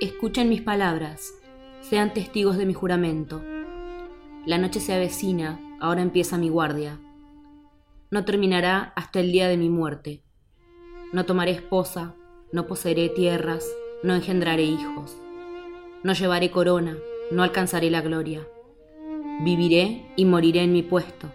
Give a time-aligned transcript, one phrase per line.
[0.00, 1.34] Escuchen mis palabras,
[1.80, 3.42] sean testigos de mi juramento.
[4.46, 7.00] La noche se avecina, ahora empieza mi guardia.
[8.12, 10.22] No terminará hasta el día de mi muerte.
[11.12, 12.14] No tomaré esposa,
[12.52, 13.68] no poseeré tierras,
[14.04, 15.20] no engendraré hijos.
[16.04, 16.96] No llevaré corona,
[17.32, 18.46] no alcanzaré la gloria.
[19.42, 21.32] Viviré y moriré en mi puesto.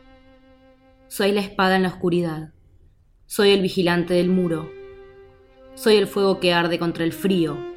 [1.09, 2.53] Soy la espada en la oscuridad.
[3.25, 4.71] Soy el vigilante del muro.
[5.75, 7.72] Soy el fuego que arde contra el frío.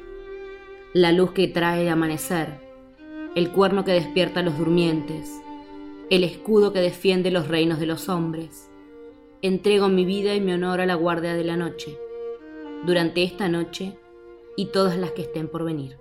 [0.99, 2.59] La luz que trae el amanecer.
[3.35, 5.29] El cuerno que despierta a los durmientes.
[6.09, 8.67] El escudo que defiende los reinos de los hombres.
[9.43, 11.95] Entrego mi vida y mi honor a la guardia de la noche.
[12.83, 13.95] Durante esta noche
[14.55, 15.99] y todas las que estén por venir.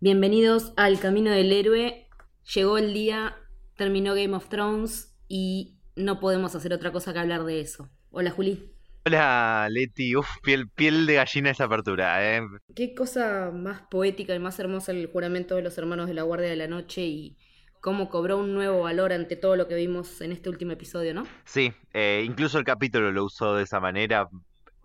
[0.00, 2.08] Bienvenidos al Camino del Héroe.
[2.56, 3.36] Llegó el día,
[3.76, 7.88] terminó Game of Thrones y no podemos hacer otra cosa que hablar de eso.
[8.10, 8.77] Hola Juli.
[9.08, 12.36] Hola Leti, Uf, piel, piel de gallina esa apertura.
[12.36, 12.42] ¿eh?
[12.76, 16.50] Qué cosa más poética y más hermosa el juramento de los hermanos de la Guardia
[16.50, 17.38] de la Noche y
[17.80, 21.26] cómo cobró un nuevo valor ante todo lo que vimos en este último episodio, ¿no?
[21.46, 24.28] Sí, eh, incluso el capítulo lo usó de esa manera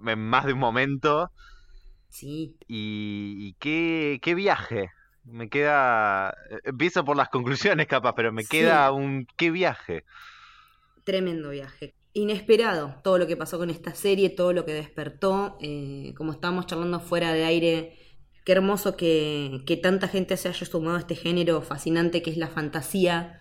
[0.08, 1.30] en más de un momento.
[2.08, 2.56] Sí.
[2.70, 4.90] Y, y qué, qué viaje,
[5.26, 6.34] me queda.
[6.64, 9.28] Empiezo por las conclusiones, capaz, pero me queda un.
[9.36, 10.06] ¡Qué viaje!
[11.04, 11.94] Tremendo viaje.
[12.14, 15.58] Inesperado todo lo que pasó con esta serie, todo lo que despertó.
[15.62, 17.98] Eh, como estábamos charlando fuera de aire,
[18.46, 22.38] qué hermoso que, que tanta gente se haya sumado a este género fascinante que es
[22.38, 23.40] la fantasía,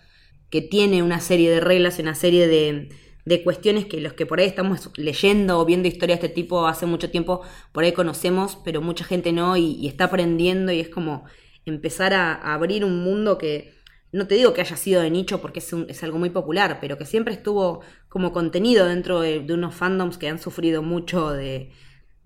[0.51, 2.89] que tiene una serie de reglas, una serie de,
[3.25, 6.67] de cuestiones que los que por ahí estamos leyendo o viendo historias de este tipo
[6.67, 10.81] hace mucho tiempo, por ahí conocemos, pero mucha gente no y, y está aprendiendo y
[10.81, 11.25] es como
[11.65, 13.75] empezar a, abrir un mundo que
[14.13, 16.99] no te digo que haya sido de nicho porque es, es algo muy popular, pero
[16.99, 21.73] que siempre estuvo como contenido dentro de, unos fandoms que han sufrido mucho de,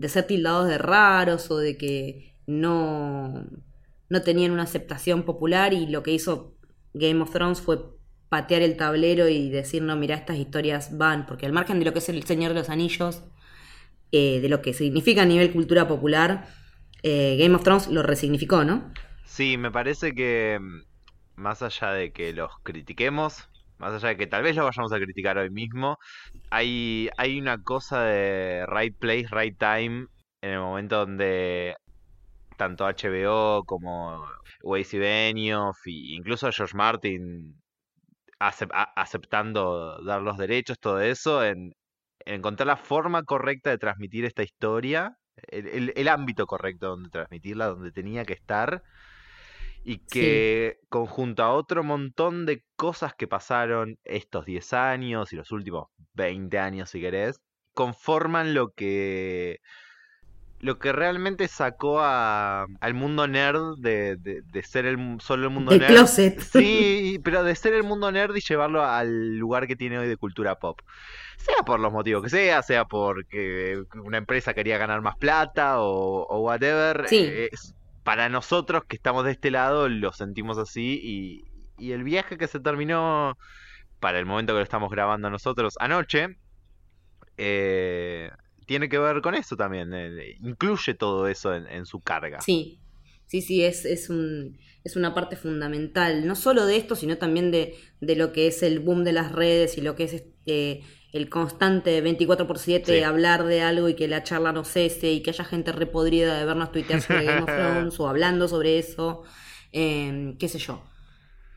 [0.08, 3.46] ser tildados de raros o de que no,
[4.08, 6.56] no tenían una aceptación popular y lo que hizo
[6.92, 7.78] Game of Thrones fue
[8.28, 11.92] patear el tablero y decir, no, mira, estas historias van, porque al margen de lo
[11.92, 13.22] que es el Señor de los Anillos,
[14.10, 16.48] eh, de lo que significa a nivel cultura popular,
[17.04, 18.92] eh, Game of Thrones lo resignificó, ¿no?
[19.24, 20.58] Sí, me parece que
[21.36, 23.48] más allá de que los critiquemos,
[23.78, 25.98] más allá de que tal vez lo vayamos a criticar hoy mismo,
[26.50, 30.06] hay, hay una cosa de right place, right time
[30.42, 31.76] en el momento donde
[32.56, 34.24] tanto HBO como
[34.62, 37.54] Weiss Benioff e incluso George Martin
[38.38, 41.72] aceptando dar los derechos, todo eso, en,
[42.26, 45.16] encontrar la forma correcta de transmitir esta historia,
[45.48, 48.82] el, el, ámbito correcto donde transmitirla, donde tenía que estar
[49.88, 55.52] y que conjunto a otro montón de cosas que pasaron estos 10 años y los
[55.52, 57.40] últimos 20 años, si querés,
[57.72, 59.60] conforman lo que
[60.58, 65.70] lo que realmente sacó a, al mundo nerd de, de, ser el, solo el mundo
[65.70, 65.86] nerd.
[65.86, 66.40] Closet.
[66.52, 70.16] Sí, pero de ser el mundo nerd y llevarlo al lugar que tiene hoy de
[70.16, 70.80] cultura pop.
[71.36, 76.26] Sea por los motivos que sea, sea porque una empresa quería ganar más plata o,
[76.26, 77.06] o whatever.
[77.06, 77.28] Sí.
[77.30, 77.50] Eh,
[78.06, 81.44] para nosotros que estamos de este lado lo sentimos así y,
[81.92, 83.36] el viaje que se terminó
[84.00, 86.38] para el momento que lo estamos grabando nosotros anoche
[87.36, 88.30] eh,
[88.64, 92.40] tiene que ver con eso también, eh, incluye todo eso en, su carga.
[92.40, 92.80] Sí,
[93.26, 97.50] sí, sí, es, es, un, es una parte fundamental, no solo de esto, sino también
[97.50, 100.82] de, de lo que es el boom de las redes y lo que es eh,
[101.12, 105.22] el constante 24 por 7 hablar de algo y que la charla no cese y
[105.22, 109.22] que haya gente repodrida de vernos tuitear sobre Game of Thrones o hablando sobre eso,
[109.72, 110.82] em, qué sé yo.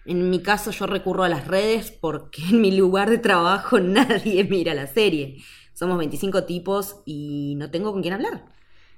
[0.05, 4.43] En mi caso yo recurro a las redes porque en mi lugar de trabajo nadie
[4.43, 5.43] mira la serie.
[5.73, 8.45] Somos 25 tipos y no tengo con quién hablar.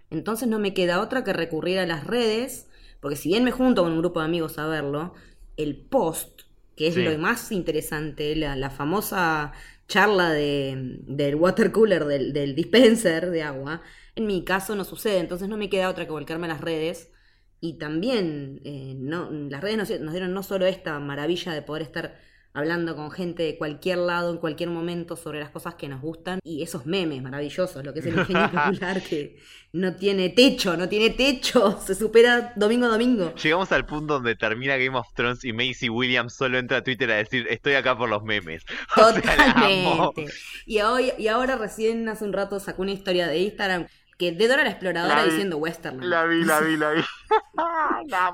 [0.09, 2.67] Entonces no me queda otra que recurrir a las redes,
[2.99, 5.13] porque si bien me junto con un grupo de amigos a verlo,
[5.57, 6.41] el post,
[6.75, 9.53] que es lo más interesante, la, la famosa
[9.91, 13.81] charla de, del water cooler, del, del, dispenser de agua,
[14.15, 17.11] en mi caso no sucede, entonces no me queda otra que volcarme a las redes.
[17.59, 21.83] Y también eh, no, las redes nos, nos, dieron no solo esta maravilla de poder
[21.83, 22.17] estar
[22.53, 26.39] hablando con gente de cualquier lado, en cualquier momento, sobre las cosas que nos gustan.
[26.43, 29.37] Y esos memes maravillosos, lo que es el ingenio popular que
[29.73, 33.33] no tiene techo, no tiene techo, se supera domingo a domingo.
[33.35, 37.09] Llegamos al punto donde termina Game of Thrones y Macy Williams solo entra a Twitter
[37.11, 38.63] a decir, estoy acá por los memes.
[38.95, 40.25] Totalmente.
[40.65, 43.87] y, hoy, y ahora recién hace un rato sacó una historia de Instagram
[44.17, 46.07] que de Dora la exploradora diciendo western.
[46.07, 47.01] La vi, la vi, la vi.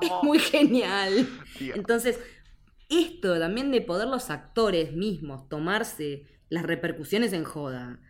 [0.02, 1.26] es muy genial.
[1.60, 2.18] Entonces,
[2.88, 8.00] esto también de poder los actores mismos tomarse las repercusiones en joda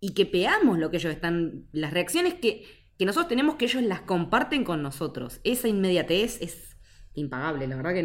[0.00, 3.82] y que veamos lo que ellos están, las reacciones que que nosotros tenemos que ellos
[3.82, 5.40] las comparten con nosotros.
[5.44, 6.76] Esa inmediatez es
[7.14, 8.02] impagable, la verdad que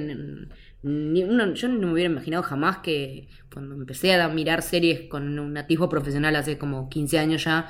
[0.83, 5.39] ni uno, yo no me hubiera imaginado jamás que cuando empecé a mirar series con
[5.39, 7.67] un nativo profesional hace como 15 años ya,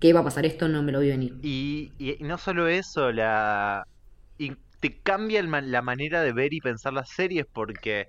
[0.00, 1.36] que iba a pasar esto, no me lo vi venir.
[1.42, 3.86] Y, y no solo eso, la
[4.80, 8.08] te cambia la manera de ver y pensar las series porque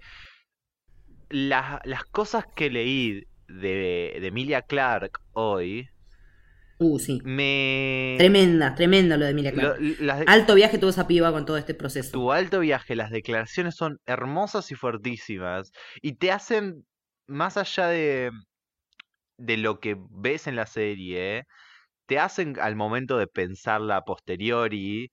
[1.30, 5.88] las, las cosas que leí de, de Emilia Clark hoy
[6.84, 7.22] Uh, sí.
[7.24, 8.16] Me...
[8.18, 10.26] Tremenda, tremenda lo de Emilia Clarke.
[10.26, 12.12] Alto viaje tuvo esa piba con todo este proceso.
[12.12, 15.72] Tu alto viaje, las declaraciones son hermosas y fuertísimas.
[16.02, 16.84] Y te hacen,
[17.28, 18.32] más allá de,
[19.38, 21.44] de lo que ves en la serie,
[22.08, 25.12] te hacen al momento de pensarla a posteriori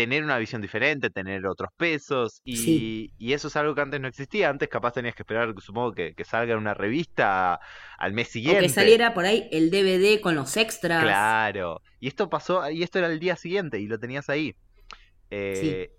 [0.00, 4.08] tener una visión diferente, tener otros pesos, y, y, eso es algo que antes no
[4.08, 4.48] existía.
[4.48, 7.60] Antes capaz tenías que esperar, supongo, que, que, salga en una revista
[7.98, 8.60] al mes siguiente.
[8.60, 11.02] O que saliera por ahí el DVD con los extras.
[11.02, 11.82] Claro.
[12.00, 14.56] Y esto pasó, y esto era el día siguiente, y lo tenías ahí.
[15.30, 15.90] Eh,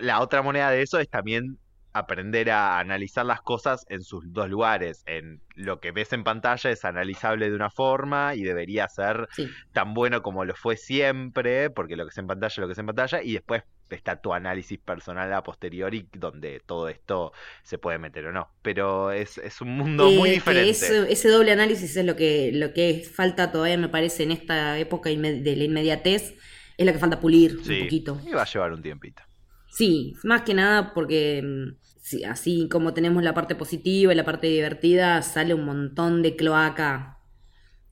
[0.00, 1.56] la otra moneda de eso es también
[1.94, 5.04] aprender a analizar las cosas en sus dos lugares.
[5.06, 9.28] En lo que ves en pantalla es analizable de una forma y debería ser
[9.72, 12.72] tan bueno como lo fue siempre, porque lo que es en pantalla es lo que
[12.72, 17.32] es en pantalla, y después está tu análisis personal a posteriori donde todo esto
[17.62, 18.48] se puede meter o no.
[18.62, 21.12] Pero es, un mundo muy diferente.
[21.12, 25.10] ese doble análisis es lo que, lo que falta todavía, me parece, en esta época
[25.10, 26.34] de la inmediatez,
[26.76, 28.20] es lo que falta pulir un poquito.
[28.26, 29.22] Y va a llevar un tiempito.
[29.74, 34.46] Sí, más que nada porque mm, así como tenemos la parte positiva y la parte
[34.46, 37.18] divertida, sale un montón de cloaca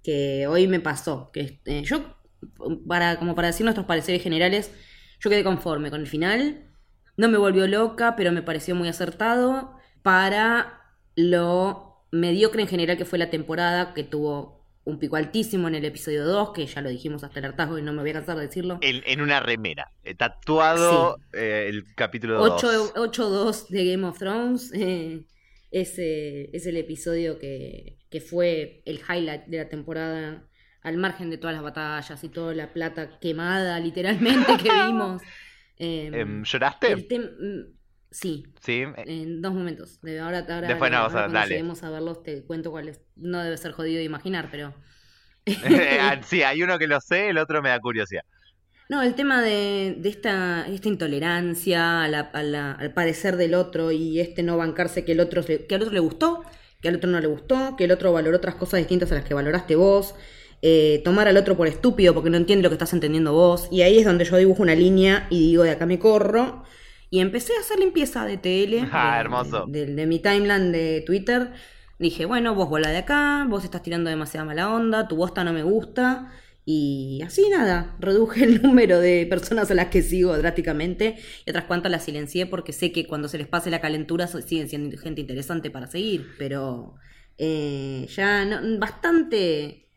[0.05, 1.31] que hoy me pasó.
[1.33, 2.17] Que eh, yo,
[2.87, 4.73] para, como para decir nuestros pareceres generales,
[5.21, 6.71] yo quedé conforme con el final.
[7.17, 10.81] No me volvió loca, pero me pareció muy acertado para
[11.17, 15.85] lo mediocre en general que fue la temporada, que tuvo un pico altísimo en el
[15.85, 18.37] episodio 2, que ya lo dijimos hasta el hartazgo y no me voy a cansar
[18.37, 18.79] de decirlo.
[18.81, 22.95] En, una remera, eh, tatuado eh, el capítulo 2.
[22.95, 24.73] 8-2 de Game of Thrones.
[24.83, 25.25] Eh,
[25.71, 30.47] ese es el episodio que, que fue el highlight de la temporada,
[30.83, 35.23] al margen de todas las batallas y toda la plata quemada, literalmente, que vimos.
[35.79, 37.07] Em, ¿Lloraste?
[38.13, 38.47] Sí.
[38.61, 38.85] Sí.
[38.97, 39.99] En dos momentos.
[40.23, 43.01] Ahora, ahora Después no, ahora cuando lleguemos a verlos te cuento cuáles.
[43.17, 44.75] No debe ser jodido de imaginar, pero...
[46.01, 48.23] Ah, sí, hay uno que lo sé, el otro me da curiosidad.
[48.89, 54.57] No, el tema de, de esta, esta intolerancia al parecer del otro y este no
[54.57, 56.45] bancarse que el otro que al otro le gustó,
[56.81, 59.25] que al otro no le gustó, que el otro valoró otras cosas distintas a las
[59.25, 60.15] que valoraste vos,
[60.61, 63.69] eh, tomar al otro por estúpido porque no entiende lo que estás entendiendo vos.
[63.71, 66.65] Y ahí es donde yo dibujo una línea y digo de acá me corro
[67.13, 68.89] y empecé a hacer limpieza de TL.
[68.91, 69.67] Ah, hermoso.
[69.67, 71.53] De, mi timeline de Twitter.
[71.99, 75.53] Dije, bueno, vos volá de acá, vos estás tirando demasiada mala onda, tu bosta no
[75.53, 76.33] me gusta.
[76.65, 81.67] Y así nada, reduje el número de personas a las que sigo drásticamente y otras
[81.67, 85.21] cuantas las silencié porque sé que cuando se les pase la calentura siguen siendo gente
[85.21, 86.95] interesante para seguir, pero
[87.37, 88.49] eh, ya
[88.79, 89.91] bastante,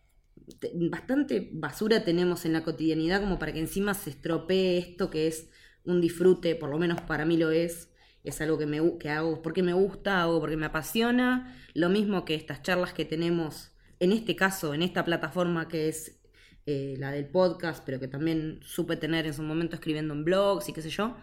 [0.73, 5.49] bastante basura tenemos en la cotidianidad como para que encima se estropee esto que es
[5.85, 7.89] un disfrute, por lo menos para mí lo es.
[8.23, 11.55] Es algo que, me, que hago porque me gusta, hago porque me apasiona.
[11.73, 16.19] Lo mismo que estas charlas que tenemos, en este caso, en esta plataforma que es
[16.65, 20.67] eh, la del podcast, pero que también supe tener en su momento escribiendo en blogs
[20.69, 21.15] y qué sé yo.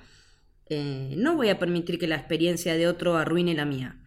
[0.68, 3.98] Eh, no voy a permitir que la experiencia de otro arruine la mía.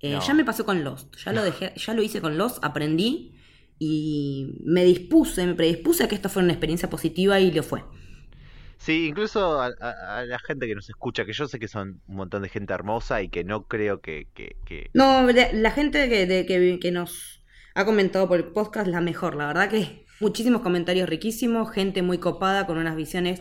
[0.00, 3.36] Eh, ya me pasó con Lost, ya lo dejé, ya lo hice con Lost, aprendí
[3.78, 7.84] y me dispuse, me predispuse a que esto fuera una experiencia positiva y lo fue.
[8.82, 12.42] Sí, incluso a, la gente que nos escucha, que yo sé que son un montón
[12.42, 14.26] de gente hermosa y que no creo que...
[14.92, 17.44] No, la, gente que, que, nos
[17.76, 22.18] ha comentado por el podcast la mejor, la verdad que muchísimos comentarios riquísimos, gente muy
[22.18, 23.40] copada con unas visiones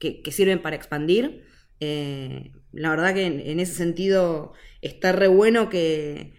[0.00, 1.44] que, sirven para expandir.
[1.78, 6.34] Eh, la verdad que en, ese sentido está re bueno que,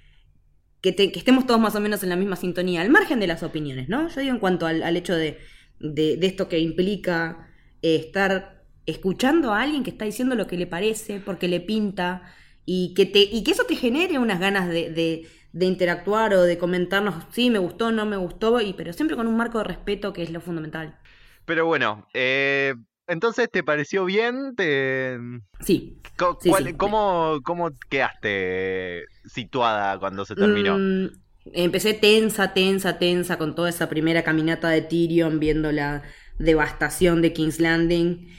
[0.81, 3.87] que, estemos todos más o menos en la misma sintonía, al margen de las opiniones,
[3.87, 4.09] ¿no?
[4.09, 5.37] Yo digo en cuanto al, al hecho de,
[5.79, 7.47] de, de esto que implica
[7.81, 12.33] estar escuchando a alguien que está diciendo lo que le parece, porque le pinta,
[12.65, 14.91] y que, te, y que eso te genere unas ganas de,
[15.53, 19.27] de, interactuar o de comentarnos, sí, me gustó, no me gustó, y, pero siempre con
[19.27, 20.97] un marco de respeto que es lo fundamental.
[21.45, 22.73] Pero bueno, eh,
[23.07, 24.55] entonces, ¿te pareció bien?
[24.55, 25.17] ¿Te...
[25.59, 25.99] Sí.
[26.77, 30.77] ¿Cómo, ¿Cómo quedaste situada cuando se terminó?
[30.77, 31.09] Mm,
[31.53, 36.03] empecé tensa, tensa, tensa con toda esa primera caminata de Tyrion, viendo la,
[36.41, 38.29] devastación de King's Landing.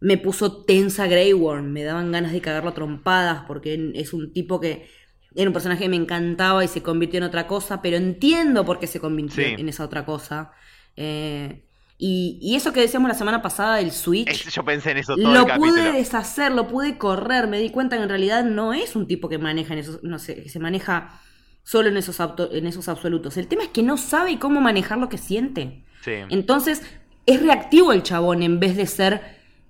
[0.00, 4.32] Me puso tensa Grey Worm, me daban ganas de cagarlo a trompadas porque es un
[4.32, 4.88] tipo que
[5.34, 8.78] era un personaje que me encantaba y se convirtió en otra cosa, pero entiendo por
[8.78, 10.52] qué se convirtió en esa otra cosa.
[10.96, 11.64] Eh,
[11.98, 14.48] Y, eso que decíamos la semana pasada del Switch.
[14.50, 17.46] yo pensé en eso todo Lo pude deshacer, lo pude correr.
[17.46, 20.02] Me di cuenta que en realidad no es un tipo que maneja en esos.
[20.02, 21.20] No sé, que se maneja
[21.62, 22.18] solo en esos,
[22.50, 23.36] en esos absolutos.
[23.36, 25.84] El tema es que no sabe cómo manejar lo que siente.
[26.04, 26.82] Entonces,
[27.26, 29.20] es reactivo el chabón en vez de ser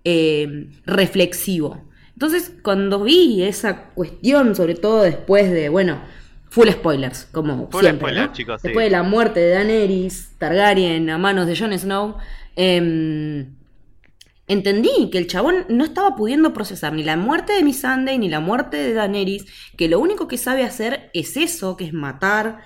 [0.04, 1.84] eh, reflexivo.
[2.12, 6.00] Entonces, cuando vi esa cuestión, sobre todo después de, bueno,
[6.50, 8.14] full spoilers, como siempre.
[8.14, 12.18] Después de la muerte de Daenerys Targaryen a manos de Jon Snow,
[12.56, 13.56] em,
[14.46, 18.40] entendí que el chabón no estaba pudiendo procesar ni la muerte de Missandei ni la
[18.40, 22.60] muerte de Daenerys, que lo único que sabe hacer es eso, que es matar,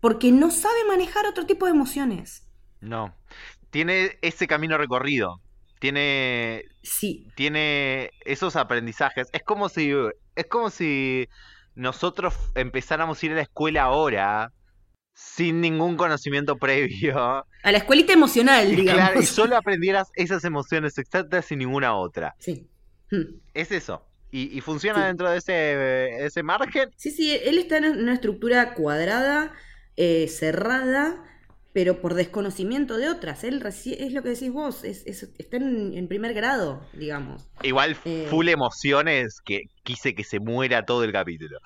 [0.00, 2.44] porque no sabe manejar otro tipo de emociones.
[2.80, 3.12] No,
[3.70, 5.40] tiene ese camino recorrido,
[5.78, 7.28] tiene, sí.
[7.34, 9.28] tiene esos aprendizajes.
[9.32, 9.92] Es como si,
[10.34, 11.28] es como si
[11.74, 14.52] nosotros empezáramos a ir a la escuela ahora
[15.14, 17.18] sin ningún conocimiento previo.
[17.64, 19.02] A la escuelita emocional, digamos.
[19.02, 22.36] Claro, y solo aprendieras esas emociones exactas sin ninguna otra.
[22.38, 22.68] Sí.
[23.10, 23.40] Hmm.
[23.52, 24.06] Es eso.
[24.30, 26.90] Y, funciona dentro de ese, ese margen.
[26.96, 29.54] Sí, sí, él está en una estructura cuadrada,
[29.96, 31.24] eh, cerrada,
[31.78, 33.44] pero por desconocimiento de otras.
[33.44, 37.46] Él es lo que decís vos, es, está en, primer grado, digamos.
[37.62, 41.60] Igual eh, full emociones que quise que se muera todo el capítulo.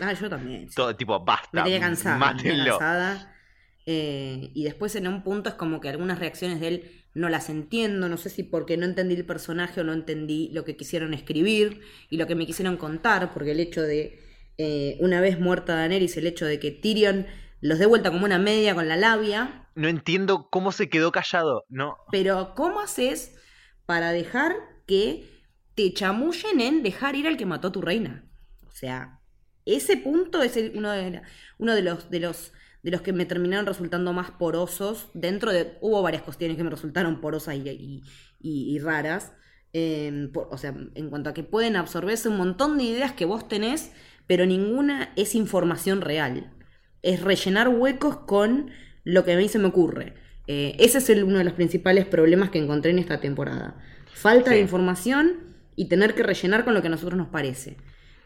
[0.00, 0.68] Ah, yo también.
[0.68, 1.48] Todo tipo, basta.
[1.52, 2.18] Me tenía cansada.
[2.18, 2.78] Mátenlo.
[3.86, 7.48] Eh, y después en un punto es como que algunas reacciones de él no las
[7.48, 11.14] entiendo, no sé si porque no entendí el personaje o no entendí lo que quisieron
[11.14, 11.80] escribir
[12.10, 14.20] y lo que me quisieron contar, porque el hecho de,
[14.58, 17.24] eh, una vez muerta Daenerys, el hecho de que Tyrion
[17.64, 19.66] los dé vuelta como una media con la labia.
[19.74, 21.96] No entiendo cómo se quedó callado, ¿no?
[22.12, 23.34] Pero, ¿cómo haces
[23.86, 24.54] para dejar
[24.86, 25.24] que
[25.74, 28.28] te chamullen en dejar ir al que mató a tu reina?
[28.68, 29.20] O sea,
[29.64, 31.22] ese punto es uno, de,
[31.56, 32.52] uno de los, de los
[32.82, 35.08] de los que me terminaron resultando más porosos.
[35.14, 35.78] Dentro de.
[35.80, 39.32] Hubo varias cuestiones que me resultaron porosas y, raras.
[39.72, 43.48] Em, o sea, en cuanto a que pueden absorberse un montón de ideas que vos
[43.48, 43.90] tenés,
[44.26, 46.54] pero ninguna es información real
[47.04, 48.70] es rellenar huecos con
[49.04, 50.14] lo que a mí se me ocurre.
[50.46, 53.76] Eh, ese es uno de los principales problemas que encontré en esta temporada.
[54.12, 57.76] Falta de información y tener que rellenar con lo que a nosotros nos parece.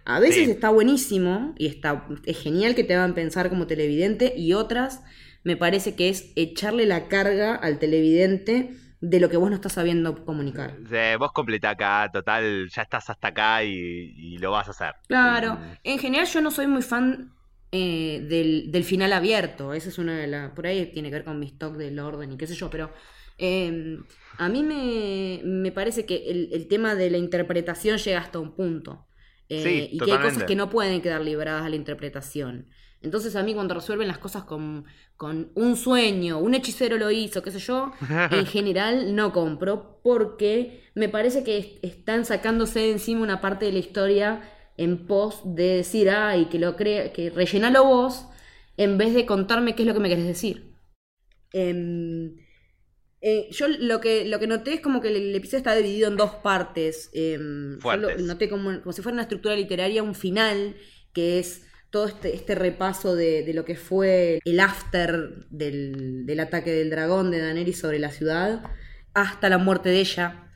[0.05, 4.55] A veces está buenísimo y está, es genial que te hagan pensar como televidente y
[4.55, 5.03] otras
[5.45, 8.71] me parece que es echarle la carga al televidente
[9.01, 10.77] de lo que vos no estás sabiendo comunicar.
[11.19, 14.95] vos completa acá, total, ya estás hasta acá y, y lo vas a hacer.
[15.07, 17.33] Claro, en general yo no soy muy fan
[17.71, 19.75] eh, del, final abierto.
[19.75, 20.53] Esa es una de las.
[20.53, 22.91] Por ahí tiene que ver con mi stock del orden y qué sé yo, pero.
[23.41, 24.03] Em,
[24.39, 29.07] a mí me, parece que el, tema de la interpretación llega hasta un punto.
[29.49, 32.69] Eh, y que hay cosas que no pueden quedar liberadas a la interpretación.
[33.01, 34.85] Entonces a mí cuando resuelven las cosas con,
[35.17, 37.93] con un sueño, un hechicero lo hizo, qué sé yo,
[38.31, 43.73] en general no compro porque me parece que están sacándose de encima una parte de
[43.73, 44.43] la historia
[44.79, 48.27] en pos de decir, ay, que lo crea, que rellenalo vos,
[48.77, 50.73] en vez de contarme qué es lo que me querés decir.
[51.53, 52.37] Em,
[53.21, 56.17] eh, yo lo que, lo que noté es como que el, episodio está dividido en
[56.17, 57.11] dos partes.
[57.13, 60.77] Em, yo lo noté como, como si fuera una estructura literaria, un final,
[61.13, 66.71] que es todo este, este repaso de, lo que fue el after del, del ataque
[66.71, 68.63] del dragón de Daenerys sobre la ciudad,
[69.15, 70.48] hasta la muerte de ella,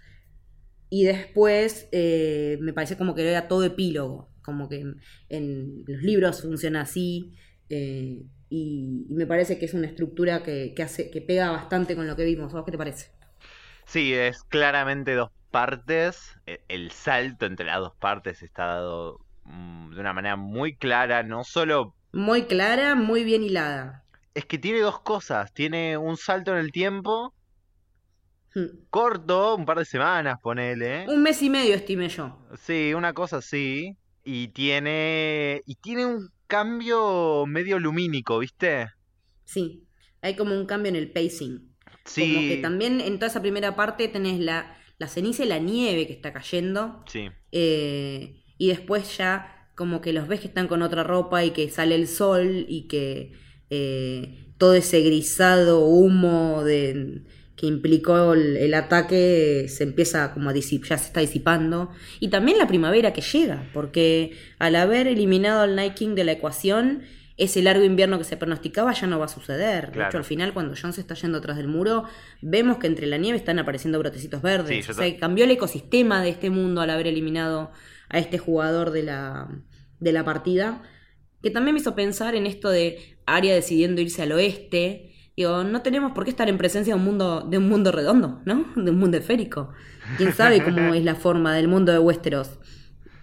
[0.95, 4.85] y después eh, me parece como que era todo epílogo, como que
[5.31, 7.33] en, los libros funciona así.
[7.71, 12.15] Eh, y, me parece que es una estructura que, hace, que pega bastante con lo
[12.15, 12.53] que vimos.
[12.53, 13.11] ¿Vos qué te parece?
[13.87, 16.37] Sí, es claramente dos partes.
[16.45, 21.23] E, el salto entre las dos partes está dado mm, de una manera muy clara,
[21.23, 21.95] no solo...
[22.13, 24.05] Muy clara, muy bien hilada.
[24.35, 25.55] Es que tiene dos cosas.
[25.55, 27.33] Tiene un salto en el tiempo.
[28.90, 31.06] Corto, un par de semanas, ponele.
[31.09, 32.38] Un mes y medio, estimé yo.
[32.56, 33.97] Sí, una cosa así.
[34.25, 35.62] Y tiene.
[35.66, 38.88] Y tiene un cambio medio lumínico, ¿viste?
[39.44, 39.87] Sí.
[40.21, 41.75] Hay como un cambio en el pacing.
[42.04, 42.35] Sí.
[42.35, 46.06] Como que también en toda esa primera parte tenés la, la ceniza y la nieve
[46.06, 47.02] que está cayendo.
[47.06, 47.28] Sí.
[47.52, 51.71] Eh, y después ya como que los ves que están con otra ropa y que
[51.71, 53.32] sale el sol y que
[53.71, 57.25] eh, todo ese grisado humo de
[57.56, 61.90] que implicó el, ataque se empieza como a disipar, ya se está disipando.
[62.18, 66.32] Y también la primavera que llega, porque al haber eliminado al Night King de la
[66.32, 67.02] ecuación,
[67.37, 69.92] ese largo invierno que se pronosticaba ya no va a suceder.
[69.92, 72.04] De hecho, al final, cuando John se está yendo atrás del muro,
[72.40, 74.88] vemos que entre la nieve están apareciendo brotecitos verdes.
[74.88, 77.71] o sea, cambió el ecosistema de este mundo al haber eliminado
[78.09, 79.49] a este jugador de la,
[79.99, 80.82] de la partida.
[81.42, 85.83] Que también me hizo pensar en esto de Aria decidiendo irse al oeste Digo, no
[85.83, 88.67] tenemos por qué estar en presencia de un mundo, de un mundo redondo, ¿no?
[88.77, 89.73] De un mundo esférico.
[90.19, 92.59] ¿Quién sabe cómo es la forma del mundo de Westeros?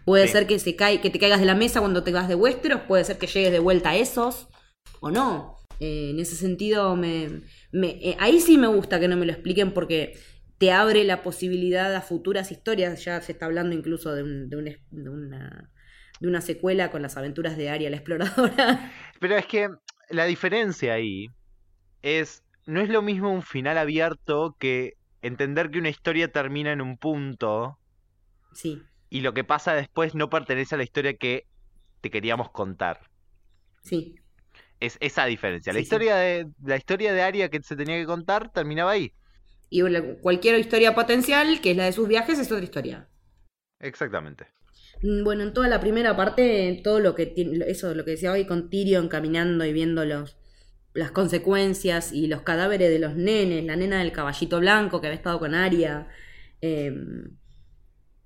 [0.06, 2.34] Puede ser que se cae, que te caigas de la mesa cuando te vas de
[2.34, 4.48] Westeros, puede ser que llegues de vuelta a esos,
[5.01, 5.58] o no.
[5.80, 9.72] Eh, en ese sentido, me, me ahí sí me gusta que no me lo expliquen
[9.72, 10.18] porque
[10.58, 13.06] te abre la posibilidad a futuras historias.
[13.06, 15.72] Ya se está hablando incluso de, un, de, de, una,
[16.20, 18.92] de una secuela con las aventuras de Arya la exploradora.
[19.20, 19.70] Pero es que
[20.10, 21.28] la diferencia ahí
[22.01, 26.82] es, no es lo mismo un final abierto que entender que una historia termina en
[26.82, 27.77] un punto.
[28.53, 28.82] Sí.
[29.10, 31.48] Y lo que pasa después no pertenece a la historia que
[32.01, 33.01] te queríamos contar.
[33.82, 34.15] Sí.
[34.79, 35.74] Es esa diferencia.
[35.74, 39.13] La historia de la historia de Aria que se tenía que contar terminaba ahí.
[39.70, 39.82] Y
[40.22, 43.10] cualquier historia potencial, que es la de sus viajes, es otra historia.
[43.79, 44.48] Exactamente.
[45.01, 47.34] Mm, bueno, en toda la primera parte, todo lo que
[47.68, 50.38] eso, lo que decía hoy con Tyrion caminando y viendo los,
[50.93, 55.17] las consecuencias y los cadáveres de los nenes, la nena del caballito blanco que había
[55.17, 56.08] estado con Aria.
[56.62, 57.38] Em,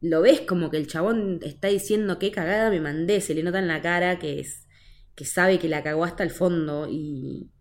[0.02, 3.60] lo ves como que el chabón está diciendo qué cagada me mandé, se le nota
[3.60, 4.68] en la cara que es
[5.16, 7.52] que sabe que la cagó hasta el fondo y,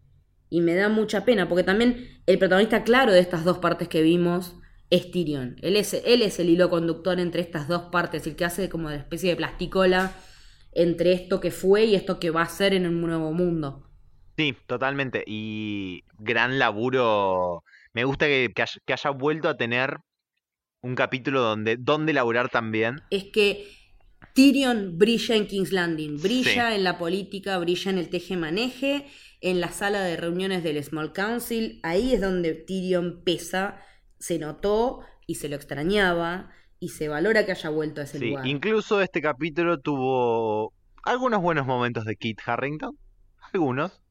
[0.48, 4.02] y me da mucha pena porque también el protagonista claro de estas dos partes que
[4.02, 4.56] vimos
[4.90, 5.56] es Tyrion.
[5.62, 8.90] Él es, él es el hilo conductor entre estas dos partes, el que hace como
[8.90, 10.14] de especie de plasticola
[10.72, 13.88] entre esto que fue y esto que va a ser en un nuevo mundo.
[14.36, 15.24] Sí, totalmente.
[15.26, 17.64] Y gran laburo.
[17.92, 18.52] Me gusta que,
[18.86, 19.98] haya, vuelto a tener
[20.80, 23.02] un capítulo donde, donde laburar también.
[23.10, 23.66] Es que
[24.34, 29.06] Tyrion brilla en King's Landing, brilla en la política, brilla en el teje-maneje,
[29.40, 31.80] en la sala de reuniones del Small Council.
[31.82, 33.80] Ahí es donde Tyrion pesa,
[34.18, 38.30] se notó y se lo extrañaba y se valora que haya vuelto a ese sí,
[38.30, 38.46] lugar.
[38.46, 40.72] Incluso este capítulo tuvo
[41.04, 42.96] algunos buenos momentos de Kit Harrington.
[43.52, 44.01] Algunos.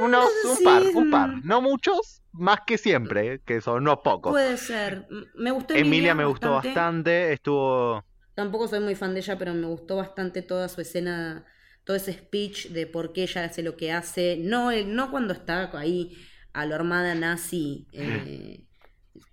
[0.00, 1.44] Unos, un par, un par.
[1.44, 4.32] No muchos, más que siempre, eh, que son no pocos.
[4.32, 5.06] Puede ser.
[5.34, 6.14] Me gustó Emilia.
[6.14, 7.32] me gustó bastante.
[7.32, 8.04] Estuvo.
[8.34, 11.46] Tampoco soy muy fan de ella, pero me gustó bastante toda su escena,
[11.84, 14.36] todo ese speech de por qué ella hace lo que hace.
[14.38, 16.16] No, no cuando está ahí
[16.52, 18.64] a la armada nazi eh,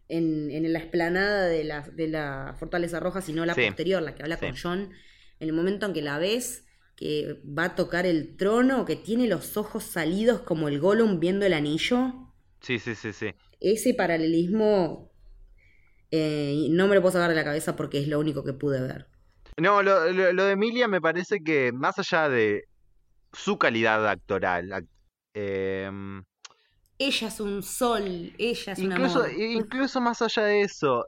[0.10, 4.24] en, en, la esplanada de la, de la Fortaleza Roja, sino la posterior, la que
[4.24, 4.92] habla con John.
[5.40, 6.66] En el momento en que la ves,
[7.04, 11.46] que va a tocar el trono, que tiene los ojos salidos como el Gollum viendo
[11.46, 12.13] el anillo.
[12.62, 13.34] Sí, sí, sí, sí.
[13.60, 15.12] Ese paralelismo
[16.12, 18.80] eh, no me lo puedo sacar de la cabeza porque es lo único que pude
[18.80, 19.08] ver.
[19.58, 22.70] No, lo, lo, de Emilia me parece que más allá de
[23.34, 24.88] su calidad actoral,
[25.34, 26.24] em,
[26.98, 29.42] ella es un sol, ella es incluso, un amor.
[29.42, 31.06] Incluso más allá de eso,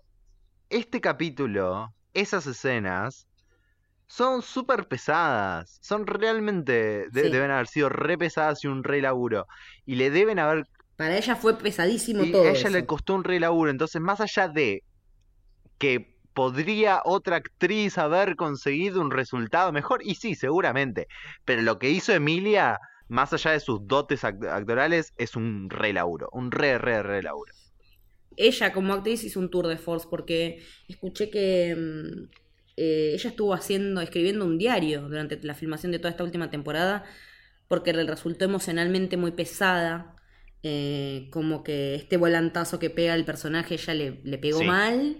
[0.70, 3.30] este capítulo, esas escenas,
[4.16, 5.78] son súper pesadas.
[5.82, 7.10] Son realmente.
[7.12, 9.48] Deben haber sido re pesadas y un re laburo.
[9.86, 10.68] Y le deben haber.
[10.96, 12.44] Para ella fue pesadísimo todo.
[12.44, 13.70] A ella le costó un re laburo.
[13.70, 14.84] Entonces, más allá de
[15.78, 21.08] que podría otra actriz haber conseguido un resultado mejor, y sí, seguramente.
[21.44, 26.30] Pero lo que hizo Emilia, más allá de sus dotes actorales, es un re laburo.
[26.32, 27.52] Un re, re, re laburo.
[28.38, 32.45] Ella como actriz hizo un tour de force porque escuché que mm,
[32.78, 37.04] eh, ella estuvo haciendo, escribiendo un diario durante la filmación de toda esta última temporada,
[37.68, 40.12] porque le resultó emocionalmente muy pesada.
[40.68, 45.18] Eh, como que este volantazo que pega el personaje ella le, le pegó mal.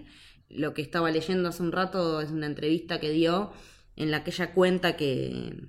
[0.48, 3.52] Lo que estaba leyendo hace un rato es una entrevista que dio
[3.94, 5.68] en la que ella cuenta que,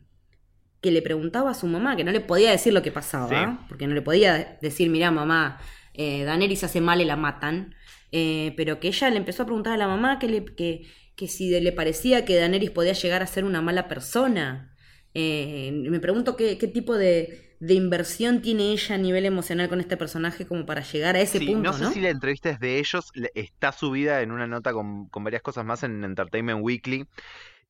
[0.81, 3.87] que le preguntaba a su mamá, que no le podía decir lo que pasaba, porque
[3.87, 5.59] no le podía decir, mira mamá,
[5.93, 7.73] eh, Daenerys hace mal y la matan,
[8.11, 11.27] eh, pero que ella le empezó a preguntar a la mamá que, le, que, que
[11.27, 14.73] si le parecía que Daenerys podía llegar a ser una mala persona.
[15.15, 19.79] Eh, me pregunto qué, qué tipo de, de, inversión tiene ella a nivel emocional con
[19.79, 21.59] este personaje como para llegar a ese punto.
[21.59, 25.23] No sé si la entrevista es de ellos, está subida en una nota con, con
[25.23, 27.07] varias cosas más en Entertainment Weekly.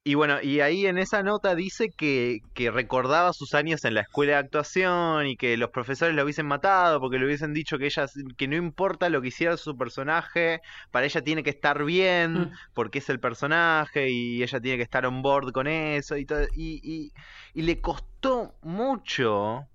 [0.04, 4.02] Y bueno, y ahí en esa nota dice que, que, recordaba sus años en la
[4.02, 7.88] escuela de actuación y que los profesores lo hubiesen matado porque le hubiesen dicho que
[7.88, 8.06] ella
[8.38, 12.52] que no importa lo que hiciera su personaje, para ella tiene que estar bien mm.
[12.74, 16.48] porque es el personaje y ella tiene que estar on board con eso y todo.
[16.56, 17.12] Y, y,
[17.54, 19.68] y le costó mucho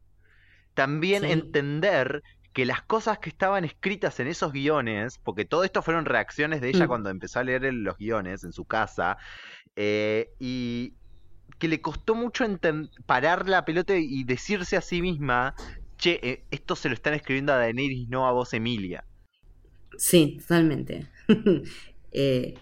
[0.73, 2.23] también entender
[2.53, 6.69] que las cosas que estaban escritas en esos guiones, porque todo esto fueron reacciones de
[6.69, 6.89] ella mm.
[6.89, 9.17] cuando empezó a leer los guiones en su casa,
[9.77, 10.95] eh, y
[11.59, 12.45] que le costó mucho
[13.07, 15.55] parar la pelota y decirse a sí misma,
[15.97, 19.05] che, eh, esto se lo están escribiendo a Daenerys, no a vos, Emilia.
[19.97, 21.07] Sí, totalmente.
[22.15, 22.57] Eh,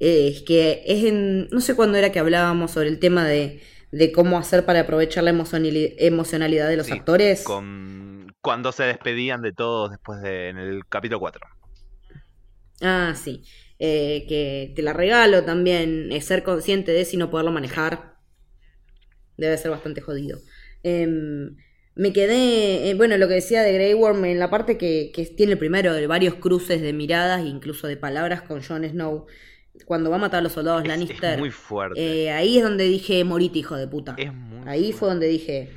[0.00, 3.60] es que es en, no sé cuándo era que hablábamos sobre el tema de,
[3.92, 7.44] de cómo hacer para aprovechar la emocionalidad de los actores.
[7.44, 11.40] Con cuando se despedían de todos después de en el capítulo 4.
[12.82, 13.42] Ah, sí.
[13.78, 18.16] Eh, que te la regalo también, es ser consciente de si no poderlo manejar.
[19.38, 20.38] Debe ser bastante jodido.
[20.82, 21.56] Em,
[21.94, 25.24] me quedé, eh, bueno, lo que decía de Grey Worm en la parte que, que
[25.24, 29.24] tiene el primero de varios cruces de miradas e incluso de palabras con Jon Snow.
[29.86, 31.38] Cuando va a matar a los soldados Lannister.
[31.38, 31.98] muy fuerte.
[31.98, 34.14] Eh, ahí es donde dije, morite, hijo de puta.
[34.18, 35.70] Es muy ahí fue donde dije,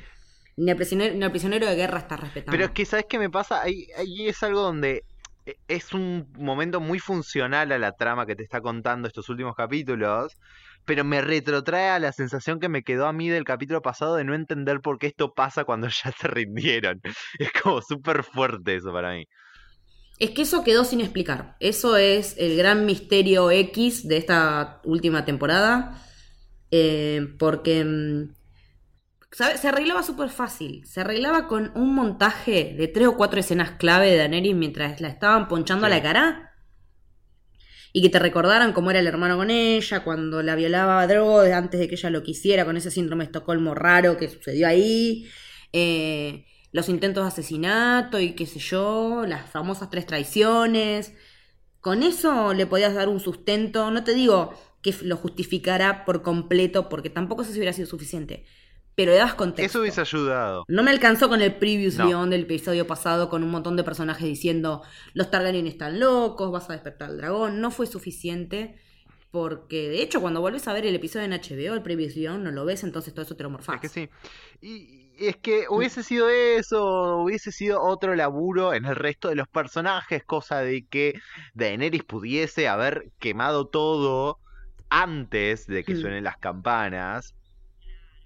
[0.58, 2.50] ni al, prisionero, ni al prisionero de guerra está respetando.
[2.50, 3.62] Pero es que, ¿sabes qué me pasa?
[3.62, 5.04] Ahí, ahí es algo donde
[5.46, 9.54] e, es un momento muy funcional a la trama que te está contando estos últimos
[9.54, 10.32] capítulos,
[10.84, 14.24] pero me retrotrae a la sensación que me quedó a mí del capítulo pasado de
[14.24, 17.00] no entender por qué esto pasa cuando ya se rindieron.
[17.38, 19.26] Es como súper fuerte eso para mí.
[20.18, 21.56] Es que eso quedó sin explicar.
[21.60, 26.02] Eso es el gran misterio X de esta última temporada.
[26.72, 28.28] Eh, porque
[29.30, 30.84] mm, se arreglaba súper fácil.
[30.86, 35.08] Se arreglaba con un montaje de tres o cuatro escenas clave de Daenerys mientras la
[35.08, 36.44] estaban ponchando a la cara.
[37.92, 41.40] Y que te recordaran cómo era el hermano con ella, cuando la violaba a Drogo
[41.40, 45.26] antes de que ella lo quisiera, con ese síndrome de Estocolmo raro que sucedió ahí.
[45.72, 51.14] Eh, los intentos de asesinato y qué sé yo, las famosas tres traiciones.
[51.80, 56.88] Con eso le podías dar un sustento, no te digo que lo justificara por completo,
[56.88, 58.44] porque tampoco eso hubiera sido suficiente
[58.98, 59.62] pero le contexto.
[59.62, 60.64] Eso hubiese ayudado.
[60.66, 62.26] No me alcanzó con el previous no.
[62.26, 64.82] del episodio pasado con un montón de personajes diciendo
[65.14, 67.60] los Targaryen están locos, vas a despertar al dragón.
[67.60, 68.76] No fue suficiente
[69.30, 72.50] porque de hecho cuando vuelves a ver el episodio en HBO, el previous beyond, no
[72.50, 73.76] lo ves, entonces todo eso te lo morfás.
[73.76, 74.10] Es que sí.
[74.60, 79.46] Y es que hubiese sido eso, hubiese sido otro laburo en el resto de los
[79.46, 81.14] personajes, cosa de que
[81.54, 84.40] Daenerys pudiese haber quemado todo
[84.90, 86.00] antes de que mm.
[86.00, 87.36] suenen las campanas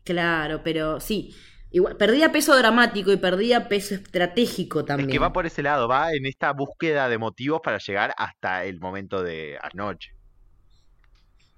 [0.05, 1.35] Claro, pero sí.
[1.71, 5.09] Igual, perdía peso dramático y perdía peso estratégico también.
[5.09, 8.65] Es que va por ese lado, va en esta búsqueda de motivos para llegar hasta
[8.65, 10.13] el momento de anoche.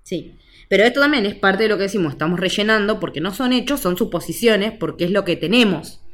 [0.05, 3.53] Sí, pero esto también es parte de lo que decimos, estamos rellenando porque no son
[3.53, 6.05] hechos, son suposiciones, porque es lo que tenemos.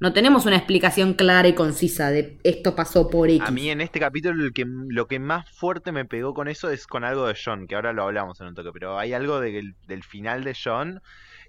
[0.00, 3.42] No tenemos una explicación clara y concisa de esto pasó por X.
[3.44, 6.70] A mí en este capítulo el que, lo que más fuerte me pegó con eso
[6.70, 9.40] es con algo de John, que ahora lo hablamos en un toque, pero hay algo
[9.40, 11.02] del final de John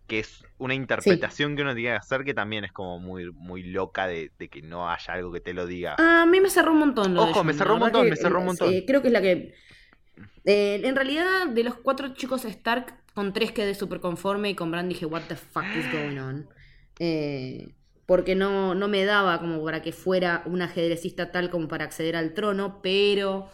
[0.09, 3.63] que es una interpretación que uno tiene que hacer que también es como muy, muy
[3.63, 5.95] loca de, que no haya algo que te lo diga.
[5.97, 7.17] a mí me cerró un montón.
[7.17, 8.73] Ojo, me cerró un montón, me cerró un montón.
[8.85, 9.53] creo que es la que...
[10.43, 14.71] Eh, en realidad, de los cuatro chicos Stark, con tres quedé súper conforme y con
[14.71, 16.49] Bran dije, what the fuck is going on?
[16.99, 17.69] Eh,
[18.05, 22.15] porque no, no me daba como para que fuera un ajedrecista tal como para acceder
[22.15, 23.49] al trono, pero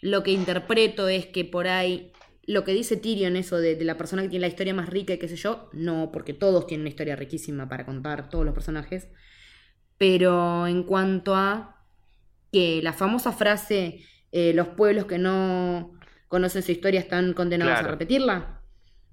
[0.00, 2.12] lo que interpreto es que por ahí
[2.46, 5.18] lo que dice Tyrion, eso de, la persona que tiene la historia más rica y
[5.18, 9.08] qué sé yo, no, porque todos tienen una historia riquísima para contar, todos los personajes.
[9.98, 11.84] Pero en cuanto a
[12.52, 15.92] que la famosa frase, eh, los pueblos que no
[16.28, 18.60] conocen su historia están condenados a repetirla.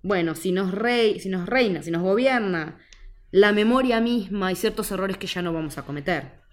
[0.04, 2.78] Bueno, si nos, rey, si nos reina, si nos gobierna
[3.32, 6.43] la memoria misma y ciertos errores que ya no vamos a cometer.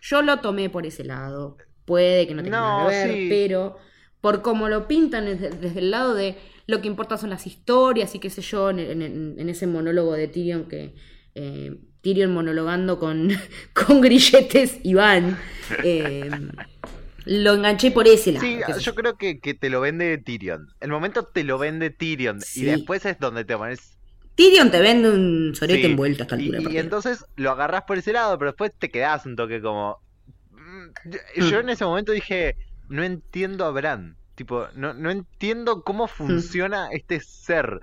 [0.00, 1.58] Yo lo tomé por ese lado.
[1.84, 3.76] Puede que no tenga nada que ver, pero
[4.22, 8.20] por cómo lo pintan desde, el lado de lo que importa son las historias y
[8.20, 10.94] qué sé yo, en, ese monólogo de Tyrion que...
[11.34, 13.30] Eh, Tyrion monologando con,
[13.72, 15.38] con grilletes y van.
[15.84, 16.28] Eh,
[17.24, 18.44] lo enganché por ese lado.
[18.44, 20.68] Sí, yo creo que, te lo vende Tyrion.
[20.80, 23.96] El momento te lo vende Tyrion y después es donde te pones...
[24.34, 26.60] Tyrion te vende un sorete envuelto hasta altura.
[26.60, 29.98] Y, y entonces lo agarras por ese lado, pero después te quedas un toque como...
[30.50, 32.56] Mm, yo en ese momento dije,
[32.92, 34.16] no entiendo a Bran.
[34.34, 36.08] Tipo, no, no entiendo cómo mm.
[36.08, 37.80] funciona este ser.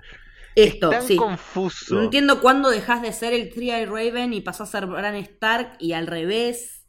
[0.54, 1.94] Esto, es tan confuso.
[1.96, 5.76] No entiendo cuándo dejas de ser el Three Raven y pasas a ser Bran Stark
[5.78, 6.86] y al revés.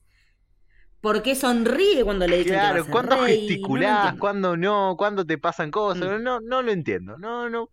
[0.99, 5.71] ¿Por qué sonríe cuando le dicen claro, que cuando gesticulás, cuando no, cuando te pasan
[5.71, 6.23] cosas, mm.
[6.23, 7.71] no, no lo entiendo, no, no,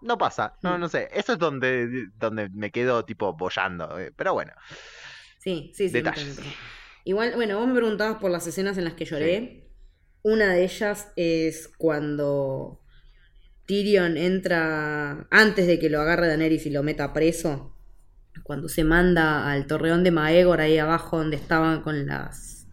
[0.00, 0.80] no, pasa, no, mm.
[0.80, 4.52] no sé, eso es donde, donde me quedo tipo bollando, eh, pero bueno.
[5.38, 5.92] Sí, sí, sí.
[5.92, 6.40] Detalles.
[7.04, 9.70] Igual, bueno, vos me preguntabas por las escenas en las que lloré.
[10.22, 12.80] Una de ellas es cuando
[13.66, 17.76] Tyrion entra antes de que lo agarre Daenerys y lo meta preso.
[18.42, 22.66] Cuando se manda al torreón de Maegor ahí abajo donde estaban con las.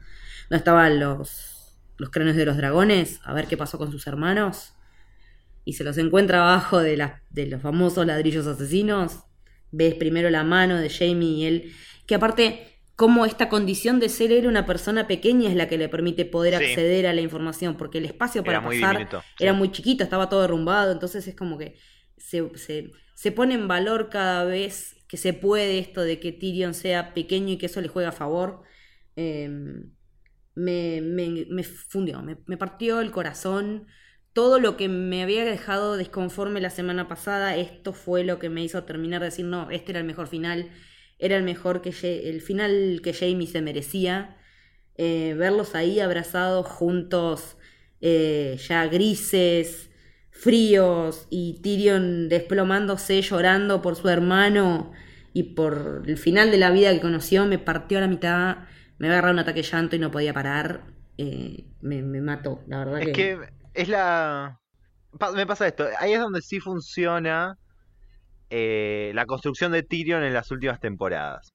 [0.49, 1.77] donde estaban los.
[1.97, 4.73] los cráneos de los dragones, a ver qué pasó con sus hermanos.
[5.65, 9.23] Y se los encuentra abajo de, las de los famosos ladrillos asesinos.
[9.71, 11.73] Ves primero la mano de Jamie y él.
[12.07, 15.89] Que aparte cómo esta condición de ser era una persona pequeña es la que le
[15.89, 19.07] permite poder acceder a la información, porque el espacio para pasar
[19.39, 21.77] era muy chiquito, estaba todo derrumbado, entonces es como que
[22.17, 22.51] se,
[23.15, 27.53] se, pone en valor cada vez que se puede esto de que Tyrion sea pequeño
[27.53, 28.63] y que eso le juega a favor.
[29.15, 29.91] Em,
[30.53, 33.87] me, me, fundió, me, me, partió el corazón.
[34.33, 38.63] Todo lo que me había dejado desconforme la semana pasada, esto fue lo que me
[38.63, 40.69] hizo terminar de decir, no, este era el mejor final,
[41.21, 41.91] era el mejor que
[42.29, 44.37] el final que Jamie se merecía.
[44.97, 47.57] Eh, verlos ahí abrazados juntos,
[48.01, 49.89] eh, ya grises,
[50.31, 54.91] fríos, y Tyrion desplomándose, llorando por su hermano
[55.31, 58.57] y por el final de la vida que conoció, me partió a la mitad,
[58.97, 60.81] me agarró un ataque de llanto y no podía parar.
[61.17, 63.01] Eh, me, mató, la verdad.
[63.01, 63.39] Es que...
[63.73, 64.59] es la...
[65.35, 67.57] Me pasa esto, ahí es donde sí funciona
[68.51, 71.53] la construcción de Tyrion en las últimas temporadas.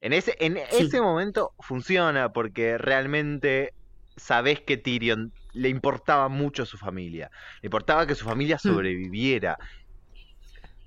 [0.00, 3.72] En ese, en ese momento funciona porque realmente
[4.16, 7.30] sabes que Tyrion le importaba mucho a su familia.
[7.62, 8.68] Le importaba que su familia hmm.
[8.68, 9.58] sobreviviera.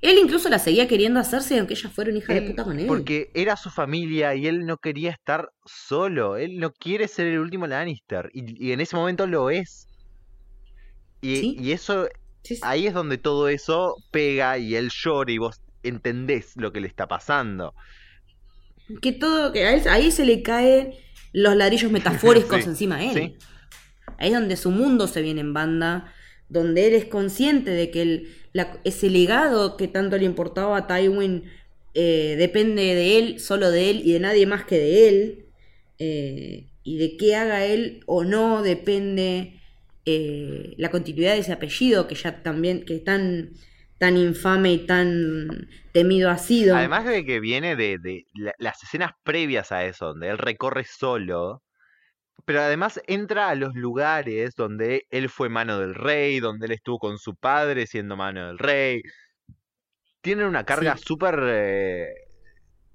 [0.01, 2.87] Él incluso la seguía queriendo hacerse aunque ella fuera una hija de puta con él.
[2.87, 6.37] Porque era su familia y él no quería estar solo.
[6.37, 8.29] Él no quiere ser el último Lannister.
[8.33, 9.87] Y, en ese momento lo es.
[11.21, 12.07] Y, y eso,
[12.62, 16.88] ahí es donde todo eso pega y él llora y vos entendés lo que le
[16.88, 17.73] está pasando
[19.02, 20.93] que todo, que ahí se le caen
[21.32, 23.36] los ladrillos metafóricos encima a él.
[24.17, 26.13] Ahí es donde su mundo se viene en banda,
[26.49, 28.36] donde él es consciente de que el,
[28.84, 31.43] ese legado que tanto le importaba a Tywin
[31.93, 35.45] eh, depende de él, solo de él y de nadie más que de él.
[35.99, 39.59] Eh, y de qué haga él o no depende
[40.12, 43.52] eh, la continuidad de ese apellido que ya también, que tan
[44.00, 46.76] tan infame y tan temido ha sido.
[46.76, 48.26] Además de que viene de,
[48.58, 51.62] las escenas previas a eso, donde él recorre solo,
[52.45, 56.98] pero además entra a los lugares donde él fue mano del rey, donde él estuvo
[56.98, 59.04] con su padre siendo mano del rey.
[60.22, 62.08] Tiene una carga súper eh,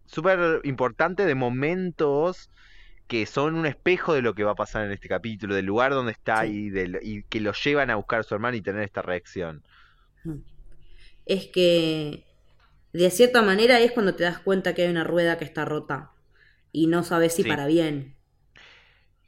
[0.06, 2.50] súper importante de momentos
[3.06, 5.92] que son un espejo de lo que va a pasar en este capítulo, del lugar
[5.92, 9.02] donde está y, y que lo llevan a buscar a su hermano y tener esta
[9.02, 9.62] reacción.
[10.24, 10.40] Mm
[11.26, 12.24] es que
[12.92, 16.12] de cierta manera es cuando te das cuenta que hay una rueda que está rota
[16.72, 18.14] y no sabes si para bien.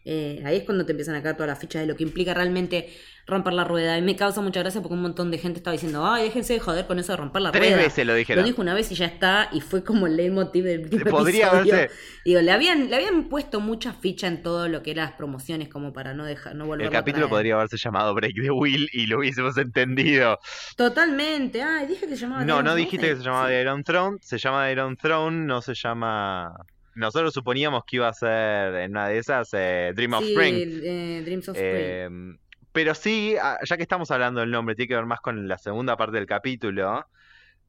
[0.04, 2.32] Eh, ahí es cuando te empiezan a caer todas las fichas de lo que implica
[2.32, 2.94] realmente
[3.26, 3.98] romper la rueda.
[3.98, 6.60] Y me causa mucha gracia porque un montón de gente estaba diciendo, ay, déjense de
[6.60, 7.64] joder con eso de romper la rueda.
[7.64, 8.42] Tres veces lo dijeron.
[8.42, 11.48] Lo dijo una vez y ya está, y fue como el leitmotiv del primer Podría
[11.48, 11.88] episodio.
[12.24, 15.68] Digo, le habían, le habían puesto mucha ficha en todo lo que eran las promociones
[15.68, 19.06] como para no dejar, no volver El capítulo podría haberse llamado Break the Wheel y
[19.06, 20.38] lo hubiésemos entendido.
[20.76, 21.62] Totalmente.
[21.62, 24.18] Ay, dije que se llamaba No, no dijiste que se llamaba The Iron Throne.
[24.22, 26.52] Se llama The Iron Throne, no se llama
[26.96, 30.54] nosotros suponíamos que iba a ser en una de esas eh, Dream of Spring.
[30.56, 31.84] Eh, Dreams of Spring.
[31.84, 32.38] Em,
[32.76, 35.56] pero sí, ah, ya que estamos hablando del nombre, tiene que ver más con la
[35.56, 37.06] segunda parte del capítulo.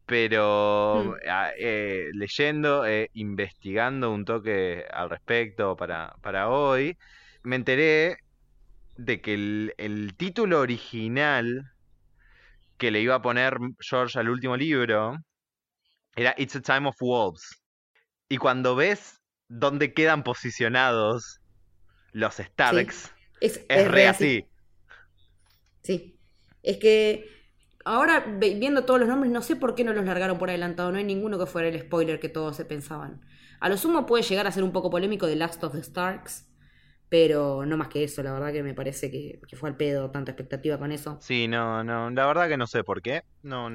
[0.06, 1.30] Pero hmm.
[1.30, 6.98] ah, eh, leyendo, investigando un toque al respecto para, para hoy,
[7.44, 8.18] me enteré
[8.98, 11.72] de que el, el título original
[12.78, 15.16] que le iba a poner George al último libro
[16.18, 17.62] era It's a Time of Wolves.
[18.28, 21.40] Y cuando ves dónde quedan posicionados
[22.12, 24.46] los Starks, es, re así.
[25.84, 26.20] Sí.
[26.64, 27.26] Es que
[27.86, 30.92] ahora viendo todos los nombres, no sé por qué no los largaron por adelantado.
[30.92, 33.22] No hay ninguno que fuera el spoiler que todos se pensaban.
[33.60, 36.46] A lo sumo puede llegar a ser un poco polémico The Last of the Starks.
[37.10, 40.12] Pero no más que eso, la verdad que me parece que, que fue al pedo
[40.12, 41.18] tanta expectativa con eso.
[41.22, 43.24] Sí, no, no, la verdad que no sé por qué.
[43.44, 43.70] No,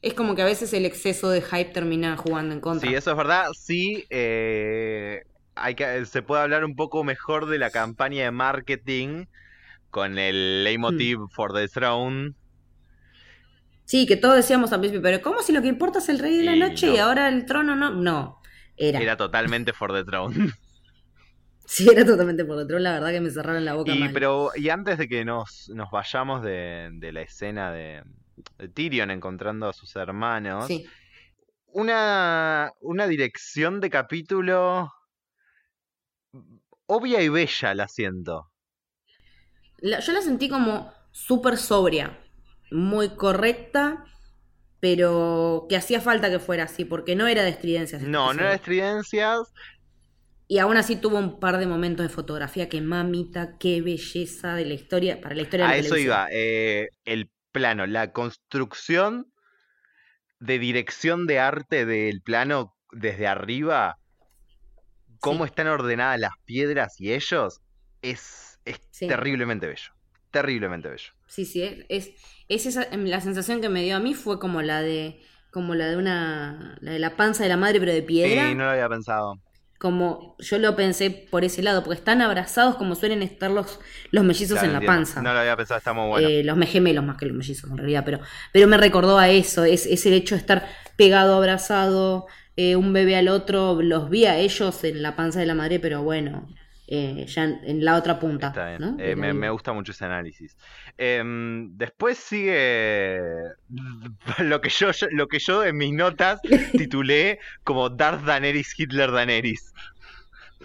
[0.00, 2.88] es como que a veces el exceso de hype termina jugando en contra.
[2.88, 3.48] Sí, eso es verdad.
[3.52, 5.24] Sí, eh,
[5.56, 9.26] hay que, se puede hablar un poco mejor de la campaña de marketing
[9.90, 11.28] con el leitmotiv hmm.
[11.28, 12.34] for the throne.
[13.84, 16.36] Sí, que todos decíamos al principio, pero ¿cómo si lo que importa es el rey
[16.36, 17.90] de la noche y ahora el trono no?
[17.90, 18.40] No,
[18.76, 19.00] era.
[19.00, 20.34] Era totalmente for the throne.
[21.70, 23.92] Sí, era totalmente por the la verdad que me cerraron la boca.
[23.92, 28.02] Y, Pero, y antes de que nos, nos vayamos de, de la escena de,
[28.72, 30.66] Tyrion encontrando a sus hermanos.
[31.66, 34.90] Una, una dirección de capítulo
[36.86, 38.50] obvia y bella, la siento.
[39.82, 42.18] Yo la sentí como súper sobria,
[42.70, 44.04] muy correcta,
[44.80, 48.02] pero que hacía falta que fuera así, porque no era de estridencias.
[48.02, 49.52] No, no era de estridencias.
[50.46, 54.64] Y aún así tuvo un par de momentos de fotografía que mamita, qué belleza de
[54.64, 56.26] la historia, para la historia de A eso iba.
[56.30, 59.30] Eh, el plano, la construcción
[60.40, 63.98] de dirección de arte del plano desde arriba,
[65.20, 67.60] cómo están ordenadas las piedras y ellos,
[68.02, 69.92] es, es terriblemente bello.
[70.30, 71.12] Terriblemente bello.
[71.26, 72.10] Sí, sí, es,
[72.48, 75.74] es, esa, em, la sensación que me dio a mí fue como la de como
[75.74, 78.48] la de una, la de la panza de la madre pero de piedra.
[78.48, 79.38] Sí, no lo había pensado.
[79.78, 83.78] Como yo lo pensé por ese lado, porque están abrazados como suelen estar los,
[84.10, 84.92] los mellizos Claro, en la entiendo.
[84.98, 85.22] panza.
[85.22, 86.28] No lo había pensado, está muy bueno.
[86.28, 88.18] Eh, los gemelos más que los mellizos en realidad, pero,
[88.52, 92.26] pero me recordó a eso, es, es el hecho de estar pegado, abrazado,
[92.56, 95.78] eh, un bebé al otro, los vi a ellos en la panza de la madre,
[95.78, 96.48] pero bueno,
[96.90, 98.48] eh, ya en, en la otra punta.
[98.48, 98.80] Está bien.
[98.80, 98.96] ¿no?
[98.98, 100.56] Eh, me, me gusta mucho ese análisis.
[100.96, 103.20] Em, después sigue
[104.38, 106.40] lo que yo, yo- lo que yo en mis notas
[106.72, 109.72] titulé como Darth Daenerys, Hitler Daenerys.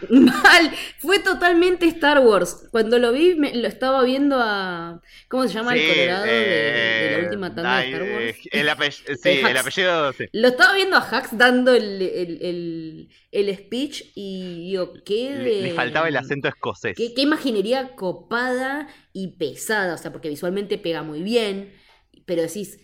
[0.10, 2.68] Mal, fue totalmente Star Wars.
[2.72, 5.02] Cuando lo vi, me- lo estaba viendo a.
[5.30, 8.38] ¿Cómo se llama Sí, el Colorado de, de la eh, última tanda de Star Wars?
[8.52, 8.70] el,
[9.18, 10.26] sí, el apellido, sí.
[10.34, 15.62] Lo estaba viendo a Hux dando el, el, el- el speech y digo, qué de-
[15.64, 16.96] le faltaba el acento escocés.
[16.98, 21.74] Qué, qué imaginería copada y pesada, o sea, porque visualmente pega muy bien,
[22.26, 22.80] pero decís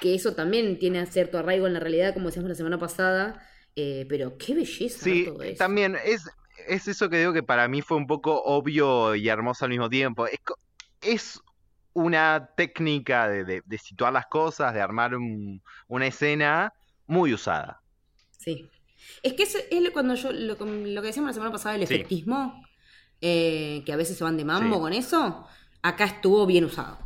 [0.00, 3.40] que eso también tiene cierto arraigo en la realidad, como decíamos la semana pasada,
[3.76, 5.58] eh, pero qué belleza Sí, todo eso.
[5.58, 6.22] también es,
[6.68, 9.88] es eso que digo que para mí fue un poco obvio y hermoso al mismo
[9.90, 10.26] tiempo.
[10.26, 10.40] Es,
[11.00, 11.40] es
[11.94, 16.72] una técnica de, de- de situar las cosas, de armar un- una escena
[17.06, 17.80] muy usada.
[18.38, 18.68] Sí.
[19.22, 19.56] Es que es,
[19.92, 21.94] cuando yo, lo, lo que decíamos la semana pasada, el Sí.
[21.94, 22.64] efectismo,
[23.20, 24.80] eh, que a veces se van de mambo Sí.
[24.80, 25.46] con eso,
[25.82, 26.98] acá estuvo bien usado.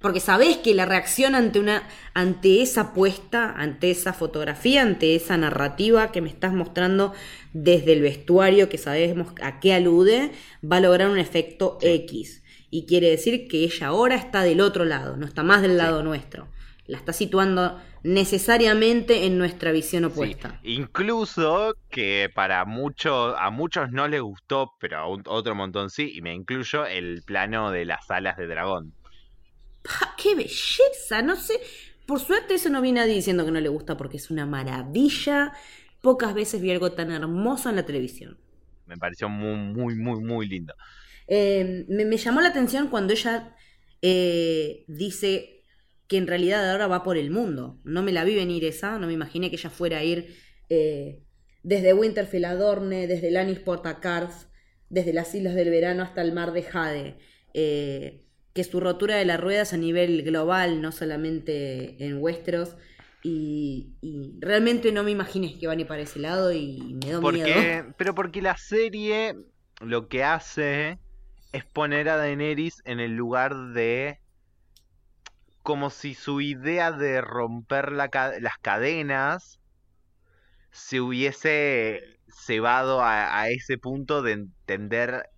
[0.00, 1.82] Porque sabés que la reacción ante una,
[2.14, 7.12] ante esa apuesta, ante esa fotografía, ante esa narrativa que me estás mostrando
[7.54, 10.32] desde el vestuario, que sabemos a qué alude,
[10.62, 11.88] va a lograr un efecto Sí.
[11.88, 12.42] X.
[12.70, 16.02] Y quiere decir que ella ahora está del otro lado, no está más del lado
[16.02, 16.48] nuestro.
[16.86, 20.60] La está situando necesariamente en nuestra visión Sí, opuesta.
[20.62, 26.12] incluso que para muchos, a muchos no les gustó, pero a un- otro montón sí,
[26.14, 28.92] y me incluyo el plano de las alas de dragón.
[29.86, 31.22] ¡Pa, ¡Qué belleza!
[31.22, 31.60] No sé.
[32.06, 35.52] Por suerte eso no vi nadie diciendo que no le gusta porque es una maravilla.
[36.00, 38.38] Pocas veces vi algo tan hermoso en la televisión.
[38.86, 40.74] Me pareció muy, muy, muy, muy lindo.
[41.26, 43.56] Eh, me, me llamó la atención cuando ella
[44.02, 45.64] eh, dice
[46.06, 47.80] que en realidad ahora va por el mundo.
[47.84, 50.36] No me la vi venir esa, no me imaginé que ella fuera a ir
[50.68, 51.22] eh,
[51.62, 54.48] desde Winterfell a Dorne, desde Lannisport a Karth,
[54.88, 57.18] desde las Islas del Verano hasta el Mar de Jade.
[57.54, 58.25] Eh,
[58.56, 62.76] que su rotura de las ruedas a nivel global, no solamente en Westeros.
[63.22, 67.06] Y, y realmente no me imaginé que van a ir para ese lado y me
[67.06, 67.94] dio miedo.
[67.96, 69.36] Pero porque la serie
[69.80, 70.98] lo que hace
[71.52, 74.20] es poner a Daenerys en el lugar de
[75.62, 78.08] como si su idea de romper la
[78.40, 79.58] las cadenas
[80.70, 85.28] se hubiese cebado a, a ese punto de entender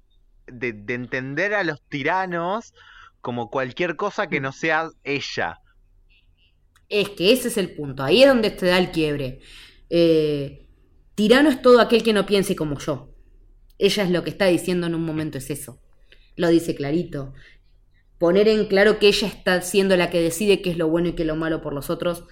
[0.47, 2.75] de, de entender a los tiranos
[3.21, 5.61] como cualquier cosa que no sea ella.
[6.89, 9.41] Es que ese es el punto, ahí es donde te da el quiebre.
[9.91, 10.67] Eh,
[11.15, 13.15] tirano es todo aquel que no piense como yo.
[13.79, 15.81] Ella es lo que está diciendo en un momento, es eso.
[16.37, 17.35] Lo dice clarito.
[18.19, 21.13] Poner en claro que ella está siendo la que decide qué es lo bueno y
[21.15, 22.25] qué es lo malo por los otros.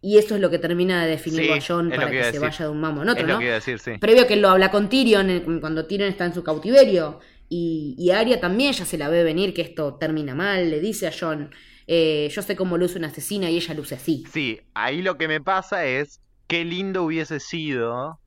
[0.00, 2.66] Y eso es lo que termina de definirlo Sí, a John para que se vaya
[2.66, 3.38] de un mamo en otro, es lo ¿no?
[3.38, 3.98] que decir, sí.
[3.98, 7.20] Previo a que lo habla con Tyrion, cuando Tyrion está en su cautiverio.
[7.48, 10.70] Y, y Arya también ya se la ve venir que esto termina mal.
[10.70, 11.50] Le dice a John,
[11.86, 14.24] eh, yo sé cómo luce una asesina y ella luce así.
[14.30, 18.20] Sí, ahí lo que me pasa es qué lindo hubiese sido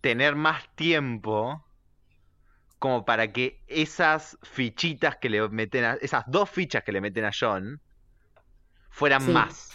[0.00, 1.64] tener más tiempo
[2.78, 7.24] como para que esas fichitas que le meten a, esas dos fichas que le meten
[7.24, 7.80] a John
[8.90, 9.30] fueran Sí.
[9.32, 9.70] más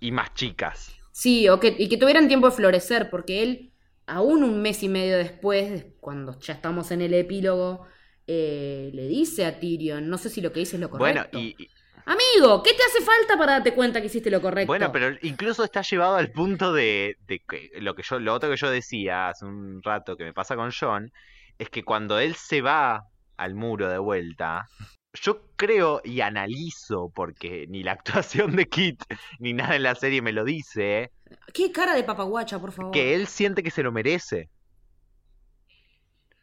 [0.00, 0.94] y más chicas.
[1.10, 3.71] Sí, o que, y que tuvieran tiempo de florecer, porque él,
[4.06, 7.86] aún un mes y medio después, cuando ya estamos en el epílogo,
[8.26, 11.38] eh, le dice a Tyrion, no sé si lo que dice es lo Bueno, correcto.
[11.38, 11.68] y, y-
[12.04, 14.66] Amigo, ¿qué te hace falta para darte cuenta que hiciste lo correcto?
[14.66, 18.50] bueno, pero incluso está llevado al punto de, de que lo que yo, lo otro
[18.50, 21.12] que yo decía hace un rato que me pasa con John,
[21.58, 23.04] es que cuando él se va
[23.36, 24.66] al muro de vuelta,
[25.14, 29.02] yo creo y analizo, porque ni la actuación de Kit
[29.38, 31.10] ni nada en la serie me lo dice,
[31.54, 32.92] Qué cara de papaguacha, por favor.
[32.92, 34.48] que él siente que se lo merece.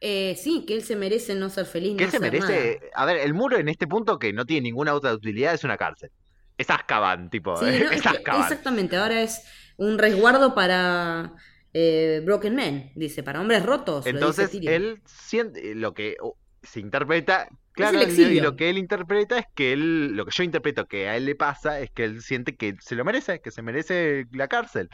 [0.02, 2.80] Eh, sí, que él se merece no ser feliz, Que no él se merece.
[2.80, 2.92] nada.
[2.96, 5.78] A ver, el muro en este punto que no tiene ninguna otra utilidad es una
[5.78, 6.10] cárcel.
[6.58, 7.56] Es Azkaban, tipo.
[7.58, 9.44] Sí, no, es es que- exactamente, ahora es
[9.78, 11.34] un resguardo para
[11.74, 14.06] eh, Broken Men, dice, para hombres rotos.
[14.06, 16.16] lo dice Entonces él siente lo que
[16.64, 17.48] se interpreta,
[17.80, 21.08] claro, el y- lo que él interpreta es que él, lo que yo interpreto que
[21.08, 24.26] a él le pasa es que él siente que se lo merece, que se merece
[24.32, 24.90] la cárcel.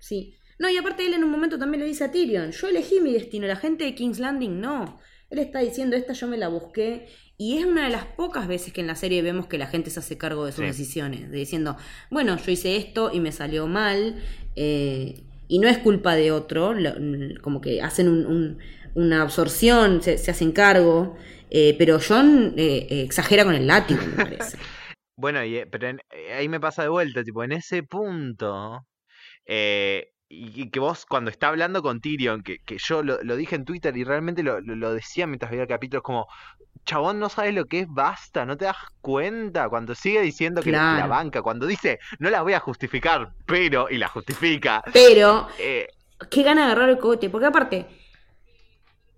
[0.00, 0.34] Sí.
[0.58, 3.12] No, y aparte él en un momento también le dice a Tyrion, yo elegí mi
[3.12, 4.98] destino, la gente de King's Landing no.
[5.30, 7.06] Él está diciendo, esta yo me la busqué.
[7.36, 9.90] Y es una de las pocas veces que en la serie vemos que la gente
[9.90, 11.30] se hace cargo de sus decisiones.
[11.30, 11.76] De diciendo,
[12.10, 14.16] bueno, yo hice esto y me salió mal.
[14.56, 16.74] Eh, y no es culpa de otro.
[17.42, 18.58] como que hacen
[18.94, 21.16] una absorción, se, hacen cargo.
[21.50, 24.58] Eh, pero John eh, exagera con el látigo, me parece.
[25.16, 25.96] bueno, y, pero
[26.36, 28.86] ahí me pasa de vuelta, tipo, en ese punto.
[29.46, 33.64] Eh, y que vos cuando está hablando con Tyrion, que, que yo lo, dije en
[33.64, 36.26] Twitter y realmente lo, lo, decía mientras veía el capítulo, es como,
[36.84, 39.68] chabón, no sabes lo que es, basta, no te das cuenta.
[39.68, 43.96] Cuando sigue diciendo que la banca, cuando dice, no la voy a justificar, pero, y
[43.96, 44.82] la justifica.
[44.92, 45.88] Pero, eh,
[46.30, 47.86] qué gana de agarrar el cote, porque aparte,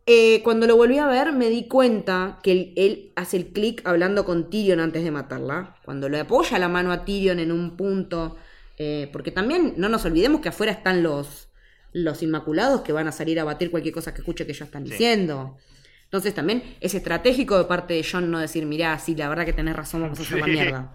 [0.07, 3.83] eh, cuando lo volví a ver me di cuenta que él, él hace el clic
[3.85, 5.77] hablando con Tyrion antes de matarla.
[5.85, 8.37] Cuando le apoya la mano a Tyrion en un punto
[8.83, 11.51] eh, porque también no nos olvidemos que afuera están los,
[11.93, 14.85] los Inmaculados que van a salir a batir cualquier cosa que escuche que ellos están
[14.85, 15.59] diciendo.
[16.05, 19.53] Entonces también es estratégico de parte de John no decir, mirá, sí, la verdad que
[19.53, 20.95] tenés razón, vamos a hacer la mierda.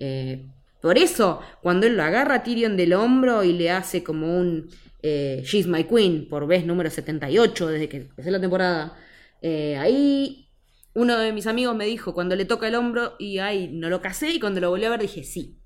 [0.00, 0.44] Eh,
[0.82, 4.68] por eso, cuando él lo agarra a Tyrion del hombro y le hace como un
[5.02, 8.96] eh, She's My Queen por vez número 78 desde que empecé la temporada,
[9.42, 10.48] ahí
[10.94, 14.00] uno de mis amigos me dijo cuando le toca el hombro y ahí no lo
[14.00, 15.60] casé y cuando lo volví a ver dije sí.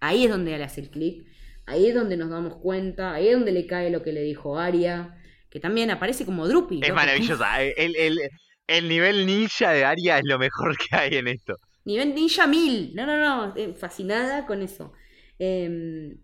[0.00, 1.26] Ahí es donde le hace el clic,
[1.64, 4.58] ahí es donde nos damos cuenta, ahí es donde le cae lo que le dijo
[4.58, 5.16] Aria,
[5.50, 6.80] que también aparece como Drupi.
[6.82, 11.58] Es maravillosa, el, nivel ninja de Aria es lo mejor que hay en esto.
[11.84, 14.92] Nivel ninja mil, no, no, no, eh, fascinada con eso.
[15.38, 16.18] Em,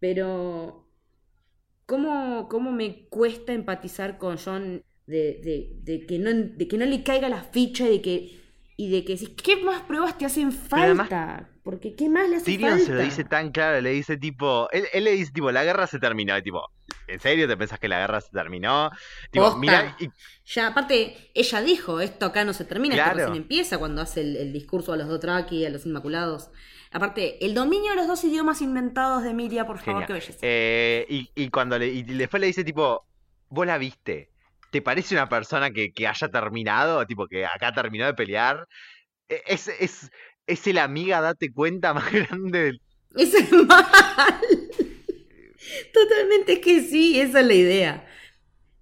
[0.00, 0.83] pero,
[1.86, 7.28] ¿cómo, ¿cómo me cuesta empatizar con John de, que no, de que no le caiga
[7.28, 8.40] la ficha de que
[8.76, 11.48] y de que ¿qué más pruebas te hacen falta?
[11.62, 14.84] Porque ¿qué más le hace Tyrion se lo dice tan claro, le dice tipo, él,
[15.02, 16.70] le dice tipo, la guerra se terminó, y tipo,
[17.06, 18.90] ¿en serio te pensás que la guerra se terminó?
[19.30, 19.96] Tipo, mira,
[20.44, 24.52] Ya, aparte, ella dijo, esto acá no se termina, esto recién empieza cuando hace el,
[24.52, 26.50] discurso a los Dothraki, a los Inmaculados.
[26.94, 30.38] Aparte, el dominio de los dos idiomas inventados de Emilia, por favor, que belleza.
[30.42, 33.04] Eh, y, y, cuando le, y después le dice tipo,
[33.48, 34.30] vos la viste,
[34.70, 37.04] ¿te parece una persona que, haya terminado?
[37.04, 38.68] Tipo, que acá terminó de pelear.
[39.28, 40.12] E, es, es,
[40.46, 42.78] es el amiga, date cuenta, más grande
[43.16, 43.90] Es el mal.
[45.92, 48.06] Totalmente que sí, esa es la idea.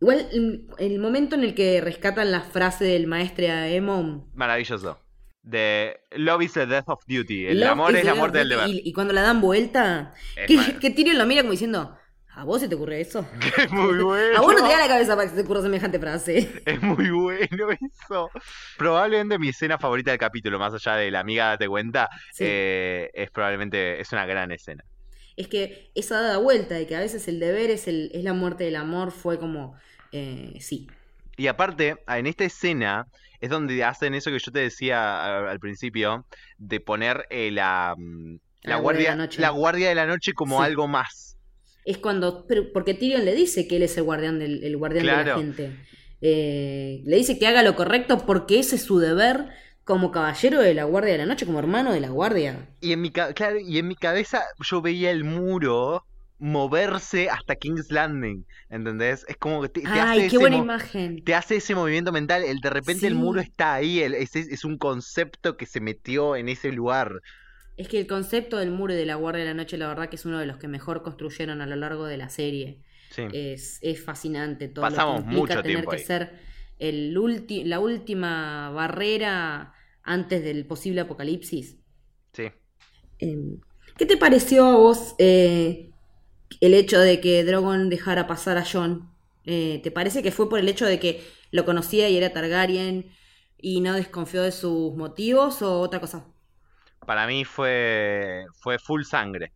[0.02, 4.30] Igual, el momento en el que rescatan la frase del maestro Emon.
[4.34, 5.01] Maravilloso.
[5.42, 7.46] De Love is the death of duty.
[7.46, 8.68] El amor es la muerte del deber.
[8.68, 10.14] Y, cuando la dan vuelta,
[10.46, 11.98] que, que Tyrion lo mira como diciendo,
[12.34, 13.26] ¿A vos se te ocurre eso?
[13.58, 14.38] Es muy bueno.
[14.38, 16.50] A vos no te da la cabeza para que se te ocurra semejante frase.
[16.66, 18.30] Es muy bueno eso.
[18.78, 23.30] Probablemente mi escena favorita del capítulo, más allá de la amiga date cuenta, eh, es
[23.30, 24.84] probablemente, es una gran escena.
[25.36, 28.32] Es que esa dada vuelta de que a veces el deber es, el, es la
[28.32, 29.74] muerte del amor fue como,
[30.12, 30.88] eh, sí.
[31.36, 33.08] Y aparte, en esta escena
[33.42, 36.24] es donde hacen eso que yo te decía al, principio,
[36.56, 41.32] de poner eh, la, mm, la, guardia, la guardia de la noche como algo más
[41.84, 42.46] es cuando.
[42.72, 45.76] porque Tyrion le dice que él es el guardián, del, el guardián de la gente.
[46.20, 49.48] Eh, le dice que haga lo correcto porque ese es su deber
[49.84, 52.68] como caballero de la Guardia de la Noche, como hermano de la Guardia.
[52.80, 56.04] Y en mi, claro, y en mi cabeza yo veía el muro
[56.42, 59.24] moverse hasta King's Landing, ¿entendés?
[59.28, 61.22] Es como que te, Ay, qué buena imagen.
[61.22, 64.76] Te hace ese movimiento mental, el de repente el muro está ahí, es, es, un
[64.76, 67.20] concepto que se metió en ese lugar.
[67.76, 70.08] Es que el concepto del muro y de la Guardia de la Noche, la verdad
[70.08, 72.82] que es uno de los que mejor construyeron a lo largo de la serie.
[73.16, 76.32] Es, es, fascinante todo Pasamos lo que implica mucho tener que ser
[76.78, 77.14] el
[77.68, 81.76] la última barrera antes del posible apocalipsis.
[82.32, 82.44] Sí.
[83.18, 83.60] Em,
[83.96, 85.91] ¿Qué te pareció a vos eh,
[86.60, 89.10] el hecho de que Drogon dejara pasar a Jon?
[89.44, 93.10] Eh, ¿Te parece que fue por el hecho de que lo conocía y era Targaryen
[93.58, 96.26] y no desconfió de sus motivos o otra cosa?
[97.06, 99.52] para mí fue, fue full sangre.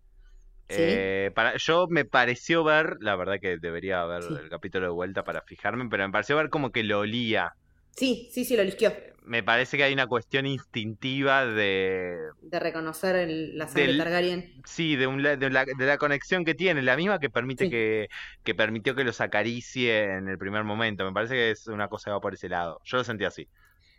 [0.68, 5.22] Eh, para, yo me pareció ver, la verdad que debería ver el capítulo de vuelta
[5.22, 7.54] para fijarme, pero me pareció ver como que lo olía.
[7.96, 8.90] Sí, sí, sí, lo eligió.
[8.90, 12.16] Eh, me parece que hay una cuestión instintiva de...
[12.42, 14.54] De reconocer la sangre de Targaryen.
[14.64, 18.08] Sí, de, un, de, la, de, la, conexión que tiene, la misma que permite que,
[18.44, 21.04] que permitió que los acaricie en el primer momento.
[21.04, 22.80] Me parece que es una cosa que va por ese lado.
[22.84, 23.48] Yo lo sentí así.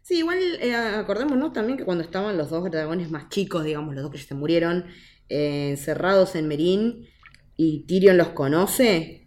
[0.01, 4.03] Sí, igual eh, acordémonos también que cuando estaban los dos dragones más chicos, digamos, los
[4.03, 4.85] dos que ya se murieron,
[5.27, 7.09] eh, encerrados en Merín,
[7.57, 9.25] y Tyrion los conoce,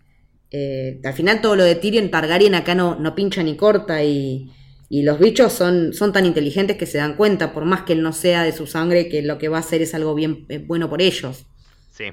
[0.51, 4.51] eh, al final todo lo de Tyrion Targaryen acá no, no pincha ni corta y,
[4.91, 8.03] y, los bichos son, son tan inteligentes que se dan cuenta, por más que él
[8.03, 10.91] no sea de su sangre, que lo que va a hacer es algo bien bueno
[10.91, 11.47] por ellos.
[11.91, 12.07] Sí.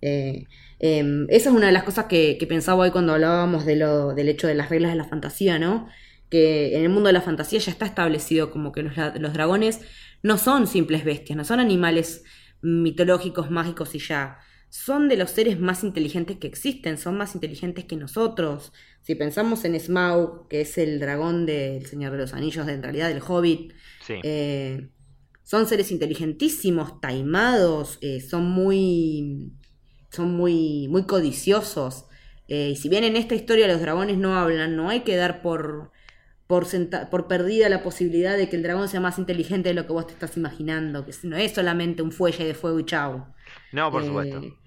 [0.00, 4.14] Em, esa es una de las cosas que, que pensaba hoy cuando hablábamos de lo,
[4.14, 5.88] del hecho de las reglas de la fantasía, ¿no?
[6.34, 9.80] que en el mundo de la fantasía ya está establecido como que los, los dragones
[10.24, 12.24] no son simples bestias, no son animales
[12.60, 14.38] mitológicos, mágicos y ya.
[14.68, 18.72] Son de los seres más inteligentes que existen, son más inteligentes que nosotros.
[19.04, 22.82] Si pensamos en Smaug, que es el dragón del Señor de los Anillos, de, en
[22.82, 23.74] realidad del Hobbit,
[24.08, 24.88] eh,
[25.42, 29.52] son seres inteligentísimos, taimados, eh, son muy.
[30.10, 30.88] son muy.
[30.88, 32.06] muy codiciosos.
[32.48, 35.42] Eh, y si bien en esta historia los dragones no hablan, no hay que dar
[35.42, 35.92] por,
[36.46, 36.66] por,
[37.10, 40.06] por perdida la posibilidad de que el dragón sea más inteligente de lo que vos
[40.06, 43.26] te estás imaginando, que no es solamente un fuelle de fuego y chau.
[43.70, 44.63] No, por supuesto.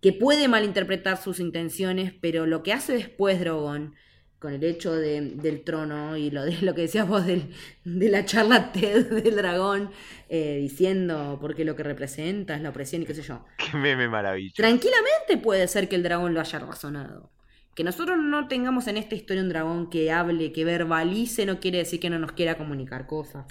[0.00, 3.94] Que puede malinterpretar sus intenciones, pero lo que hace después Drogon
[4.38, 7.48] con el hecho del trono y lo de lo que decías vos de
[7.84, 9.90] la charla TED del dragón,
[10.28, 13.44] eh, diciendo por qué lo que representa es la opresión y qué sé yo.
[13.56, 14.54] Qué meme maravilloso.
[14.56, 17.30] Tranquilamente puede ser que el dragón lo haya razonado.
[17.74, 21.78] Que nosotros no tengamos en esta historia un dragón que hable, que verbalice, no quiere
[21.78, 23.46] decir que no nos quiera comunicar cosas.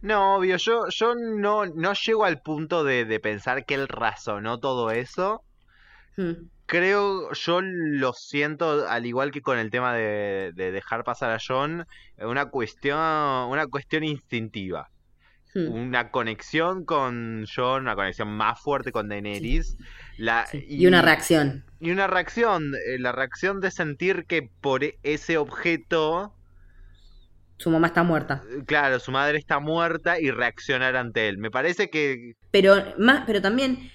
[0.00, 4.90] No, obvio, yo, yo no, no llego al punto de, pensar que él razonó todo
[4.90, 5.42] eso.
[6.16, 11.38] Hmm creo, yo lo siento, al igual que con el tema de, dejar pasar a
[11.44, 11.86] John,
[12.18, 14.90] una cuestión, una cuestión instintiva.
[15.54, 15.72] Hmm.
[15.72, 19.76] Una conexión con John, una conexión más fuerte con Daenerys.
[20.18, 21.64] La, y, una reacción.
[21.80, 26.34] Y una reacción, eh, la reacción de sentir que por ese objeto...
[27.58, 28.42] Su mamá está muerta.
[28.50, 31.38] Eh, claro, su madre está muerta y reaccionar ante él.
[31.38, 32.34] Me parece que...
[32.50, 33.90] Pero, más, pero también,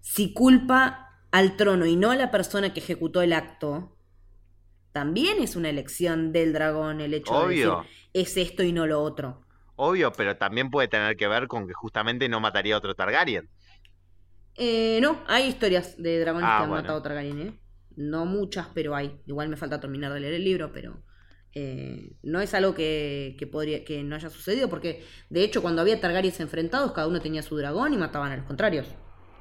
[0.00, 3.96] si culpa al trono y no a la persona que ejecutó el acto,
[4.92, 7.72] también es una elección del dragón el hecho de decir
[8.14, 9.42] es esto y no lo otro.
[9.76, 13.50] Obvio, pero también puede tener que ver con que justamente no mataría a otro Targaryen.
[14.54, 17.60] Eh, no, hay historias de dragones ah, que han matado a Targaryen, ¿eh?
[17.94, 19.20] No muchas, pero hay.
[19.26, 21.02] Igual me falta terminar de leer el libro, pero
[21.54, 26.00] eh, no es algo que, podría, que no haya sucedido, porque de hecho cuando había
[26.00, 28.86] Targaryens enfrentados, cada uno tenía su dragón y mataban a los contrarios.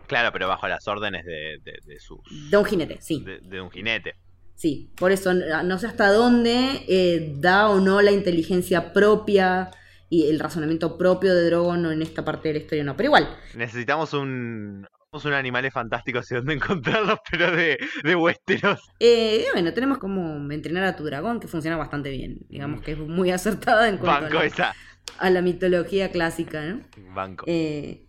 [0.08, 2.20] Claro, pero bajo las órdenes de, de, de sus...
[2.50, 3.24] De un jinete, sí.
[3.24, 4.16] De, un jinete.
[4.56, 9.72] Sí, por eso no sé hasta dónde eh, da o no la inteligencia propia
[10.10, 13.38] y el razonamiento propio de Drogon en esta parte de la historia, no, pero igual.
[13.56, 18.80] Necesitamos un, un animales fantásticos y dónde encontrarlos, pero de, de Westeros.
[19.00, 22.40] Eh, bueno, tenemos como entrenar a tu dragón, que funciona bastante bien.
[22.50, 24.76] Digamos que es muy acertada en cuanto a, la,
[25.20, 26.82] a, la, mitología clásica, ¿no?
[27.14, 27.46] Banco.
[27.48, 28.05] Eh,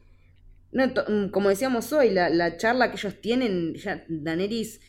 [0.72, 4.80] Mm, como decíamos hoy, la, charla que ellos tienen, ya Daenerys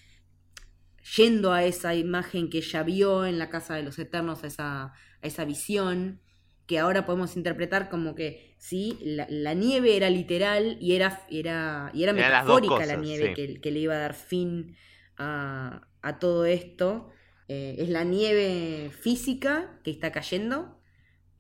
[1.16, 4.84] yendo a esa imagen que ella vio en la Casa de los Eternos, a esa,
[4.84, 6.20] a esa visión,
[6.66, 12.04] que ahora podemos interpretar como que sí, la, nieve era literal y era, era, y
[12.04, 14.76] era metafórica la nieve que, le iba a dar fin
[15.18, 15.88] a,
[16.20, 17.10] todo esto.
[17.48, 20.78] Eh, es la nieve física que está cayendo.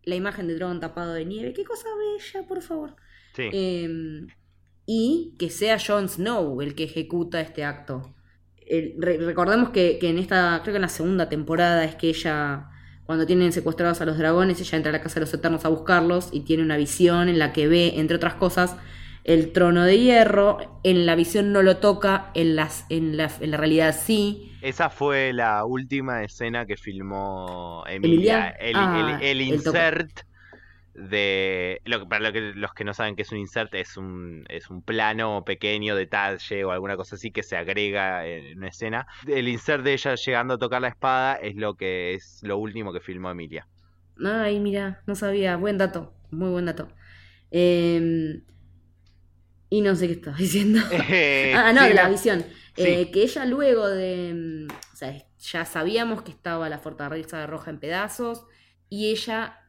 [0.04, 1.52] La imagen de Drogon tapado de nieve.
[1.52, 2.96] Qué cosa bella, por favor.
[3.38, 4.28] Em,
[4.86, 8.14] y que sea Jon Snow el que ejecuta este acto.
[8.98, 12.70] recordemos que, en esta, creo que en la segunda temporada es que ella,
[13.06, 15.70] cuando tienen secuestrados a los dragones, ella entra a la Casa de los Eternos a
[15.70, 18.76] buscarlos y tiene una visión en la que ve, entre otras cosas,
[19.24, 20.80] el trono de hierro.
[20.84, 24.54] En la visión no lo toca, en, las, en, la, en la realidad sí.
[24.62, 28.50] Esa fue la última escena que filmó Emilia.
[28.50, 30.22] El, ah, insert
[30.98, 34.82] de lo, para los que no saben que es un insert es un es un
[34.82, 39.06] plano pequeño detalle o alguna cosa así que se agrega en una escena.
[39.28, 42.91] El insert de ella llegando a tocar la espada es lo que es lo último
[42.91, 43.68] que filmó Emilia.
[44.26, 45.56] Ay mira no sabía.
[45.56, 46.89] Buen dato muy buen dato.
[47.52, 48.43] Em,
[49.70, 50.80] y no sé qué estaba diciendo.
[50.91, 52.43] Eh, ah no de la visión.
[52.76, 57.80] Eh, que ella luego de o sea ya sabíamos que estaba la fortaleza roja en
[57.80, 58.45] pedazos
[58.89, 59.66] y ella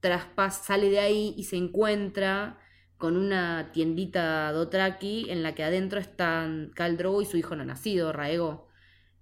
[0.00, 2.58] traspas, sale de ahí y se encuentra
[2.96, 8.12] con una tiendita Dotraki en la que adentro están Caldrogo y su hijo no nacido,
[8.12, 8.68] Raego.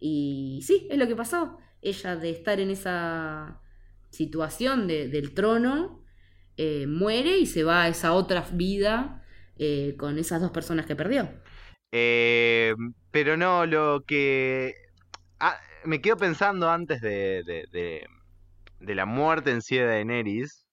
[0.01, 1.59] Y sí, es lo que pasó.
[1.83, 3.61] Ella de estar en esa
[4.11, 6.03] situación del trono,
[6.57, 9.23] eh, muere y se va a esa otra vida
[9.59, 11.29] eh, con esas dos personas que perdió.
[11.93, 12.75] Eh,
[13.11, 14.75] pero no, lo que...
[15.39, 18.07] Ah, me quedo pensando antes de, de,
[18.81, 20.66] de, la muerte en sí de Daenerys,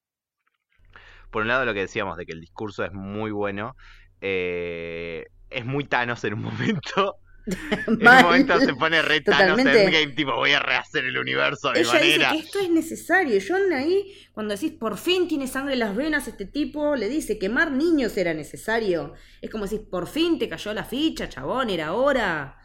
[1.34, 3.75] por un lado lo que decíamos de que el discurso es muy bueno,
[4.21, 7.17] eh, es muy Thanos en un momento.
[7.45, 11.71] en un momento se pone re Thanos en game, tipo voy a rehacer el universo
[11.71, 12.31] de Ella manera.
[12.31, 13.41] Dice que esto es necesario.
[13.45, 17.38] John ahí, cuando decís por fin tiene sangre en las venas, este tipo le dice
[17.38, 19.13] quemar niños era necesario.
[19.41, 22.57] Es como decís, por fin te cayó la ficha, chabón, era hora.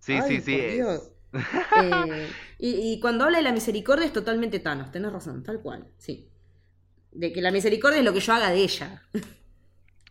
[0.00, 0.80] Sí, sí, sí.
[1.82, 6.30] Eh, Y, cuando habla de la misericordia es totalmente Thanos, tenés razón, tal cual, sí.
[7.16, 9.02] De que la misericordia es lo que yo haga de ella.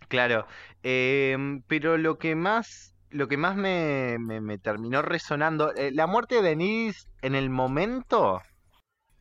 [0.08, 0.48] Claro,
[0.84, 6.36] em, pero lo que más, lo que más me, me, terminó resonando, eh, la muerte
[6.36, 8.42] de Denise en el momento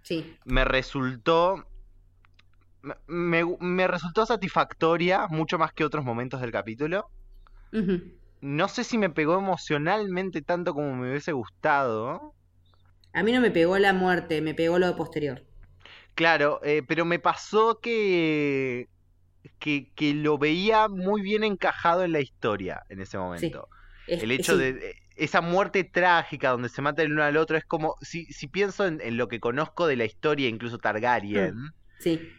[0.03, 0.37] sí.
[0.45, 1.67] me resultó
[3.07, 7.09] me, me, resultó satisfactoria mucho más que otros momentos del capítulo.
[8.41, 12.35] No sé si me pegó emocionalmente tanto como me hubiese gustado.
[13.15, 15.43] A mí no me pegó la muerte, me pegó lo posterior.
[16.15, 18.89] Claro, eh, pero me pasó que,
[19.59, 23.69] que, que, lo veía muy bien encajado en la historia en ese momento.
[24.07, 27.95] el hecho de esa muerte trágica donde se mata el uno al otro es como,
[28.01, 31.73] si, si pienso en, lo que conozco de la historia, incluso Targaryen, mm.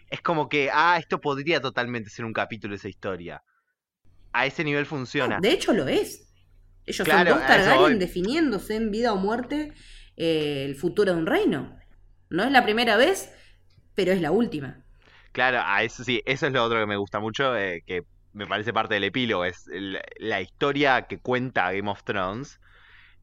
[0.10, 3.44] Es como que, ah, esto podría totalmente ser un capítulo de esa historia.
[4.32, 5.40] A ese nivel funciona.
[5.40, 6.34] de hecho lo es.
[6.86, 9.74] Ellos son dos Targaryen definiéndose en vida o muerte
[10.18, 11.80] eh, el futuro de un reino.
[12.30, 13.34] No es la primera vez,
[13.96, 14.78] pero es la última.
[15.32, 18.46] Claro, a eso sí, eso es lo otro que me gusta mucho, eh, que me
[18.46, 19.66] parece parte del epílogo, es
[20.18, 22.60] la historia que cuenta Game of Thrones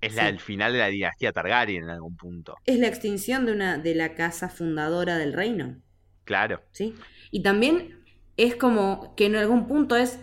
[0.03, 2.57] es la, el final de la dinastía Targaryen en algún punto.
[2.67, 5.77] Es la extinción de una de la casa fundadora del reino.
[6.25, 6.61] Claro.
[6.73, 6.95] ¿Sí?
[7.31, 8.05] Y también
[8.37, 10.19] es como que en algún punto es,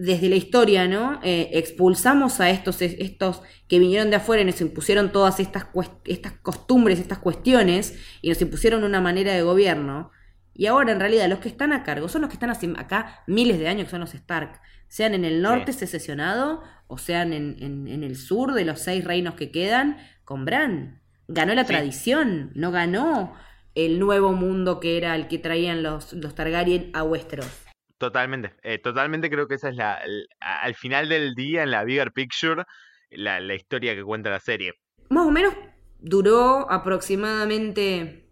[0.00, 1.20] desde la historia, ¿no?
[1.22, 5.66] Eh, expulsamos a estos, estos que vinieron de afuera y nos impusieron todas estas,
[6.06, 10.10] estas costumbres, estas cuestiones, y nos impusieron una manera de gobierno.
[10.54, 13.58] Y ahora en realidad los que están a cargo son los que están acá miles
[13.58, 14.62] de años, que son los Stark.
[14.88, 19.34] Sean en el norte secesionado o sean en, en, el sur de los seis reinos
[19.34, 21.02] que quedan, con Bran.
[21.28, 23.34] Ganó la tradición, no ganó
[23.74, 27.69] el nuevo mundo que era el que traían los, los Targaryen a Westeros.
[28.00, 30.00] Totalmente, eh, totalmente creo que esa es la,
[30.40, 32.64] al final del día, en la bigger picture,
[33.10, 34.72] la, la historia que cuenta la serie.
[35.10, 35.54] Más o menos
[35.98, 38.24] duró aproximadamente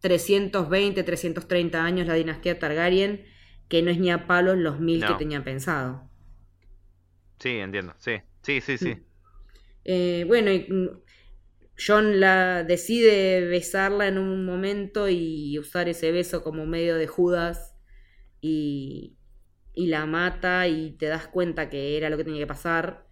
[0.00, 3.24] 320, 330 años la dinastía Targaryen,
[3.68, 6.10] que no es ni a palos los mil que tenían pensado.
[7.38, 8.96] Sí, entiendo, sí, sí, sí, sí.
[9.84, 10.66] Eh, bueno, y
[11.78, 17.77] John la decide besarla en un momento y usar ese beso como medio de Judas
[18.40, 19.16] y,
[19.74, 23.06] y la mata y te das cuenta que era lo que tenía que pasar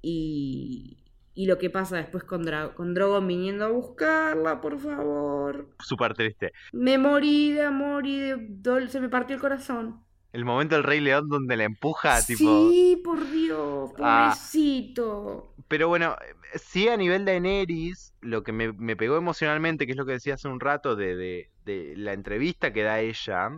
[0.00, 1.02] y,
[1.34, 5.68] y lo que pasa después con, con Drogon viniendo a buscarla, por favor.
[5.78, 6.52] Súper triste.
[6.72, 10.02] Me morí de amor y de se me partió el corazón.
[10.32, 12.70] El momento del Rey León donde la empuja, sí, tipo.
[12.70, 14.34] Sí, por Dios, ah.
[14.34, 15.54] pobrecito.
[15.68, 16.16] pero bueno,
[16.54, 20.34] sí a nivel de Daenerys, lo que me, pegó emocionalmente, que es lo que decía
[20.34, 23.50] hace un rato de, de, la entrevista que da ella.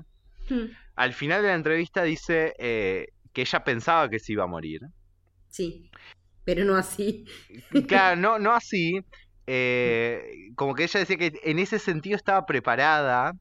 [0.48, 0.70] Hmm.
[0.96, 4.80] Al final de la entrevista dice eh, que ella pensaba que se iba a morir.
[5.48, 5.90] Sí,
[6.44, 7.24] pero no así.
[7.86, 9.00] Claro, no, no así.
[9.46, 13.34] Eh, como que ella decía que en ese sentido estaba preparada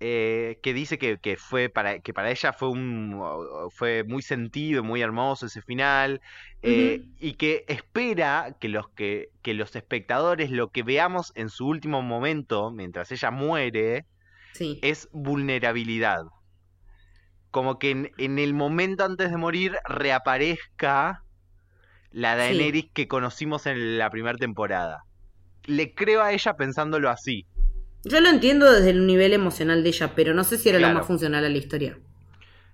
[0.00, 3.22] eh, que dice que, fue para, que para ella fue, un,
[3.70, 6.20] fue muy sentido, muy hermoso ese final,
[6.62, 11.66] eh, y que espera que los, que, que los espectadores lo que veamos en su
[11.66, 14.04] último momento, mientras ella muere,
[14.82, 16.24] es vulnerabilidad.
[17.54, 21.22] Como que en, el momento antes de morir reaparezca
[22.10, 25.04] la Daenerys que conocimos en la primera temporada.
[25.62, 27.46] Le creo a ella pensándolo así.
[28.02, 30.92] Yo lo entiendo desde el nivel emocional de ella, pero no sé si era lo
[30.92, 31.96] más funcional a la historia.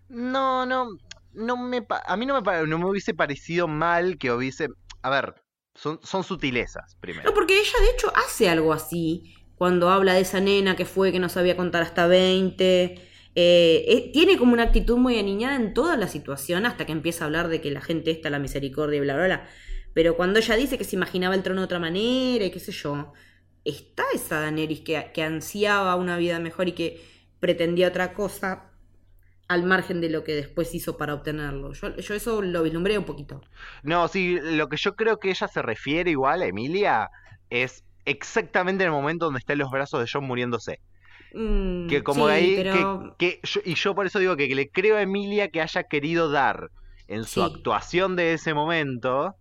[0.09, 0.89] No, no,
[1.35, 4.69] no me a mí no me, no me hubiese parecido mal que hubiese,
[5.03, 5.35] a ver,
[5.75, 7.29] son, son sutilezas primero.
[7.29, 11.13] No, porque ella de hecho hace algo así cuando habla de esa nena que fue
[11.13, 13.10] que no sabía contar hasta 20.
[13.35, 17.25] Eh, eh, tiene como una actitud muy aniñada en toda la situación hasta que empieza
[17.25, 19.49] a hablar de que la gente está la misericordia y bla, bla, bla.
[19.95, 22.73] Pero cuando ella dice que se imaginaba el trono de otra manera y qué sé
[22.73, 23.13] yo,
[23.65, 27.01] está esa Daenerys que, que ansiaba una vida mejor y que
[27.41, 28.71] pretendía otra cosa
[29.51, 31.73] al margen de lo que después hizo para obtenerlo.
[31.73, 33.41] Yo, eso lo vislumbré un poquito.
[33.83, 37.11] No, sí, lo que yo creo que ella se refiere igual, Emilia,
[37.49, 40.79] es exactamente en el momento donde está en los brazos de John muriéndose.
[41.35, 42.65] Mm, que como ahí,
[43.19, 46.71] que, y yo por eso digo que, le creo a Emilia que haya querido dar
[47.09, 49.35] en su actuación de ese momento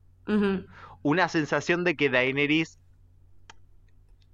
[1.01, 2.77] una sensación de que Daenerys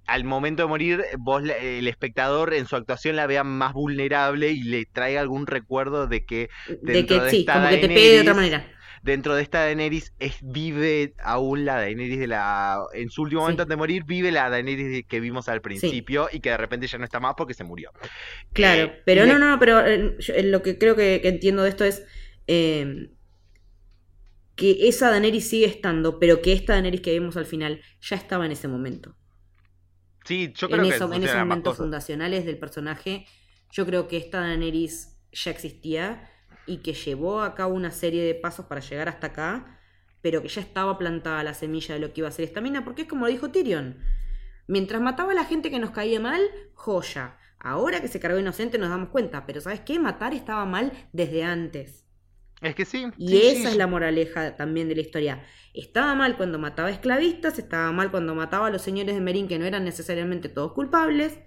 [0.06, 4.62] al momento de morir, vos, el espectador en su actuación la vea más vulnerable y
[4.62, 6.48] le traiga algún recuerdo de que
[6.82, 8.66] dentro de, que, sí, como que te pegue de otra manera.
[9.06, 12.80] Dentro de esta Daenerys es, vive aún la Daenerys de la...
[12.92, 16.50] En su último momento de morir vive la Daenerys que vimos al principio y que
[16.50, 17.92] de repente ya no está más porque se murió.
[18.52, 22.04] Claro, eh, pero no, no, pero eh, lo que creo que, entiendo de esto es...
[22.48, 23.10] Eh,
[24.56, 28.44] que esa Daenerys sigue estando, pero que esta Daenerys que vimos al final ya estaba
[28.44, 29.14] en ese momento.
[30.24, 33.26] Sí, yo creo en, que eso, en esos momentos fundacionales del personaje,
[33.70, 36.28] yo creo que esta Daenerys ya existía
[36.66, 39.78] y que llevó a cabo una serie de pasos para llegar hasta acá,
[40.20, 42.84] pero que ya estaba plantada la semilla de lo que iba a ser esta mina,
[42.84, 43.98] porque es como dijo Tyrion.
[44.66, 46.42] Mientras mataba a la gente que nos caía mal,
[46.74, 47.38] joya.
[47.58, 49.98] Ahora que se cargó inocente nos damos cuenta, pero ¿sabes qué?
[49.98, 52.04] Matar estaba mal desde antes.
[52.60, 53.06] Es que sí.
[53.16, 55.44] Y sí, esa sí, es la moraleja también de la historia.
[55.74, 59.58] Estaba mal cuando mataba esclavistas, estaba mal cuando mataba a los señores de Merín que
[59.58, 61.38] no eran necesariamente todos culpables,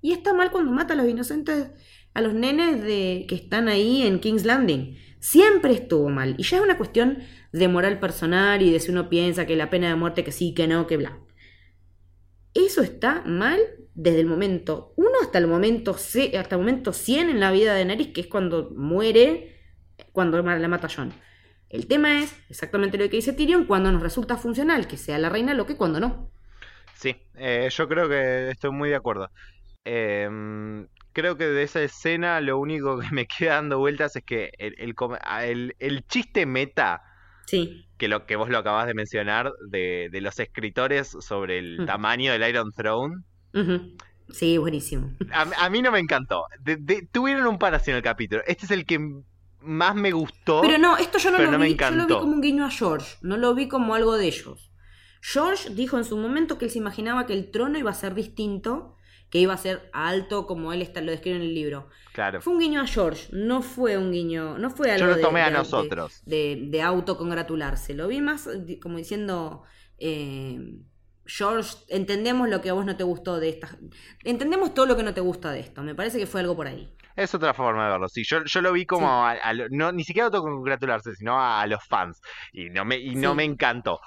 [0.00, 1.70] y está mal cuando mata a los inocentes,
[2.16, 4.96] a los nenes de, que están ahí en King's Landing.
[5.20, 6.34] Siempre estuvo mal.
[6.38, 7.18] Y ya es una cuestión
[7.52, 10.54] de moral personal y de si uno piensa que la pena de muerte que sí,
[10.54, 11.18] que no, que bla.
[12.54, 13.60] Eso está mal
[13.94, 17.72] desde el momento 1 hasta el momento, ce- hasta el momento 100 en la vida
[17.74, 19.56] de Daenerys, que es cuando muere,
[20.12, 21.12] cuando la mata John.
[21.68, 25.28] El tema es exactamente lo que dice Tyrion, cuando nos resulta funcional que sea la
[25.28, 26.32] reina lo que cuando no.
[26.94, 29.30] Sí, eh, yo creo que estoy muy de acuerdo.
[29.84, 30.86] Em,
[31.16, 34.74] creo que de esa escena lo único que me queda dando vueltas es que el,
[35.78, 37.02] el, chiste meta,
[37.46, 41.80] Sí, que lo que vos lo acabas de mencionar, de, de los escritores sobre el
[41.80, 41.86] Mm.
[41.86, 43.22] tamaño del Iron Throne,
[44.28, 45.12] sí, buenísimo.
[45.32, 46.44] a, a mí no me encantó.
[46.60, 48.42] De- de- tuvieron un par así en el capítulo.
[48.46, 48.98] Este es el que
[49.60, 50.60] más me gustó.
[50.62, 52.70] Pero no, esto yo no lo no vi, yo lo vi como un guiño a
[52.70, 54.70] George, no lo vi como algo de ellos.
[55.22, 58.14] George dijo en su momento que él se imaginaba que el trono iba a ser
[58.14, 58.95] distinto,
[59.36, 61.88] que iba a ser alto como él está, lo describe en el libro.
[62.12, 62.40] Claro.
[62.40, 65.22] Fue un guiño a George, no fue un guiño, no fue algo Yo lo de-
[65.26, 66.22] a de- de- nosotros.
[66.24, 67.92] De, de autocongratularse.
[67.94, 68.48] Lo vi más
[68.82, 69.62] como diciendo,
[69.98, 70.58] eh,
[71.26, 73.76] George, entendemos lo que a vos no te gustó de esta...
[74.24, 75.82] Entendemos todo lo que no te gusta de esto.
[75.82, 76.92] Me parece que fue algo por ahí.
[77.16, 78.22] Es otra forma de verlo, sí.
[78.24, 81.66] Yo, yo lo vi como a, a lo- no, ni siquiera autocongratularse, sino a, a
[81.66, 82.20] los fans.
[82.52, 83.36] Y no me, y no Sí.
[83.38, 84.00] me encantó.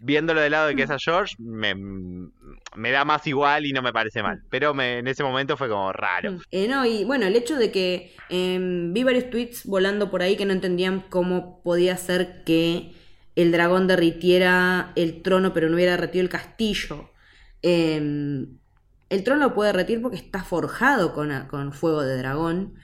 [0.00, 3.82] Viéndolo del lado de que es a George, me, me da más igual y no
[3.82, 4.42] me parece mal.
[4.50, 6.32] Pero me, en ese momento fue como raro.
[6.32, 6.40] Mm.
[6.50, 10.36] Eh, no, y bueno, el hecho de que em, vi varios tweets volando por ahí
[10.36, 12.92] que no entendían cómo podía ser que
[13.36, 17.10] el dragón derritiera el trono, pero no hubiera derretido el castillo.
[17.62, 18.58] Em,
[19.08, 22.74] el trono lo puede derretir porque está forjado con, con fuego de dragón.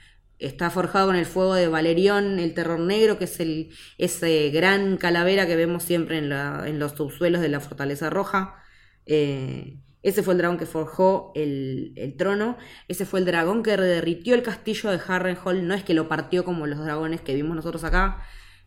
[0.43, 4.97] Está forjado con el fuego de Valerión, el terror negro, que es el, ese gran
[4.97, 8.61] calavera que vemos siempre en, los subsuelos de la Fortaleza Roja.
[9.05, 12.57] Eh, ese fue el dragón que forjó el, el trono.
[12.89, 15.65] Ese fue el dragón que derritió el castillo de Harrenhal.
[15.65, 18.21] No es que lo partió como los dragones que vimos nosotros acá,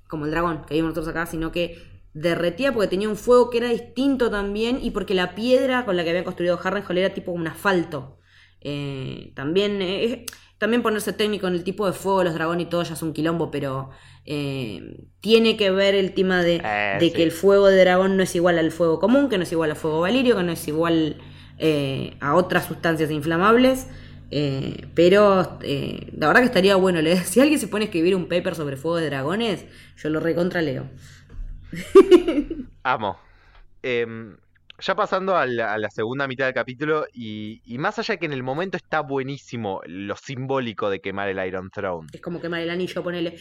[0.08, 1.76] como el dragón que vimos nosotros acá, sino que
[2.14, 6.04] derretía porque tenía un fuego que era distinto también y porque la piedra con la
[6.04, 8.18] que había construido Harrenhal era tipo un asfalto.
[8.62, 10.26] Eh, también, eh,
[10.58, 13.12] también ponerse técnico en el tipo de fuego los dragones y todo ya es un
[13.12, 13.90] quilombo, pero
[14.24, 17.12] eh, tiene que ver el tema de, Eh, de sí.
[17.12, 19.70] que el fuego de dragón no es igual al fuego común, que no es igual
[19.70, 21.16] al fuego valirio, que no es igual
[21.58, 23.88] eh, a otras sustancias inflamables.
[24.30, 27.18] eh, pero eh, la verdad que estaría bueno leer.
[27.24, 30.62] Si alguien se pone a escribir un paper sobre fuego de dragones, yo lo recontra
[30.62, 30.90] leo.
[32.84, 33.18] Amo.
[33.82, 34.36] Em,
[34.80, 38.18] ya pasando a la, a la segunda mitad del capítulo, y, y más allá de
[38.18, 42.08] que en el momento está buenísimo lo simbólico de quemar el Iron Throne.
[42.12, 43.38] Es como quemar el anillo, ponele.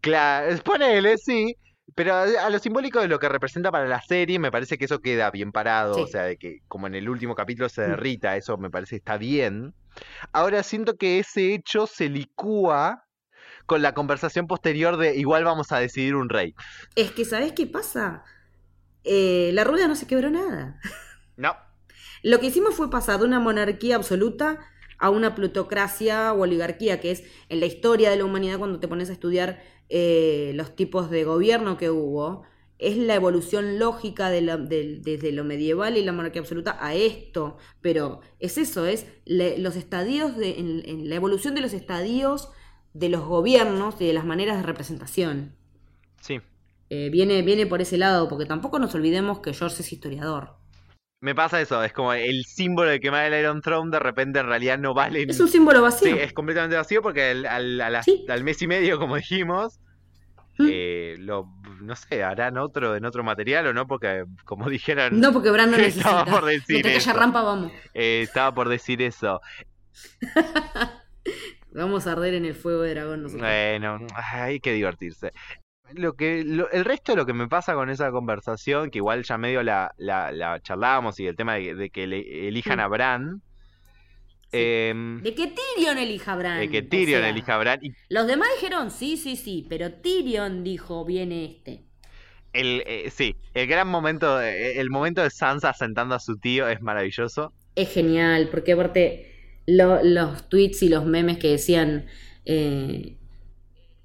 [0.00, 1.56] Claro, ponele, sí.
[1.94, 4.86] Pero a, a lo simbólico de lo que representa para la serie, me parece que
[4.86, 5.94] eso queda bien parado.
[5.94, 6.00] Sí.
[6.02, 7.90] O sea, de que como en el último capítulo se Mm.
[7.90, 9.74] derrita, eso me parece que está bien.
[10.32, 13.04] Ahora siento que ese hecho se licúa
[13.66, 16.54] con la conversación posterior de igual vamos a decidir un rey.
[16.96, 18.24] Es que, ¿sabes qué pasa?
[19.04, 20.80] Eh, la rueda no se quebró nada.
[21.36, 21.56] No,
[22.22, 24.60] Lo que hicimos fue pasar de una monarquía absoluta
[24.98, 28.86] a una plutocracia o oligarquía, que es en la historia de la humanidad cuando te
[28.88, 32.44] pones a estudiar eh, los tipos de gobierno que hubo,
[32.78, 37.56] es la evolución lógica de la- desde lo medieval y la monarquía absoluta a esto.
[37.80, 42.50] Pero es eso, es le- los estadios, de, en, en la evolución de los estadios
[42.94, 45.56] de los gobiernos y de las maneras de representación.
[46.20, 46.40] sí.
[46.94, 50.56] Eh, viene, viene por ese lado, porque tampoco nos olvidemos que George es historiador.
[51.22, 54.46] Me pasa eso, es como el símbolo de quemar el Iron Throne de repente en
[54.46, 55.22] realidad no vale.
[55.22, 56.16] Es un símbolo Sí, vacío.
[56.16, 58.26] es completamente vacío porque al, al- a las- Sí.
[58.28, 59.78] al mes y medio, como dijimos,
[60.58, 60.66] Mm.
[60.70, 61.46] eh, lo,
[61.80, 65.70] no sé, harán otro en otro material o no, porque como dijeron, No, porque Bran
[65.70, 66.24] no Estaba necesita.
[66.40, 67.12] por decir haya eso.
[67.14, 67.72] rampa, vamos.
[67.94, 69.40] eh, estaba por decir eso.
[71.74, 73.48] Vamos a arder en el fuego de dragón nosotros.
[73.48, 73.98] Bueno,
[74.34, 75.32] hay que divertirse.
[75.94, 79.22] Lo que, lo- el resto de lo que me pasa con esa conversación, que igual
[79.24, 82.80] ya medio la, la, la charlábamos y el tema de, de que le, elijan Mm.
[82.80, 83.42] a Bran,
[84.50, 84.58] Sí.
[84.58, 86.60] em, De que Tyrion elija a Bran.
[86.60, 89.66] de que o Tyrion sea, elija a Bran, y Los demás dijeron, sí, sí, sí,
[89.68, 91.84] pero Tyrion dijo, viene este.
[92.52, 96.68] El, eh, sí, el gran momento, eh, el momento de Sansa sentando a su tío
[96.68, 97.54] es maravilloso.
[97.74, 99.32] Es genial, porque aparte
[99.66, 102.06] los tweets y los memes que decían
[102.44, 103.16] eh,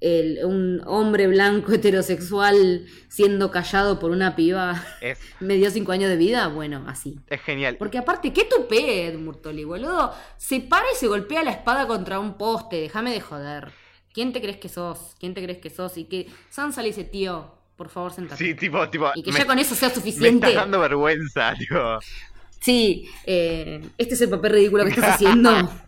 [0.00, 6.08] el, un hombre blanco heterosexual siendo callado por una piba Es, me dio cinco años
[6.08, 7.18] de vida, bueno, así.
[7.28, 7.76] es genial.
[7.78, 10.12] Porque aparte, qué tupé, Murtoli, boludo.
[10.36, 13.72] Se para y se golpea la espada contra un poste, déjame de joder.
[14.12, 15.14] ¿Quién te crees que sos?
[15.18, 15.96] ¿Quién te crees que sos?
[15.96, 18.44] Y que Sansa le dice, tío, por favor, sentate.
[18.44, 19.10] Sí, tipo, tipo.
[19.14, 20.48] y que me, ya con eso sea me suficiente.
[20.48, 21.98] estás dando vergüenza, tipo.
[22.60, 25.50] Sí, eh, este es el papel ridículo que estás haciendo.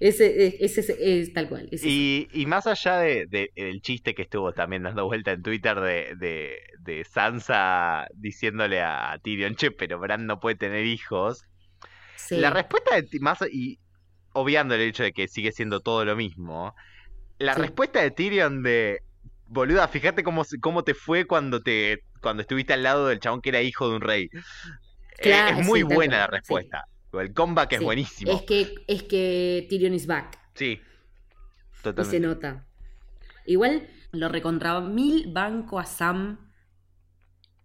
[0.00, 0.80] Ese, ese,
[1.20, 1.68] es- tal cual.
[1.70, 1.84] es.
[1.84, 5.78] Y, y más allá de, de- del chiste que estuvo también dando vuelta en Twitter
[5.80, 11.44] de, de, de Sansa diciéndole a Tyrion, che, pero Bran no puede tener hijos.
[12.16, 12.36] Sí.
[12.36, 13.78] La respuesta de más y
[14.32, 16.74] obviando el hecho de que sigue siendo todo lo mismo,
[17.38, 17.60] la Sí.
[17.62, 19.00] respuesta de Tyrion de
[19.46, 23.48] boluda, fíjate cómo, cómo te fue cuando te cuando estuviste al lado del chabón que
[23.48, 24.28] era hijo de un rey.
[25.18, 26.84] Eh, es muy sí, buena la respuesta.
[27.12, 27.84] El comeback es Sí.
[27.84, 28.32] buenísimo.
[28.32, 30.38] Es que, es que Tyrion is back.
[30.54, 30.80] Sí.
[30.80, 32.20] Y se Totalmente.
[32.20, 32.66] nota.
[33.46, 36.38] Igual lo recontraba mil banco a Sam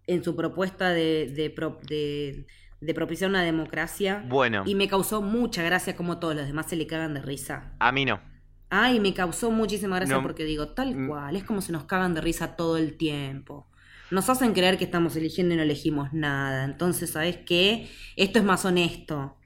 [0.06, 2.46] en su propuesta de, de, pro- de-
[2.80, 4.24] de propiciar una democracia.
[4.28, 7.74] Bueno, Y me causó mucha gracia como todos los demás se le cagan de risa.
[7.78, 8.20] a mí no.
[8.68, 10.22] Ay, me causó muchísima gracia No.
[10.22, 11.08] porque digo, tal Mm.
[11.08, 13.68] cual, es como se nos cagan de risa todo el tiempo.
[14.10, 16.64] Nos hacen creer que estamos eligiendo y no elegimos nada.
[16.64, 17.88] Entonces, ¿sabes qué?
[18.16, 19.36] Esto es más honesto.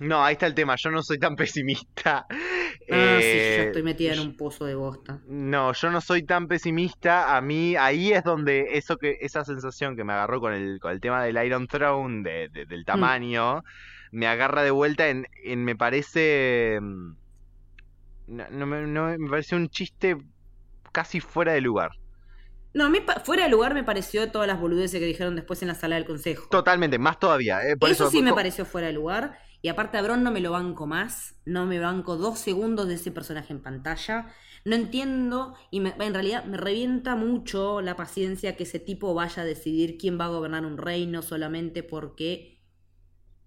[0.00, 0.76] No, ahí está el tema.
[0.76, 2.26] Yo no soy tan pesimista.
[2.30, 5.20] Ah, sí, Eh, yo estoy metida en un pozo de bosta.
[5.26, 7.36] No, yo no soy tan pesimista.
[7.36, 10.92] A mí, ahí es donde eso que, esa sensación que me agarró con el, con
[10.92, 12.68] el tema del Iron Throne, de- de- Mm.
[12.68, 13.62] del tamaño,
[14.12, 16.78] me agarra de vuelta en, en me parece.
[16.80, 17.12] mm,
[18.28, 20.16] No, no me, no, me parece un chiste
[20.92, 21.90] casi fuera de lugar.
[22.78, 25.68] No, a mí fuera de lugar me pareció todas las boludeces que dijeron después en
[25.68, 26.48] la sala del consejo.
[26.48, 27.60] Totalmente, más todavía.
[27.68, 29.38] eh, por eso, eso, sí me pareció fuera de lugar.
[29.60, 31.34] Y aparte a Bron no me lo banco más.
[31.44, 34.28] No me banco dos segundos de ese personaje en pantalla.
[34.64, 39.42] No entiendo, y me- en realidad me revienta mucho la paciencia que ese tipo vaya
[39.42, 42.60] a decidir quién va a gobernar un reino solamente porque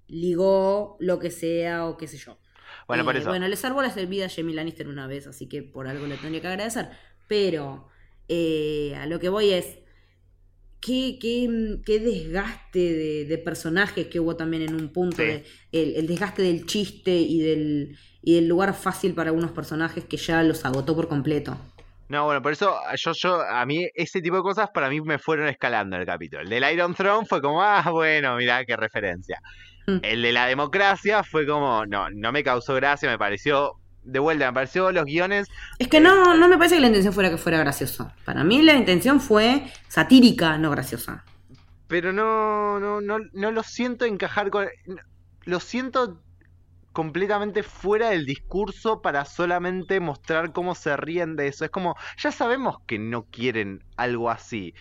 [0.08, 2.38] ligó lo que sea o qué sé yo.
[2.88, 3.30] Bueno, por Eh, eso.
[3.30, 6.18] Bueno, le salvó la vida a Jamie Lannister una vez, así que por algo le
[6.18, 6.90] tendría que agradecer.
[7.28, 7.88] Pero
[8.32, 9.78] eh, a lo que voy es.
[10.80, 15.18] Qué, qué, qué desgaste de, de personajes que hubo también en un punto.
[15.18, 15.24] Sí.
[15.24, 20.06] de- el, el desgaste del chiste y del, y del lugar fácil para algunos personajes
[20.06, 21.56] que ya los agotó por completo.
[22.10, 25.20] No, bueno, por eso yo, yo, a mí ese tipo de cosas para mí me
[25.20, 26.42] fueron escalando en el capítulo.
[26.42, 29.40] El del Iron Throne fue como, ah, bueno, mirá qué referencia.
[29.88, 29.98] Mm.
[30.02, 34.48] El de la democracia fue como, no, no me causó gracia, me pareció, de vuelta,
[34.48, 35.48] me pareció los guiones,
[35.80, 38.12] Es que no, no me parece que la intención fuera que fuera gracioso.
[38.26, 41.24] Para mí la intención fue satírica, no graciosa.
[41.88, 44.68] pero no, no, no, no lo siento encajar con,
[45.44, 46.22] lo siento
[46.94, 51.66] completamente fuera del discurso para solamente mostrar cómo se ríen de eso.
[51.66, 54.74] Es como, ya sabemos que no quieren algo así.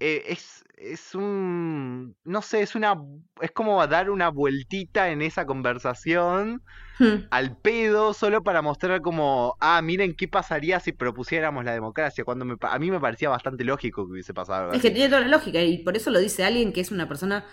[0.00, 2.94] Eh, es, es un, no sé, es una,
[3.40, 6.62] es como dar una vueltita en esa conversación
[6.98, 7.26] Hmm.
[7.30, 12.24] al pedo solo para mostrar como, ah, miren qué pasaría si propusiéramos la democracia.
[12.24, 15.08] Cuando me, a mí me parecía bastante lógico que hubiese pasado algo Es que tiene
[15.08, 17.44] toda la lógica y por eso lo dice alguien que es una persona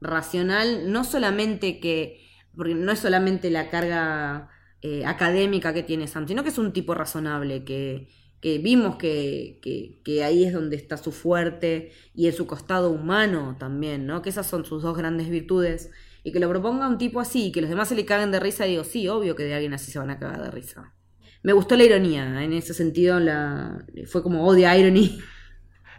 [0.00, 2.20] racional, no solamente que,
[2.56, 4.48] porque no es solamente la carga
[4.82, 8.08] eh, académica que tiene Sam, sino que es un tipo razonable, que,
[8.40, 12.90] que vimos que, que, que ahí es donde está su fuerte y en su costado
[12.90, 14.22] humano también, ¿no?
[14.22, 15.90] Que esas son sus dos grandes virtudes.
[16.24, 18.40] Y que lo proponga un tipo así y que los demás se le caguen de
[18.40, 20.94] risa, digo, sí, obvio que de alguien así se van a cagar de risa.
[21.42, 25.18] Me gustó la ironía, en ese sentido la fue como oh the irony.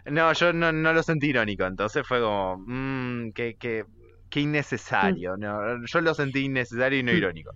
[0.06, 3.84] No, yo no, no lo sentí irónico, entonces fue como, mmm, qué, qué,
[4.30, 5.36] qué innecesario.
[5.36, 7.16] No, yo lo sentí innecesario y no Mm.
[7.16, 7.50] irónico.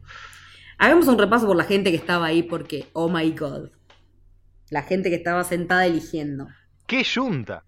[0.79, 3.71] Hagamos un repaso por la gente que estaba ahí porque, oh my god.
[4.75, 6.49] La gente que estaba sentada eligiendo.
[6.89, 7.63] ¡Qué yunta!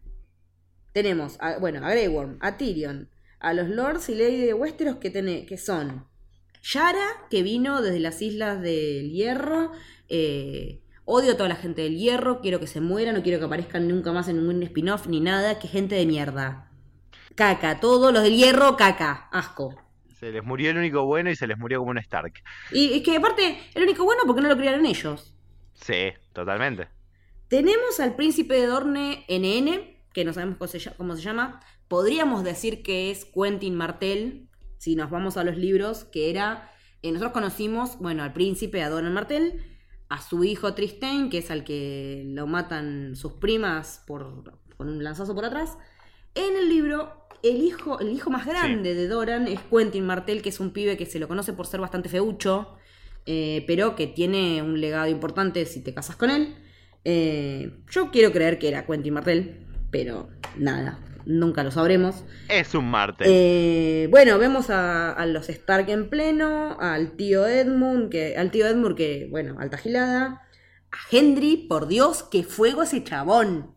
[0.92, 4.96] Tenemos, a- bueno, a Grey Worm, a Tyrion, a los Lords y Lady de Westeros
[4.96, 6.04] que, tiene, que son
[6.64, 9.70] Yara, que vino desde las Islas del Hierro.
[10.09, 13.44] eh, odio a toda la gente del Hierro, quiero que se mueran, no quiero que
[13.44, 16.72] aparezcan nunca más en ningún spin-off ni nada, que gente de mierda.
[17.36, 19.80] Caca, todos los del Hierro, caca, asco.
[20.18, 22.32] Se les murió el único bueno y se les murió como un Stark.
[22.72, 25.32] Y es que aparte, el único bueno porque no lo criaron ellos.
[25.74, 26.88] Sí, totalmente.
[27.49, 30.57] Tenemos al príncipe de Dorne NN, que no sabemos
[30.97, 31.61] cómo se, llama.
[31.86, 36.70] Podríamos decir que es Quentin Martel, si nos vamos a los libros, que era...
[37.03, 39.62] eh, nosotros conocimos, bueno, al príncipe, a Donald Martel,
[40.09, 44.42] a su hijo Tristain, que es al que lo matan sus primas por,
[44.76, 45.78] con un lanzazo por atrás.
[46.34, 50.49] En el libro, el hijo, el hijo más grande de Doran es Quentin Martel, que
[50.49, 52.76] es un pibe que se lo conoce por ser bastante feucho,
[53.24, 56.57] eh, pero que tiene un legado importante si te casas con él.
[57.09, 62.24] Eh, yo quiero creer que era Quentin Martel, pero nada, nunca lo sabremos.
[62.48, 63.28] Es un Martel.
[63.30, 68.96] Eh, bueno, vemos a, los Stark en pleno, al tío Edmund, que, al tío Edmund
[68.96, 70.48] que, bueno, alta gilada.
[70.90, 73.76] A Henry, por Dios, qué fuego ese chabón.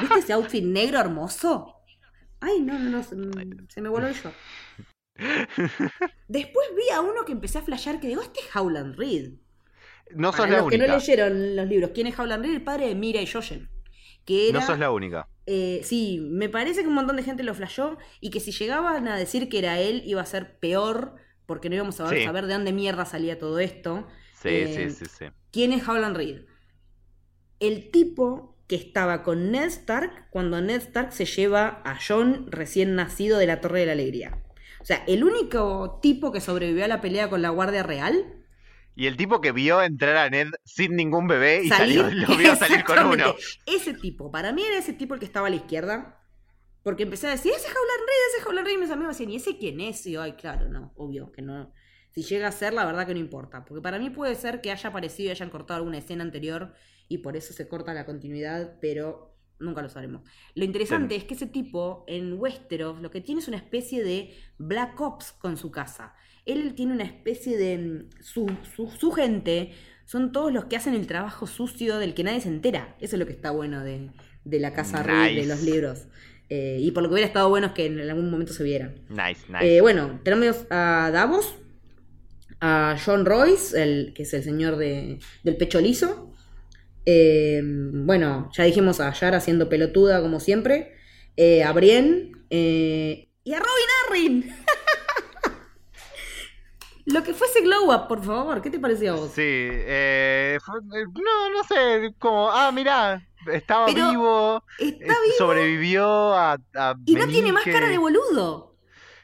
[0.00, 1.82] ¿Viste ese outfit negro hermoso?
[2.40, 3.14] Ay, no, no, no, se,
[3.82, 4.32] me voló el shot.
[6.28, 9.34] Después vi a uno que empecé a flashear que digo, este es Howland Reed.
[10.14, 12.54] No sos la los que no leyeron los libros, ¿quién es Howland Reed?
[12.54, 13.68] El padre de Mira y Joshen.
[14.24, 15.28] Que no sos la única.
[15.46, 19.08] Eh, sí, me parece que un montón de gente lo flashó y que si llegaban
[19.08, 22.52] a decir que era él iba a ser peor porque no íbamos a saber de
[22.52, 24.06] dónde mierda salía todo esto.
[24.40, 25.24] Sí, eh, sí, sí, sí.
[25.50, 26.42] ¿Quién es Howland Reed?
[27.58, 32.94] El tipo que estaba con Ned Stark cuando Ned Stark se lleva a John recién
[32.94, 34.38] nacido de la Torre de la Alegría.
[34.80, 38.39] O sea, el único tipo que sobrevivió a la pelea con la Guardia Real.
[38.96, 42.54] Y el tipo que vio entrar a Ned sin ningún bebé y salió, lo vio
[42.56, 43.34] salir con uno.
[43.66, 46.16] Ese tipo, para mí era ese tipo el que estaba a la izquierda.
[46.82, 48.74] Porque empecé a decir, ese es Howland Reed, ese es Reed.
[48.74, 50.06] Y mis amigos decían, ¿y ese quién es?
[50.06, 51.72] Y yo, ay, claro, no, obvio que no.
[52.10, 53.64] Si llega a ser, la verdad que no importa.
[53.64, 56.74] Porque para mí puede ser que haya aparecido y hayan cortado alguna escena anterior
[57.08, 59.30] y por eso se corta la continuidad, pero
[59.60, 60.22] Nunca lo sabremos.
[60.54, 64.34] Lo interesante es que ese tipo en Westeros lo que tiene es una especie de
[64.56, 66.14] Black Ops con su casa.
[66.46, 67.78] Él tiene una especie de...
[67.78, 69.72] Mm, su, gente
[70.04, 72.96] son todos los que hacen el trabajo sucio del que nadie se entera.
[73.00, 74.10] Eso es lo que está bueno de,
[74.44, 76.06] la casa de los libros.
[76.48, 78.92] Eh, y por lo que hubiera estado bueno es que en algún momento se viera.
[79.08, 79.76] Nice, nice.
[79.76, 81.54] Eh, bueno, tenemos a Davos,
[82.60, 86.34] a John Royce, el, que es el señor de, del pecho liso,
[87.06, 90.96] eh, bueno, ya dijimos a Yara haciendo pelotuda como siempre.
[91.64, 92.32] A Brienne.
[92.50, 94.54] Y a Robin Arryn.
[97.12, 99.30] Lo que fuese Glow Up, por favor, ¿qué te pareció a vos?
[99.34, 99.68] Sí,
[100.60, 104.62] no, no sé, como, ah, mirá, estaba vivo,
[105.38, 106.58] sobrevivió a,
[107.06, 108.70] Y no tiene más cara de boludo.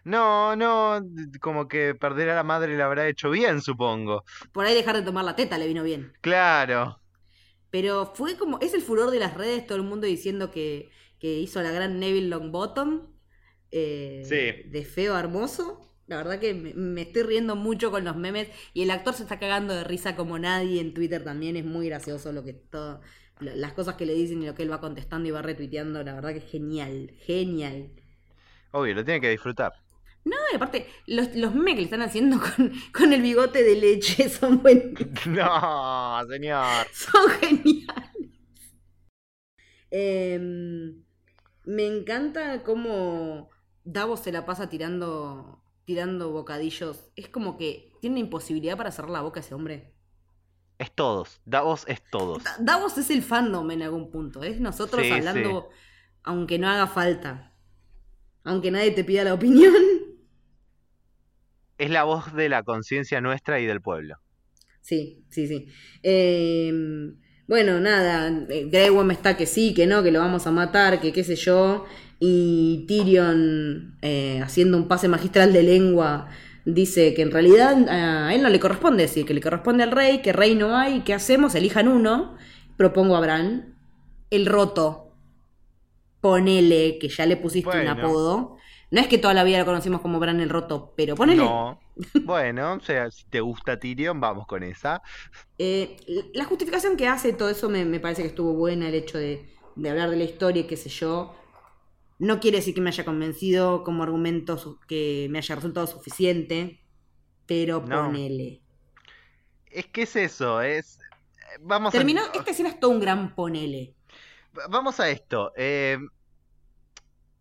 [0.05, 1.05] No, no,
[1.41, 4.25] como que perder a la madre le habrá hecho bien, supongo.
[4.53, 6.13] Por ahí dejar de tomar la teta le vino bien.
[6.21, 7.01] Claro.
[7.71, 11.61] Pero fue como, es el furor de las redes, todo el mundo diciendo que, hizo
[11.61, 13.09] la gran Neville Longbottom.
[13.73, 15.87] Eh, De feo hermoso.
[16.07, 19.39] La verdad que me, estoy riendo mucho con los memes y el actor se está
[19.39, 21.57] cagando de risa como nadie en Twitter también.
[21.57, 23.01] Es muy gracioso lo que todo,
[23.41, 26.03] las cosas que le dicen y lo que él va contestando y va retuiteando.
[26.05, 27.91] La verdad que es genial, genial.
[28.71, 29.73] Obvio, lo tiene que disfrutar.
[30.27, 32.41] No, y aparte, los, los memes que le están haciendo
[32.93, 35.01] con, el bigote de leche son buenos.
[35.27, 36.87] No, señor.
[36.93, 38.17] Son geniales.
[39.91, 41.05] Em,
[41.65, 43.51] me encanta cómo
[43.85, 47.11] Davos se la pasa tirando, tirando bocadillos.
[47.17, 49.95] Es como que tiene una imposibilidad para cerrar la boca ese hombre.
[50.79, 51.41] Es todos.
[51.47, 52.43] Davos es todos.
[52.61, 54.43] Davos es el fandom en algún punto.
[54.43, 55.71] Es nosotros hablando,
[56.23, 57.55] aunque no haga falta.
[58.45, 59.75] Aunque nadie te pida la opinión
[61.79, 64.17] es la voz de la conciencia nuestra y del pueblo.
[64.81, 65.67] Sí, sí, sí.
[66.03, 71.01] Em, bueno, nada, eh, Grey está que sí, que no, que lo vamos a matar,
[71.01, 71.85] que qué sé yo.
[72.19, 76.29] Y Tyrion, eh, haciendo un pase magistral de lengua,
[76.65, 80.23] dice que en realidad a él no le corresponde decir, que le corresponde al rey,
[80.23, 81.55] que rey no hay, ¿qué hacemos?
[81.55, 82.37] Elijan uno.
[82.77, 83.77] Propongo a Bran,
[84.31, 85.13] el roto.
[86.21, 88.57] Ponele, que ya le pusiste un apodo.
[88.91, 91.43] No es que toda la vida lo conocimos como Bran el Roto, pero ponele.
[91.45, 91.81] No.
[92.25, 95.03] Bueno, o sea, si te gusta Tyrion, vamos con esa.
[95.59, 95.97] Eh,
[96.35, 100.11] la justificación que hace todo eso me, parece que estuvo buena, el hecho de, hablar
[100.11, 101.35] de la historia y qué sé yo.
[102.19, 106.81] No quiere decir que me haya convencido como argumento que me haya resultado suficiente,
[107.47, 108.63] pero ponele.
[109.71, 110.99] Es que es eso, es...
[111.61, 113.95] Vamos Terminó, esta escena es todo un gran ponele.
[114.71, 115.53] Vamos a esto.
[115.57, 115.99] Eh,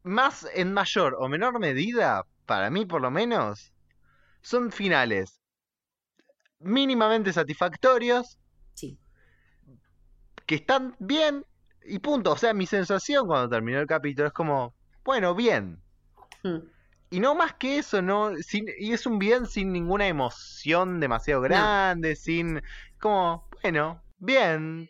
[0.05, 3.73] más en mayor o menor medida, para mí por lo menos,
[4.41, 5.41] son finales
[6.59, 8.37] mínimamente satisfactorios.
[8.73, 8.99] Sí.
[10.45, 11.45] Que están bien
[11.83, 12.31] y punto.
[12.31, 15.81] O sea, mi sensación cuando terminó el capítulo es como, bueno, bien.
[16.43, 16.59] Hmm.
[17.09, 18.31] Y no más que eso, ¿no?
[18.31, 22.61] y es un bien sin ninguna emoción demasiado grande, sin...
[22.99, 24.89] Como, bueno, bien,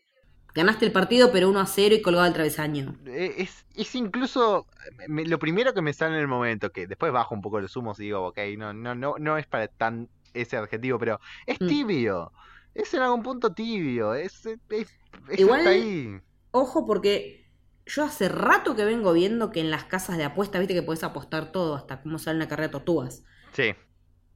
[0.55, 2.95] Ganaste el partido, pero 1 a 0 y colgado al travesaño.
[3.05, 4.65] Eh, es, es incluso
[5.07, 7.99] lo primero que me sale en el momento, que después bajo un poco los humos
[7.99, 11.67] y digo, ok, no, no, no, no es para tan ese adjetivo, pero es mm.
[11.67, 12.31] tibio.
[12.73, 14.13] Es en algún punto tibio.
[14.13, 14.97] Es, es,
[15.37, 16.21] Igual, ahí.
[16.51, 17.45] Ojo, porque
[17.85, 21.03] yo hace rato que vengo viendo que en las casas de apuesta, viste que puedes
[21.03, 23.23] apostar todo, hasta cómo sale una carrera de tortugas.
[23.51, 23.73] Sí.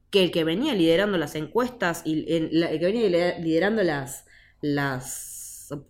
[0.10, 4.26] Que el que venía liderando las encuestas y el, que venía liderando las,
[4.62, 5.29] las,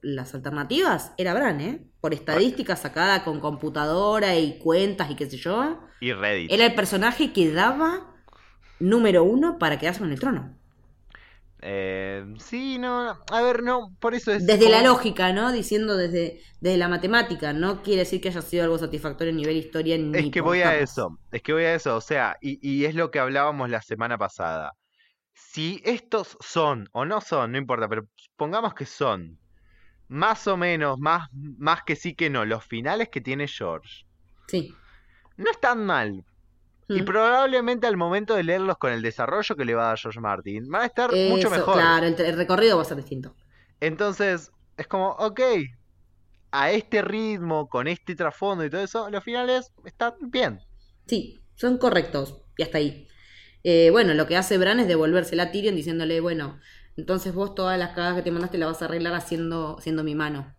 [0.01, 1.83] las alternativas era Bran, ¿eh?
[2.01, 5.79] Por estadística sacada con computadora y cuentas y qué sé yo.
[5.99, 6.51] Y Reddit.
[6.51, 8.15] Era el personaje que daba
[8.79, 10.55] número uno para quedarse con el trono.
[11.61, 14.45] Eh, sí, no, a ver, no, por eso es...
[14.45, 15.51] Desde la lógica, ¿no?
[15.51, 19.57] Diciendo desde, desde la matemática, no quiere decir que haya sido algo satisfactorio a nivel
[19.57, 22.65] historia ni Es que voy a eso, es que voy a eso, o sea, y,
[22.65, 24.73] y es lo que hablábamos la semana pasada.
[25.33, 28.07] Si estos son o no son, no importa, pero
[28.37, 29.37] pongamos que son,
[30.09, 34.05] más o menos, más, más que sí que no, los finales que tiene George.
[34.47, 34.75] Sí.
[35.37, 36.25] No están mal,
[36.89, 37.05] y mm.
[37.05, 40.67] probablemente al momento de leerlos con el desarrollo que le va a dar George Martin,
[40.69, 41.75] van a estar mucho mejor.
[41.75, 43.35] Claro, el, recorrido va a ser distinto.
[43.79, 45.39] Entonces, es como, ok,
[46.51, 50.59] a este ritmo, con este trasfondo y todo eso, los finales están bien.
[51.05, 52.41] Sí, son correctos.
[52.57, 53.07] Y hasta ahí.
[53.63, 56.59] Eh, bueno, lo que hace Bran es devolvérsela a Tyrion diciéndole, bueno,
[56.99, 60.55] entonces vos todas las cagadas que te mandaste las vas a arreglar haciendo, mi mano.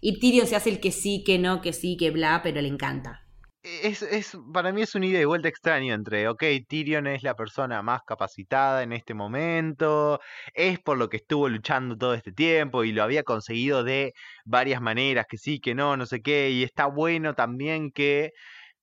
[0.00, 2.68] Y Tyrion se hace el que sí, que no, que sí, que bla, pero le
[2.68, 3.24] encanta
[3.64, 7.34] es, es, para mí es un ida y vuelta extraño entre, ok, Tyrion es la
[7.34, 10.20] persona más capacitada en este momento,
[10.52, 14.12] es por lo que estuvo luchando todo este tiempo y lo había conseguido de
[14.44, 18.32] varias maneras, que sí, que no, no sé qué, y está bueno también que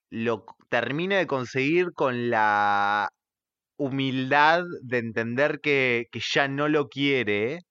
[0.09, 3.09] lo termine de conseguir con la
[3.81, 7.61] humildad de entender que, ya no lo quiere,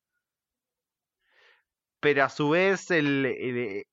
[2.00, 3.84] pero a su vez el,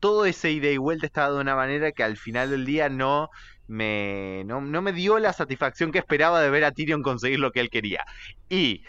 [0.00, 3.30] todo ese ida y vuelta estaba de una manera que al final del día no
[3.66, 7.60] me, no, me dio la satisfacción que esperaba de ver a Tyrion conseguir lo que
[7.60, 8.04] él quería.
[8.50, 8.82] Y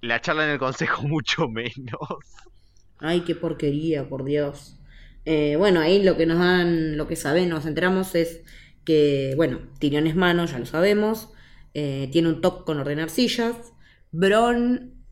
[0.00, 2.18] la charla en el consejo mucho menos.
[2.98, 4.80] Ay, qué porquería, por Dios.
[5.26, 8.42] Eh, bueno, ahí lo que nos dan, lo que sabemos, nos enteramos es
[8.84, 11.30] que, bueno, Tyrion es mano, ya lo sabemos.
[11.74, 13.56] Eh, tiene un toque con ordenar sillas.
[14.12, 15.04] Bron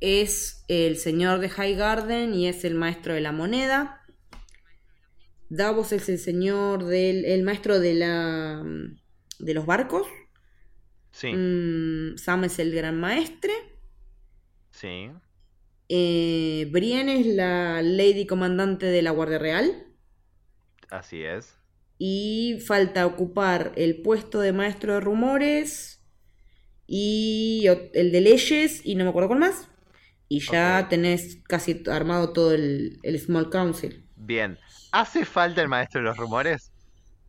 [0.00, 4.00] es el señor de High Garden y es el maestro de la moneda.
[5.48, 8.64] Davos es el señor del el maestro de la
[9.38, 10.06] de los barcos.
[11.10, 11.32] Sí.
[11.32, 13.52] Mm, Sam es el gran maestre.
[14.70, 15.10] Sí.
[15.88, 19.86] Eh, Brienne es la lady comandante de la Guardia Real.
[20.90, 21.56] Así es.
[22.06, 26.02] Y falta ocupar el puesto de maestro de rumores
[26.86, 29.70] y el de leyes y no me acuerdo con más.
[30.28, 34.06] Y ya tenés casi armado todo el, el Small Council.
[34.16, 34.58] Bien.
[34.92, 36.72] ¿Hace falta el maestro de los rumores?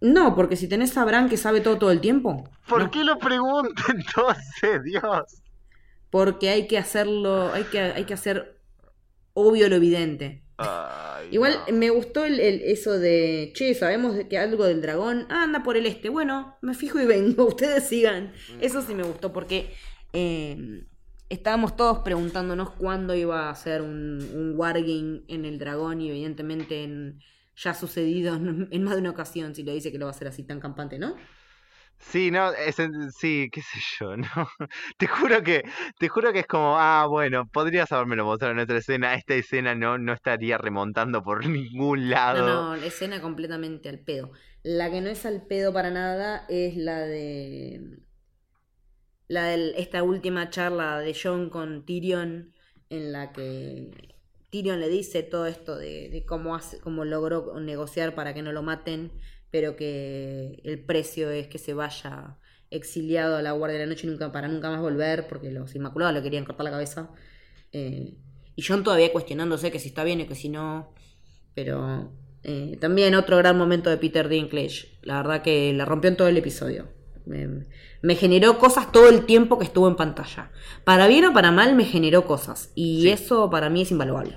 [0.02, 2.44] No, porque si tenés a Bran que sabe todo todo el tiempo.
[2.68, 5.42] ¿Por qué lo pregunto entonces, Dios?
[6.10, 8.60] Porque hay que hacerlo, hay que, hay que hacer
[9.32, 10.45] obvio lo evidente.
[11.32, 15.78] Igual me gustó el, eso de, che, sabemos que algo del dragón ah, anda por
[15.78, 16.10] el este.
[16.10, 18.32] Bueno, me fijo y vengo, ustedes sigan.
[18.62, 19.74] Eso sí me gustó porque
[20.14, 20.86] eh,
[21.30, 26.84] estábamos todos preguntándonos cuándo iba a ser un, un wargame en el dragón y evidentemente
[26.84, 27.20] en
[27.58, 30.16] ya ha sucedido en, más de una ocasión si lo dice que lo va a
[30.16, 31.16] hacer así tan campante, ¿no?
[32.08, 32.78] Sí, no, es,
[33.18, 34.28] sí, qué sé yo, ¿no?
[34.98, 35.64] Te juro que,
[35.98, 39.76] te juro que es como, ah, bueno, podrías habérmelo mostrado en otra escena, esta escena
[39.76, 42.48] no, no estaría remontando por ningún lado.
[42.48, 44.32] No, no, la escena completamente al pedo.
[44.64, 48.00] La que no es al pedo para nada es la de
[49.28, 52.54] la de esta última charla de John con Tyrion
[52.90, 53.92] en la que
[54.52, 58.62] Tyrion le dice todo esto de, cómo, hace, cómo logró negociar para que no lo
[58.64, 59.12] maten,
[59.56, 62.36] pero que el precio es que se vaya
[62.70, 66.14] exiliado a la Guardia de la Noche nunca, para nunca más volver, porque los Inmaculados
[66.14, 67.10] le querían cortar la cabeza.
[67.72, 68.18] Eh,
[68.54, 70.94] y John todavía cuestionándose que si está bien y que si no.
[71.54, 72.12] Pero
[72.44, 75.00] eh, también otro gran momento de Peter Dinklage.
[75.04, 76.90] La verdad que la rompió en todo el episodio.
[77.26, 80.52] Me, generó cosas todo el tiempo que estuvo en pantalla.
[80.84, 82.74] Para bien o para mal me generó cosas.
[82.76, 84.36] Y eso para mí es invaluable.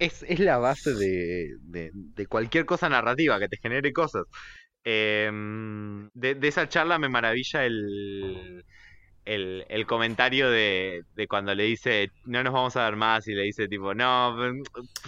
[0.00, 4.24] Es, es la base de, de, cualquier cosa narrativa, que te genere cosas.
[4.82, 8.64] Em, de, de, esa charla me maravilla el,
[9.26, 13.34] el, el comentario de, de, cuando le dice no nos vamos a ver más y
[13.34, 14.34] le dice tipo no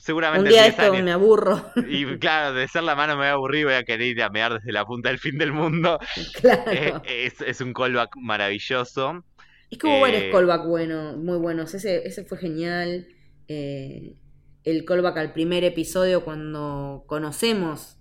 [0.03, 1.73] seguramente un día esto me aburro.
[1.89, 4.29] Y claro de ser la mano me voy a aburrir voy a querer ir a
[4.29, 5.99] mear desde la punta del fin del mundo.
[6.41, 6.71] Claro.
[6.71, 9.25] Eh, es, es, un callback maravilloso.
[9.71, 13.07] Es como varios eh, callback bueno muy buenos ese, ese fue genial.
[13.49, 14.17] Eh,
[14.65, 17.99] el callback al primer episodio cuando conocemos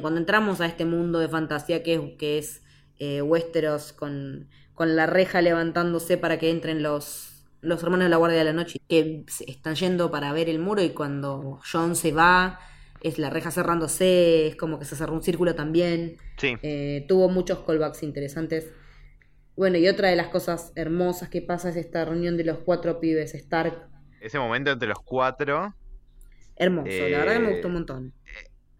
[0.00, 2.62] cuando entramos a este mundo de fantasía que es, que es
[3.22, 8.38] Westeros con con la reja levantándose para que entren los, los hermanos de la Guardia
[8.38, 12.60] de la Noche que están yendo para ver el muro y cuando John se va
[13.00, 16.18] es la reja cerrándose, es como que se cerró un círculo también.
[16.36, 16.56] Sí.
[16.62, 18.70] Eh, tuvo muchos callbacks interesantes.
[19.56, 23.00] Bueno, y otra de las cosas hermosas que pasa es esta reunión de los cuatro
[23.00, 23.88] pibes Stark.
[24.20, 25.74] Ese momento entre los cuatro
[26.56, 28.12] Hermoso, la verdad que me Eh, gustó un montón.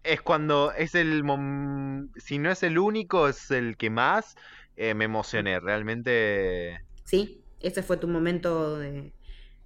[0.03, 4.35] es cuando es el mom- si no es el único, es el que más
[4.75, 5.59] eh, me emocioné.
[5.59, 7.41] Realmente ¿Sí?
[7.59, 9.11] Ese fue tu momento de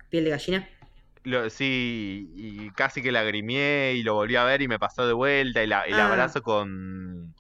[0.10, 0.70] piel de gallina.
[1.24, 5.14] lo, sí, y casi que lagrimeé y lo volví a ver y me pasó de
[5.14, 5.64] vuelta.
[5.64, 6.06] y la- el Ah.
[6.08, 7.36] abrazo con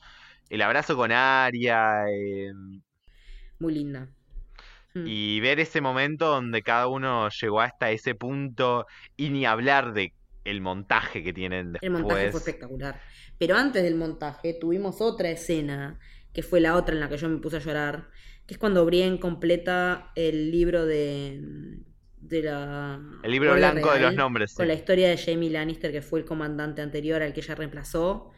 [0.49, 2.05] el abrazo con Aria.
[2.09, 2.51] eh,
[3.59, 4.09] Muy linda.
[4.95, 5.07] Mm.
[5.07, 8.85] Y ver ese momento donde cada uno llegó hasta ese punto
[9.17, 12.47] y ni hablar de el montaje que tienen El montaje fue después.
[12.47, 13.01] espectacular.
[13.37, 15.99] Pero antes del montaje tuvimos otra escena,
[16.33, 18.09] que fue la otra en la que yo me puse a llorar,
[18.45, 21.41] que es cuando Brienne completa el libro de,
[22.17, 22.99] de la...
[23.23, 24.53] El libro blanco de los nombres.
[24.53, 24.67] Con sí.
[24.67, 28.31] la historia de Jamie Lannister, que fue el comandante anterior al que ella reemplazó.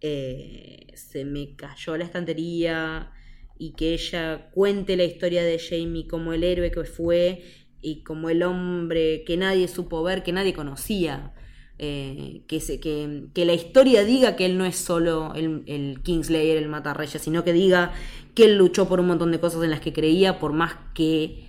[0.00, 3.12] Eh, se me cayó la estantería
[3.56, 7.44] y que ella cuente la historia de Jamie como el héroe que fue
[7.80, 11.32] y como el hombre que nadie supo ver, que nadie conocía.
[11.78, 16.02] Eh, que, se, que, que la historia diga que él no es solo el, el
[16.02, 17.92] Kingslayer, el Matarreyes, sino que diga
[18.34, 21.48] que él luchó por un montón de cosas en las que creía, por más que...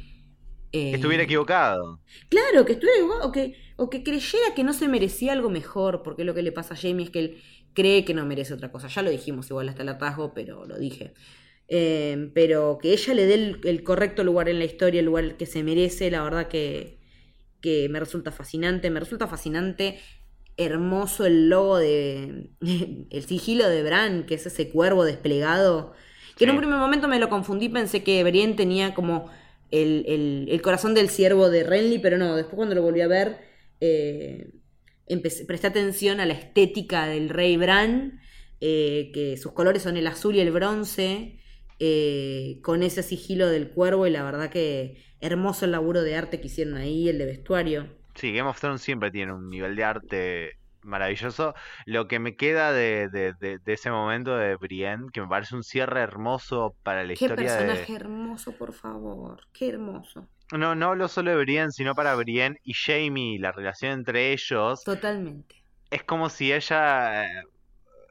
[0.72, 2.02] eh, Que estuviera equivocado.
[2.30, 6.04] Claro, que estuviera equivocado, o que, o que creyera que no se merecía algo mejor,
[6.04, 7.44] porque lo que le pasa a Jamie es que él
[7.74, 8.88] cree que no merece otra cosa.
[8.88, 11.14] Ya lo dijimos igual hasta el atasgo, pero lo dije.
[11.68, 15.38] Eh, pero que ella le dé el, el correcto lugar en la historia, el lugar
[15.38, 17.00] que se merece, la verdad que,
[17.66, 18.90] que me resulta fascinante.
[18.92, 20.00] Me resulta fascinante,
[20.58, 22.50] hermoso el logo de.
[23.10, 25.94] el sigilo de Bran, que es ese cuervo desplegado.
[26.38, 29.30] Que en un primer momento me lo confundí, pensé que Brienne tenía como
[29.72, 33.08] el, el- el corazón del ciervo de Renly, pero no, después cuando lo volví a
[33.08, 33.38] ver,
[33.82, 34.52] eh,
[35.08, 38.20] empecé- presté atención a la estética del rey Bran,
[38.62, 41.40] eh, que sus colores son el azul y el bronce,
[41.80, 46.40] eh, con ese sigilo del cuervo, y la verdad que hermoso el laburo de arte
[46.40, 47.88] que hicieron ahí, el de vestuario.
[48.16, 50.52] Sí, Game of Thrones siempre tiene un nivel de arte
[50.84, 51.54] maravilloso.
[51.86, 55.56] Lo que me queda de, de- de- de ese momento de Brienne, que me parece
[55.56, 57.96] un cierre hermoso para la Qué historia personaje de...
[58.00, 60.28] hermoso, por favor, qué hermoso.
[60.52, 64.84] No, no hablo solo de Brienne, sino para Brienne y Jamie, la relación entre ellos.
[64.84, 65.56] Totalmente.
[65.90, 67.26] Es como si ella...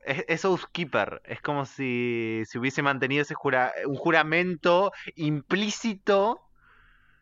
[0.04, 6.40] Es, es housekeeper, es como si, si hubiese mantenido ese jura, un juramento implícito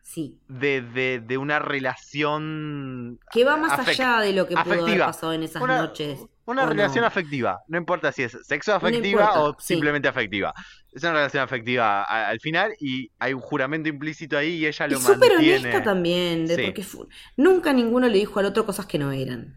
[0.05, 0.37] Sí.
[0.49, 5.05] de, de, de una relación Que va más allá de lo que pudo haber afectiva.
[5.05, 6.19] pasado en esas Una- noches.
[6.45, 7.07] Una relación no.
[7.07, 9.75] afectiva, no importa si es sexo afectiva o sí.
[9.75, 10.53] simplemente afectiva.
[10.91, 14.87] Es una relación afectiva a- al final y hay un juramento implícito ahí y ella
[14.87, 15.59] Y lo súper mantiene.
[15.69, 16.63] honesta también, de, Sí.
[16.65, 16.85] porque
[17.37, 19.55] nunca ninguno le dijo al otro cosas que no eran.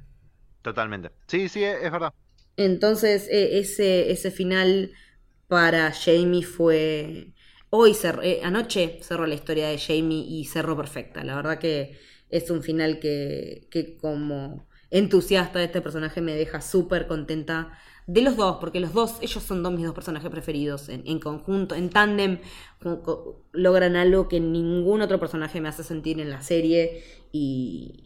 [0.62, 1.10] Totalmente.
[1.26, 2.12] Sí, sí, es, es verdad.
[2.56, 4.92] Entonces, e- ese, ese final
[5.48, 7.32] para Jamie fue.
[7.70, 11.24] Hoy, cerró- eh, anoche cerró la historia de Jamie y cerró perfecta.
[11.24, 11.98] La verdad que
[12.30, 17.76] es un final que, que como entusiasta de este personaje me deja súper contenta
[18.06, 21.18] de los dos, porque los dos, ellos son dos mis dos personajes preferidos en, en
[21.18, 22.38] conjunto, en tándem,
[23.52, 27.02] logran algo que ningún otro personaje me hace sentir en la serie
[27.32, 28.05] y,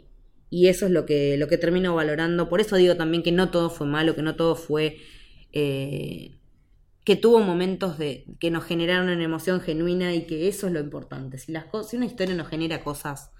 [0.50, 2.48] y eso es lo que, lo que termino valorando.
[2.48, 4.98] Por eso digo también que no todo fue malo, que no todo fue...
[5.52, 6.36] eh,
[7.04, 10.80] que tuvo momentos de que nos generaron una emoción genuina y que eso es lo
[10.80, 11.38] importante.
[11.38, 13.32] Si, las si una historia nos genera cosas,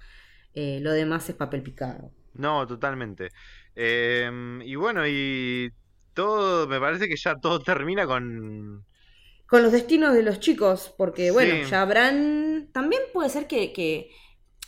[0.53, 2.11] eh, lo demás es papel picado.
[2.33, 3.29] No, totalmente.
[3.75, 5.69] Em, y bueno, y
[6.13, 8.85] todo, me parece que ya todo termina con...
[9.47, 11.69] Con los destinos de los chicos, porque bueno, Sí.
[11.69, 14.09] ya Bran también puede ser que, que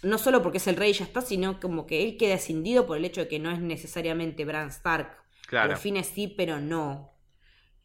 [0.04, 2.86] no solo porque es el rey y ya está, sino como que él queda escindido
[2.86, 5.18] por el hecho de que no es necesariamente Bran Stark.
[5.48, 5.72] Claro.
[5.72, 7.12] los fines sí, pero no.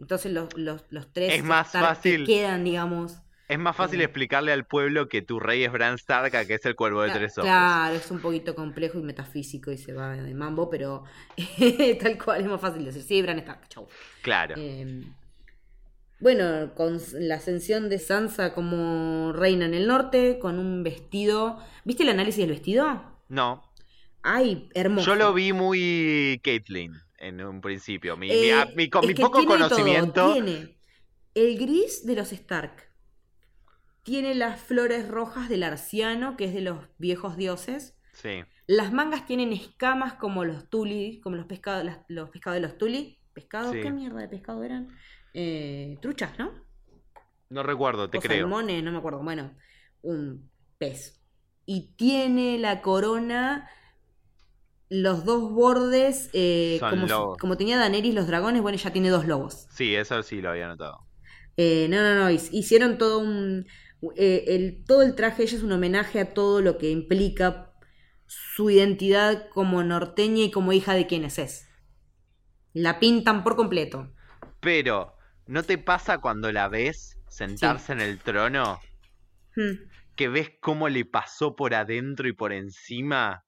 [0.00, 2.26] Entonces los, los, los tres Es más Stark que fácil.
[2.26, 3.18] quedan, digamos.
[3.48, 4.04] Es más fácil Eh.
[4.04, 7.10] explicarle al pueblo que tu rey es Bran Stark a que es el cuervo de
[7.10, 7.46] tres ojos.
[7.46, 11.04] Claro, es un poquito complejo y metafísico y se va de mambo, pero
[12.00, 13.88] tal cual es más fácil decir, sí, Bran Stark, chau.
[14.22, 14.54] Claro.
[14.58, 15.02] Eh,
[16.20, 21.58] bueno, con la ascensión de Sansa como reina en el norte, con un vestido.
[21.84, 23.18] ¿Viste el análisis del vestido?
[23.28, 23.62] No,
[24.22, 25.06] Ay, hermoso.
[25.06, 28.16] yo lo vi muy Caitlyn en un principio.
[28.16, 30.32] Mi, mi- Eh, mi- con mi poco tiene de todo, conocimiento.
[30.32, 30.76] Tiene
[31.34, 32.88] el gris de los Stark.
[34.02, 37.94] Tiene las flores rojas del arciano, que es de los viejos dioses.
[38.12, 42.76] Sí, Las mangas tienen escamas como los tuli, como los pescados, los pescados de los
[42.76, 43.18] tuli.
[43.32, 43.72] ¿Pescados?
[43.72, 43.80] Sí.
[43.80, 44.88] ¿Qué mierda de pescado eran?
[45.40, 46.50] Eh, truchas, ¿no?
[47.48, 48.40] no recuerdo, te o creo.
[48.40, 49.22] salmones, no me acuerdo.
[49.22, 49.54] Bueno,
[50.02, 51.20] un pez.
[51.64, 53.70] Y tiene la corona
[54.90, 59.66] los dos bordes, eh, como, como, tenía Daenerys los dragones, bueno, ya tiene dos lobos.
[59.70, 61.06] Sí, eso sí lo había notado.
[61.56, 63.66] Eh, no, no, no, hicieron todo un...
[64.16, 67.74] Eh, el, todo el traje ella es un homenaje a todo lo que implica
[68.26, 71.68] su identidad como norteña y como hija de quienes es.
[72.72, 74.10] La pintan por completo.
[74.60, 75.17] Pero,
[75.48, 78.80] ¿no te pasa cuando la ves sentarse en el trono?
[79.56, 79.88] Hmm.
[80.14, 83.44] Que ves cómo le pasó por adentro y por encima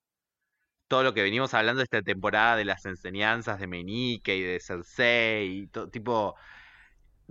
[0.88, 5.58] todo lo que venimos hablando esta temporada de las enseñanzas de Menique y de Cersei
[5.58, 6.34] y todo, tipo,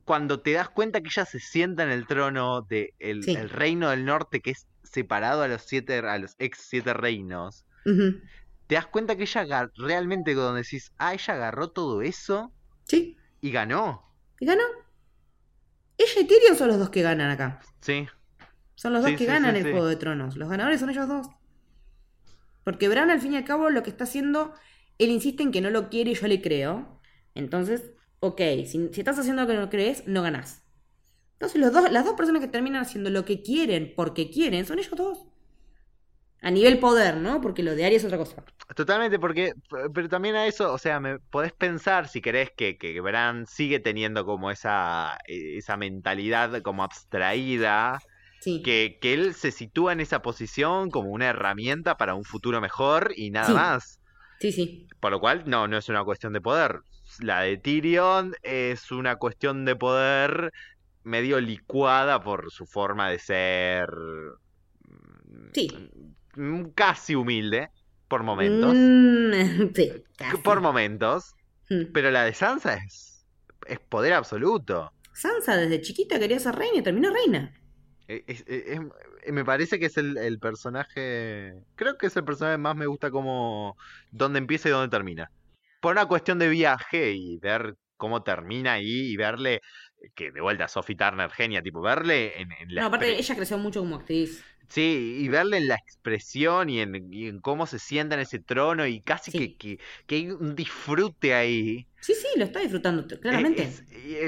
[0.06, 3.90] cuando te das cuenta que ella se sienta en el trono del de el reino
[3.90, 7.66] del norte que es separado a los siete, a los ex siete reinos,
[8.68, 12.54] te das cuenta que ella realmente cuando decís, ah, ella agarró todo eso
[12.86, 13.18] sí.
[13.42, 14.09] y ganó.
[14.40, 14.64] ¿Y ganó?
[15.98, 17.60] Ella y Tyrion son los dos que ganan acá.
[17.82, 18.08] Sí.
[18.76, 20.38] Son los dos que ganan el Juego de Tronos.
[20.38, 21.28] Los ganadores son ellos dos.
[22.64, 24.54] Porque Bran, al fin y al cabo, lo que está haciendo,
[24.98, 27.02] él insiste en que no lo quiere y yo le creo.
[27.36, 30.64] Entonces, ok, si, estás haciendo lo que no crees, no ganás.
[31.34, 34.80] Entonces, los dos, las dos personas que terminan haciendo lo que quieren porque quieren son
[34.80, 35.29] ellos dos.
[36.42, 37.42] A nivel poder, ¿no?
[37.42, 38.44] Porque lo de Ari es otra cosa.
[38.76, 39.54] Totalmente, porque,
[39.94, 43.80] pero también a eso, o sea, me podés pensar si querés que, que Bran sigue
[43.80, 48.00] teniendo como esa, esa mentalidad como abstraída
[48.42, 53.12] que, que, él se sitúa en esa posición como una herramienta para un futuro mejor
[53.16, 54.00] y nada más.
[54.40, 54.88] Sí, sí.
[55.00, 56.80] Por lo cual, no, no es una cuestión de poder.
[57.20, 60.52] La de Tyrion es una cuestión de poder
[61.04, 63.90] medio licuada por su forma de ser.
[65.54, 65.70] Sí.
[66.36, 67.70] Mm, casi humilde,
[68.08, 68.74] por momentos.
[68.76, 70.38] Mm, sí, casi.
[70.38, 71.36] Por momentos.
[71.70, 71.92] Hmm.
[71.94, 73.26] Pero la de Sansa es,
[73.68, 74.92] es poder absoluto.
[75.14, 77.54] Sansa desde chiquita quería ser reina y terminó reina.
[78.08, 81.54] Eh, eh, me parece que es el, personaje.
[81.76, 83.78] Creo que es el personaje más me gusta como.
[84.12, 85.30] dónde empieza y dónde termina.
[85.80, 89.62] Por una cuestión de viaje y ver cómo termina ahí y verle.
[90.16, 92.82] Que de vuelta, Sophie Turner, genia, tipo, verle en, la.
[92.82, 94.44] No, aparte, ella creció mucho como actriz.
[94.70, 99.02] Sí, y verle en la expresión y en, cómo se sienta en ese trono y
[99.02, 101.88] casi que, que, hay un disfrute ahí.
[102.02, 103.68] Sí, sí, lo está disfrutando, claramente.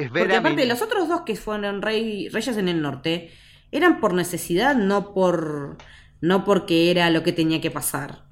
[0.10, 3.30] Porque aparte, los otros dos que fueron rey, reyes en el norte
[3.72, 5.78] eran por necesidad, no por
[6.22, 8.31] no porque era lo que tenía que pasar.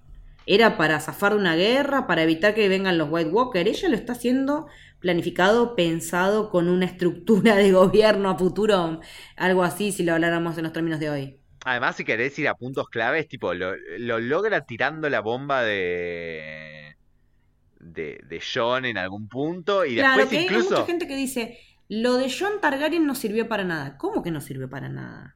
[0.51, 3.67] Era para zafar una guerra, para evitar que vengan los White Walker.
[3.67, 4.65] Ella lo está haciendo
[4.99, 8.99] planificado, pensado con una estructura de gobierno a futuro,
[9.35, 11.39] algo así si lo habláramos en los términos de hoy.
[11.65, 16.95] Además, si querés ir a puntos claves, tipo, lo, logra tirando la bomba de,
[17.79, 21.59] de, de John en algún punto y claro, después que Hay mucha gente que dice,
[21.89, 23.99] lo de John Targaryen no sirvió para nada.
[23.99, 25.35] ¿Cómo que no sirvió para nada?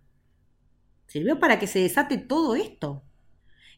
[1.06, 3.04] Sirvió para que se desate todo esto.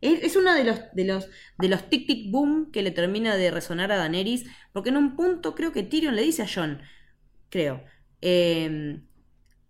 [0.06, 1.28] Es, uno de los, de los,
[1.58, 5.16] de los tic tic boom que le termina de resonar a Daenerys, porque en un
[5.16, 6.82] punto creo que Tyrion le dice a John,
[7.50, 7.84] creo,
[8.22, 9.08] em,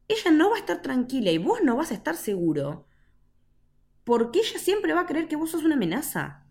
[0.07, 2.88] ella no va a estar tranquila y vos no vas a estar seguro,
[4.03, 6.45] porque ella siempre va a creer que vos sos una amenaza.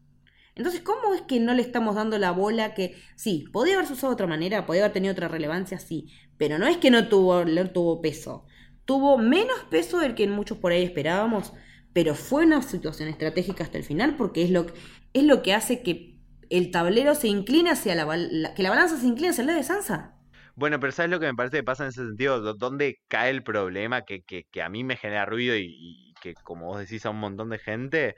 [0.55, 4.13] Entonces, ¿cómo es que no le estamos dando la bola que sí, podía haberse usado
[4.13, 7.45] de otra manera, podía haber tenido otra relevancia, sí, pero no es que no tuvo,
[7.45, 8.47] no tuvo peso.
[8.85, 11.53] Tuvo menos peso del que muchos por ahí esperábamos,
[11.95, 14.67] pero fue una situación estratégica hasta el final porque es lo,
[15.15, 16.19] es lo que hace que
[16.51, 19.65] el tablero se incline hacia la, que la balanza se incline hacia el lado de
[19.65, 20.15] Sansa.
[20.57, 22.55] Bueno, pero ¿sabes lo que me parece que pasa en ese sentido?
[22.55, 26.35] ¿Dónde cae el problema que, que, que a mí me genera ruido y, y, que,
[26.35, 28.15] como vos decís, a un montón de gente?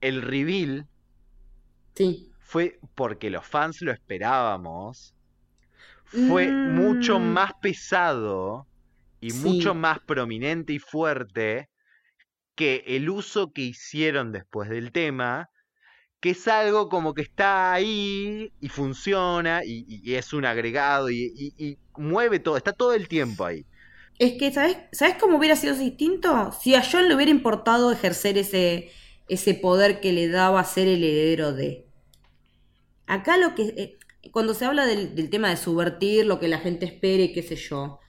[0.00, 0.86] El reveal
[1.94, 2.30] Sí.
[2.40, 5.14] Fue porque los fans lo esperábamos.
[6.04, 7.22] Fue mucho mm.
[7.22, 8.66] más pesado
[9.20, 11.70] y mucho más prominente y fuerte
[12.54, 15.50] que el uso que hicieron después del tema,
[16.20, 22.38] que es algo como que está ahí y funciona y, es un agregado y, mueve
[22.38, 23.66] todo, está todo el tiempo ahí.
[24.18, 26.52] Es que, ¿sabes, ¿sabes cómo hubiera sido distinto?
[26.52, 28.90] Si a John le hubiera importado ejercer ese,
[29.28, 31.86] ese poder que le daba ser el heredero de.
[33.06, 33.62] Acá lo que.
[33.76, 33.98] Eh,
[34.30, 38.00] cuando se habla del, tema de subvertir lo que la gente espere, qué sé yo.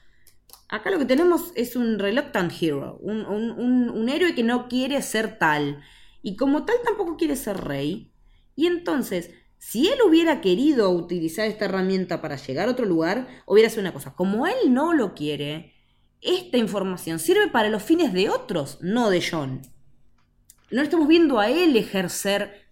[0.68, 5.82] Acá lo que tenemos es un reluctant hero, un, héroe que no quiere ser tal.
[6.22, 8.12] Y como tal tampoco quiere ser rey.
[8.56, 13.70] Y entonces, si él hubiera querido utilizar esta herramienta para llegar a otro lugar, hubiera
[13.70, 14.16] sido una cosa.
[14.16, 15.74] Como él no lo quiere,
[16.22, 19.62] esta información sirve para los fines de otros, no de John.
[20.72, 22.66] No estamos viendo a él ejercer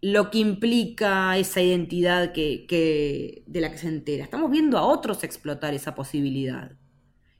[0.00, 4.22] lo que implica esa identidad que, de la que se entera.
[4.22, 6.72] Estamos viendo a otros explotar esa posibilidad,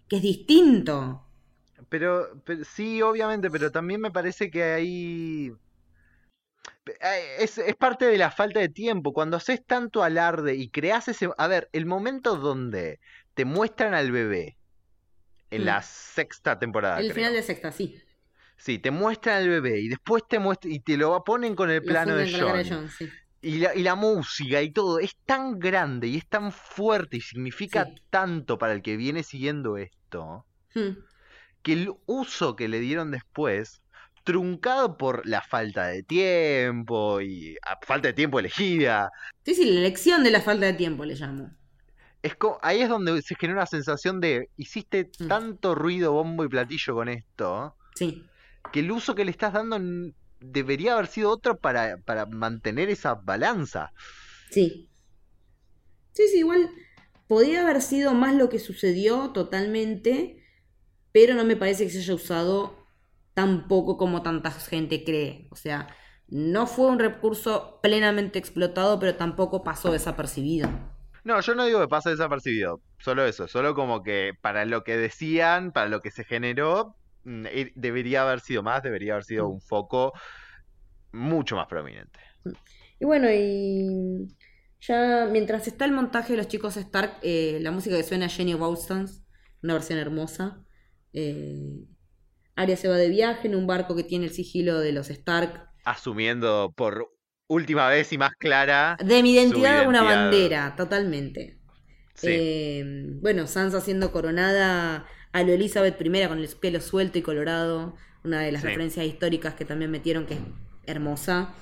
[0.08, 1.26] que es distinto.
[1.88, 2.28] Pero,
[2.64, 5.52] sí, obviamente, pero también me parece que hay...
[6.86, 9.12] eh, es, es, parte de la falta de tiempo.
[9.12, 11.28] Cuando haces tanto alarde y creas ese...
[11.36, 12.98] A ver, el momento donde
[13.34, 14.56] te muestran al bebé
[15.50, 17.00] en la sexta temporada.
[17.00, 18.00] El final de sexta, sí.
[18.56, 21.82] Sí, te muestran al bebé y después te muestran y te lo ponen con el
[21.82, 22.88] plano de John.
[23.42, 27.20] Y, la, y, la, música y todo es tan grande y es tan fuerte y
[27.20, 30.44] significa tanto para el que viene siguiendo esto
[30.74, 30.98] hmm.
[31.62, 33.82] que el uso que le dieron después
[34.26, 39.12] truncado por la falta de tiempo y a, falta de tiempo elegida.
[39.44, 41.52] Sí, sí, la elección de la falta de tiempo le llamo.
[42.22, 45.28] Es ahí es donde se genera una sensación de hiciste mm.
[45.28, 47.76] tanto ruido, bombo y platillo con esto.
[47.94, 48.26] Sí.
[48.72, 49.78] Que el uso que le estás dando
[50.52, 53.93] debería haber sido otro para, para mantener esa balanza.
[54.51, 54.89] Sí.
[56.12, 56.70] Sí, sí, igual
[57.27, 60.43] podría haber sido más lo que sucedió totalmente,
[61.12, 62.86] pero no me parece que se haya usado
[63.35, 65.48] tan poco como tanta gente cree.
[65.51, 65.89] O sea,
[66.28, 70.70] no fue un recurso plenamente explotado, pero tampoco pasó desapercibido.
[71.24, 74.97] No, yo no digo que pase desapercibido, solo eso, solo como que para lo que
[74.97, 76.97] decían, para lo que se generó,
[77.74, 79.52] debería haber sido más, debería haber sido mm.
[79.52, 80.12] un foco
[81.12, 82.20] mucho más prominente.
[83.00, 84.28] Y bueno, y
[84.80, 88.54] ya mientras está el montaje de los chicos Stark, eh, la música que suena Jenny
[88.54, 89.24] Bowstons,
[89.62, 90.62] una versión hermosa.
[91.12, 91.84] Eh,
[92.54, 95.68] Arya se va de viaje en un barco que tiene el sigilo de los Stark.
[95.84, 97.10] Asumiendo por
[97.48, 98.96] última vez y más clara.
[99.04, 101.58] De mi identidad, una bandera, totalmente.
[102.22, 102.82] Eh,
[103.20, 105.06] bueno, Sansa siendo coronada
[105.36, 107.94] a lo Elizabeth I con el pelo suelto y colorado.
[108.24, 110.40] Una de las referencias históricas que también metieron que es
[110.86, 111.54] hermosa.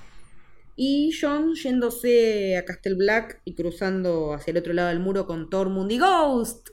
[0.77, 5.49] Y John yéndose a Castle Black y cruzando hacia el otro lado del muro con
[5.49, 6.69] Tormund y Ghost.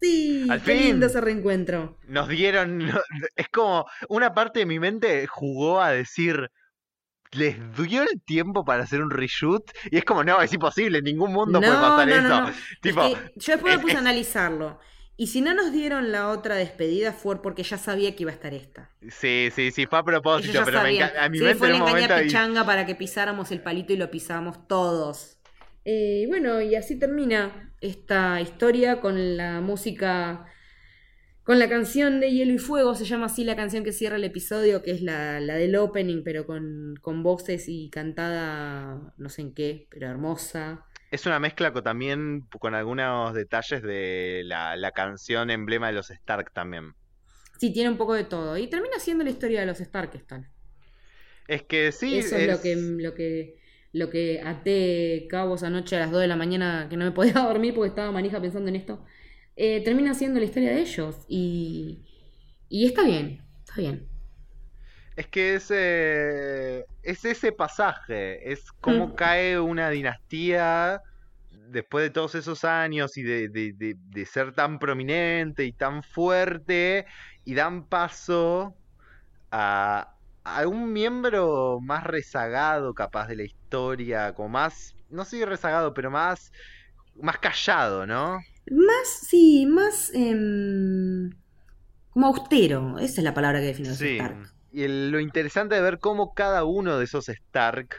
[0.00, 1.96] Sí, Al qué lindo ese reencuentro.
[2.08, 2.80] Nos dieron.
[3.36, 3.86] Es como.
[4.08, 6.50] Una parte de mi mente jugó a decir.
[7.32, 9.62] ¿Les dio el tiempo para hacer un reshoot?
[9.92, 12.50] Y es como, no, es imposible, en ningún mundo puede pasar eso.
[12.82, 14.80] Tipo, yo después me puse a analizarlo.
[15.20, 18.34] Y si no nos dieron la otra despedida fue porque ya sabía que iba a
[18.36, 18.88] estar esta.
[19.10, 21.80] Sí, sí, sí, fue a propósito, pero me a mi sí, mente fue en un
[21.80, 25.36] momento pichanga para que pisáramos el palito y lo pisamos todos.
[25.84, 30.46] Eh, bueno, y así termina esta historia con la música,
[31.42, 34.24] con la canción de Hielo y Fuego, se llama así la canción que cierra el
[34.24, 39.86] episodio, que es la, del opening, pero con, voces y cantada no sé en qué,
[39.90, 40.86] pero hermosa.
[41.10, 46.52] Es una mezcla con, también con algunos detalles de la, canción emblema de los Stark
[46.52, 46.94] también.
[47.58, 48.56] Sí, tiene un poco de todo.
[48.56, 50.48] Y termina siendo la historia de los Stark, están.
[51.48, 52.18] Es que sí.
[52.18, 53.60] Eso es, lo que, lo que
[53.92, 57.32] lo que até cabos anoche a las 2 de la mañana que no me podía
[57.32, 59.04] dormir porque estaba manija pensando en esto,
[59.56, 62.04] eh, termina siendo la historia de ellos y,
[62.68, 64.09] y está bien, está bien.
[65.20, 69.14] Es que es, es ese pasaje, es como mm.
[69.16, 71.02] cae una dinastía
[71.68, 77.04] después de todos esos años y de, de, ser tan prominente y tan fuerte
[77.44, 78.74] y dan paso
[79.50, 86.10] a, algún miembro más rezagado capaz de la historia, como más, no sé rezagado, pero
[86.10, 86.50] más,
[87.20, 88.40] más callado, ¿no?
[88.70, 91.30] Más, sí, más em,
[92.08, 94.16] como austero, esa es la palabra que define sí.
[94.16, 94.59] Stark.
[94.72, 97.96] Y lo interesante de ver cómo cada uno de esos Stark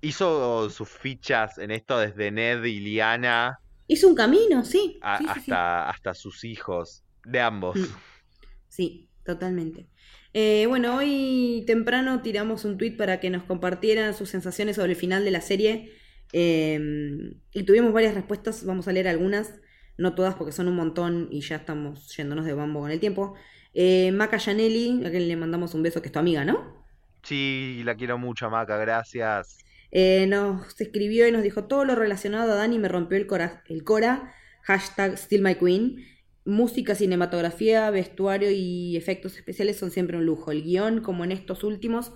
[0.00, 3.58] hizo sus fichas en esto desde Ned y Liana.
[3.86, 4.98] Hizo un camino, sí.
[5.02, 7.76] hasta, hasta sus hijos, de ambos.
[7.76, 7.86] Mm.
[8.68, 9.88] Sí, totalmente.
[10.34, 14.96] Eh, bueno, hoy temprano tiramos un tweet para que nos compartieran sus sensaciones sobre el
[14.96, 15.92] final de la serie.
[16.32, 19.60] Em, y tuvimos varias respuestas, vamos a leer algunas,
[19.96, 23.34] no todas porque son un montón y ya estamos yéndonos de bambo con el tiempo.
[23.74, 26.84] Eh, Maca Janelli, a quien le mandamos un beso, que es tu amiga, ¿no?
[27.22, 29.58] Sí, la quiero mucho, Maca, gracias.
[29.90, 33.62] Eh, nos escribió y nos dijo todo lo relacionado a Dani me rompió el cora,
[33.68, 36.04] el cora hashtag Still My Queen.
[36.44, 40.50] Música, cinematografía, vestuario y efectos especiales son siempre un lujo.
[40.50, 42.12] El guion, como en estos últimos,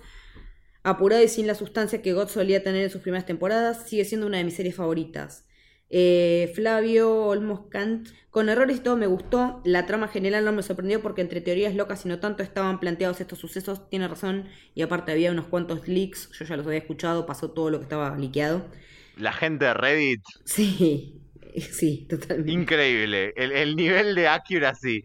[0.83, 4.27] apurado y sin la sustancia que God solía tener en sus primeras temporadas, sigue siendo
[4.27, 5.47] una de mis series favoritas.
[5.95, 9.61] Eh, Flavio Olmos Kant, con errores y todo me gustó.
[9.63, 13.21] La trama general no me sorprendió porque entre teorías locas y no tanto estaban planteados
[13.21, 13.87] estos sucesos.
[13.91, 14.49] Tiene razón.
[14.73, 16.31] Y aparte había unos cuantos leaks.
[16.31, 17.27] Yo ya los había escuchado.
[17.27, 18.65] Pasó todo lo que estaba liqueado.
[19.17, 20.21] La gente de Reddit.
[20.45, 21.19] Sí.
[21.55, 22.51] Sí, totalmente.
[22.51, 23.31] Increíble.
[23.35, 25.03] El, nivel de accuracy.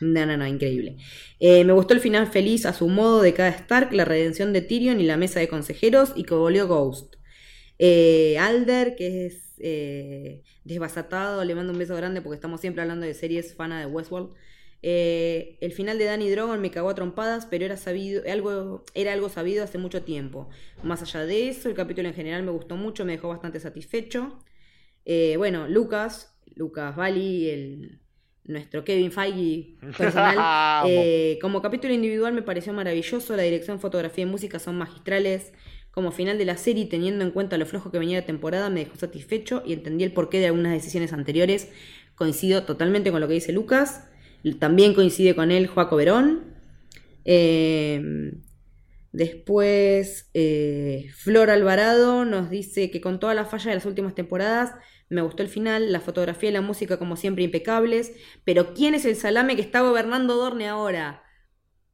[0.00, 0.96] No, no, no, increíble.
[1.40, 4.62] Eh, me gustó el final feliz a su modo de cada Stark, la redención de
[4.62, 7.16] Tyrion y la mesa de consejeros y que volvió Ghost.
[7.78, 13.06] Eh, Alder, que es eh, desbasatado, le mando un beso grande porque estamos siempre hablando
[13.06, 14.34] de series fana de Westworld.
[14.82, 19.12] Eh, el final de Danny Drogon me cagó a trompadas, pero era sabido, algo, era
[19.12, 20.48] algo sabido hace mucho tiempo.
[20.82, 24.38] Más allá de eso, el capítulo en general me gustó mucho, me dejó bastante satisfecho.
[25.04, 28.00] Eh, bueno, Lucas, Lucas Bali, el,
[28.44, 34.26] nuestro Kevin Feige personal, eh, como capítulo individual me pareció maravilloso, la dirección, fotografía y
[34.26, 35.52] música son magistrales.
[35.90, 38.84] Como final de la serie, teniendo en cuenta lo flojo que venía la temporada, me
[38.84, 41.68] dejó satisfecho y entendí el porqué de algunas decisiones anteriores.
[42.14, 44.04] Coincido totalmente con lo que dice Lucas.
[44.58, 46.54] También coincide con él Joaco Verón.
[47.24, 48.32] Eh,
[49.12, 54.74] después, eh, Flor Alvarado nos dice que con toda la falla de las últimas temporadas,
[55.10, 58.12] me gustó el final, la fotografía y la música como siempre impecables,
[58.44, 61.24] pero ¿quién es el salame que está gobernando Dorne ahora?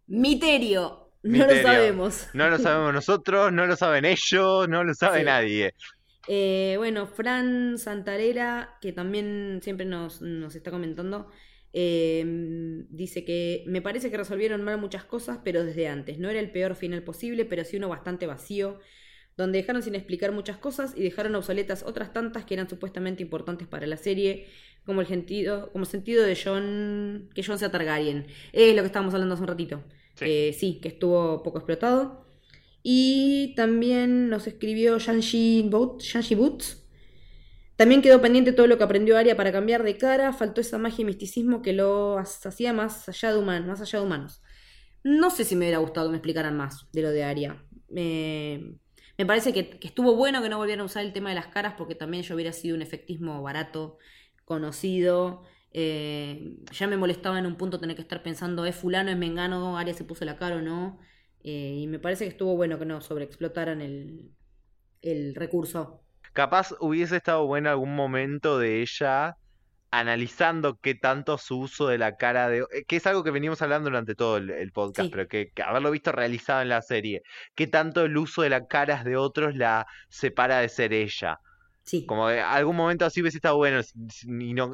[0.06, 1.05] Miterio.
[1.26, 2.28] No lo sabemos.
[2.32, 5.74] No lo sabemos nosotros, no lo saben ellos, no lo sabe nadie.
[6.28, 11.30] Eh, bueno, Fran Santarera, que también siempre nos, nos está comentando,
[11.78, 16.18] Em, dice que me parece que resolvieron mal muchas cosas, pero desde antes.
[16.18, 18.80] No era el peor final posible, pero sí uno bastante vacío,
[19.36, 23.68] donde dejaron sin explicar muchas cosas y dejaron obsoletas otras tantas que eran supuestamente importantes
[23.68, 24.46] para la serie,
[24.86, 28.26] como el sentido, como sentido de John, que John sea Targaryen.
[28.54, 29.84] Es lo que estábamos hablando hace un ratito.
[30.16, 32.26] Sí, sí que estuvo poco explotado.
[32.82, 36.86] Y también nos escribió Shanshi Boots
[37.76, 41.02] también quedó pendiente todo lo que aprendió Aria para cambiar de cara, faltó esa magia
[41.02, 44.42] y misticismo que lo hacía más allá de humanos, más allá de humanos.
[45.04, 47.62] No sé si me hubiera gustado que me explicaran más de lo de Aria.
[47.88, 51.74] me parece que, estuvo bueno que no volvieran a usar el tema de las caras
[51.76, 53.98] porque también yo hubiera sido un efectismo barato,
[54.46, 55.42] conocido.
[55.78, 59.76] Eh, ya me molestaba en un punto tener que estar pensando, ¿es fulano, es mengano,
[59.76, 60.98] Aria se puso la cara o no?
[61.44, 64.30] Eh, y me parece que estuvo bueno que no sobreexplotaran el,
[65.02, 66.02] el recurso.
[66.32, 69.36] Capaz hubiese estado bueno algún momento de ella
[69.90, 72.64] analizando qué tanto su uso de la cara de...
[72.72, 76.10] Eh, que es algo que venimos hablando durante todo el, podcast, pero que, haberlo visto
[76.10, 77.22] realizado en la serie,
[77.54, 81.38] qué tanto el uso de las caras de otros la separa de ser ella.
[81.86, 82.04] Sí.
[82.04, 83.80] Como algún momento así hubiese estado bueno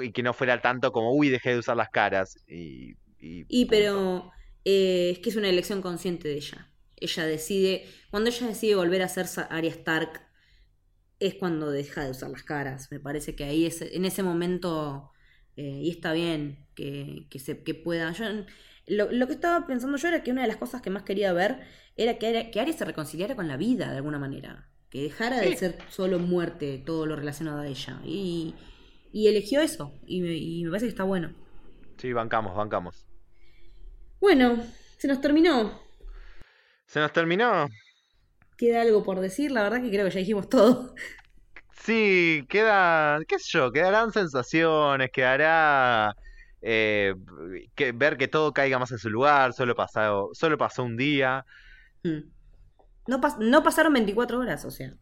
[0.03, 2.39] y, que no fuera tanto como, uy, dejé de usar las caras.
[2.49, 4.33] Y, y, pero
[4.65, 6.71] eh, es que es una elección consciente de ella.
[6.97, 10.23] Ella decide, cuando ella decide volver a ser Arya Stark,
[11.21, 12.91] es cuando deja de usar las caras.
[12.91, 15.13] Me parece que ahí es, en ese momento,
[15.57, 18.11] eh, y está bien que, que, se, que pueda.
[18.13, 18.25] Yo,
[18.87, 21.61] lo, que estaba pensando yo era que una de las cosas que más quería ver
[21.97, 24.72] era que, que Aria se reconciliara con la vida de alguna manera.
[24.93, 27.99] Que dejara de ser solo muerte todo lo relacionado a ella.
[28.05, 28.55] Y,
[29.11, 29.93] y eligió eso.
[30.07, 31.33] Y me, y me parece que está bueno.
[31.97, 33.05] Sí, bancamos, bancamos.
[34.21, 34.63] Bueno,
[34.99, 35.81] se nos terminó.
[36.87, 37.69] Se nos terminó
[38.63, 40.95] queda algo por decir, la verdad que creo que ya dijimos todo.
[41.73, 46.15] Sí, queda, qué sé yo, quedarán sensaciones, quedará
[46.61, 47.13] eh,
[47.75, 51.45] que, ver que todo caiga más en su lugar, solo, pasado, solo pasó un día.
[52.05, 52.31] Hmm.
[53.07, 54.95] No, no pasaron 24 horas, o sea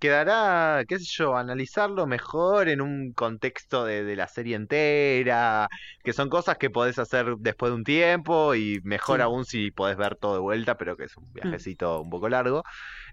[0.00, 5.68] quedará, qué sé yo, analizarlo mejor en un contexto de, la serie entera,
[6.02, 9.98] que son cosas que podés hacer después de un tiempo y mejor aún si podés
[9.98, 11.32] ver todo de vuelta, pero que es un mm.
[11.34, 12.64] viajecito un poco largo.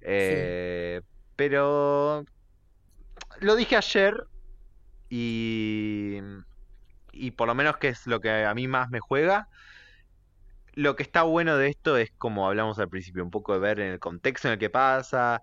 [0.02, 1.02] Eh,
[1.36, 2.24] pero
[3.42, 4.16] lo dije ayer
[5.10, 6.20] y,
[7.12, 9.50] y por lo menos que es lo que a mí más me juega.
[10.78, 13.80] Lo que está bueno de esto es, como hablamos al principio, un poco de ver
[13.80, 15.42] en el contexto en el que pasa,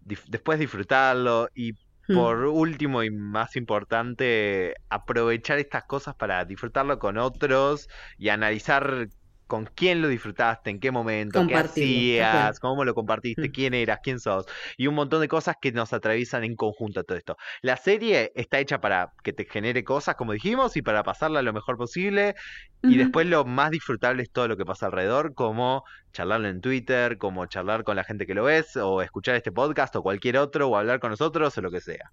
[0.00, 1.74] después disfrutarlo y
[2.08, 2.14] hmm.
[2.14, 7.88] por último y más importante, aprovechar estas cosas para disfrutarlo con otros
[8.18, 9.06] y analizar
[9.52, 13.52] con quién lo disfrutaste, en qué momento, qué hacías, cómo lo compartiste, mm.
[13.52, 14.46] quién eras, quién sos,
[14.78, 17.36] y un montón de cosas que nos atraviesan en conjunto todo esto.
[17.60, 21.52] La serie está hecha para que te genere cosas, como dijimos, y para pasarla lo
[21.52, 22.34] mejor posible,
[22.82, 25.84] y después lo más disfrutable es todo lo que pasa alrededor, como
[26.14, 29.94] charlarlo en Twitter, como charlar con la gente que lo ves, o escuchar este podcast,
[29.96, 32.10] o cualquier otro, o hablar con nosotros, o lo que sea.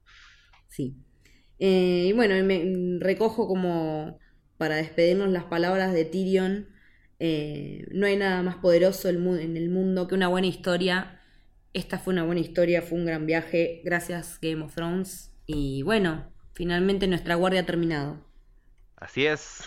[0.67, 0.93] Sí.
[1.57, 4.19] Eh, y bueno, me recojo como
[4.57, 6.77] para despedirnos las palabras de Tyrion
[7.19, 11.21] eh, no hay nada más poderoso en el mundo que una buena historia.
[11.73, 13.81] Esta fue una buena historia, fue un gran viaje.
[13.83, 15.31] Gracias Game of Thrones.
[15.45, 18.25] Y bueno, finalmente nuestra guardia ha terminado.
[18.95, 19.61] Así es.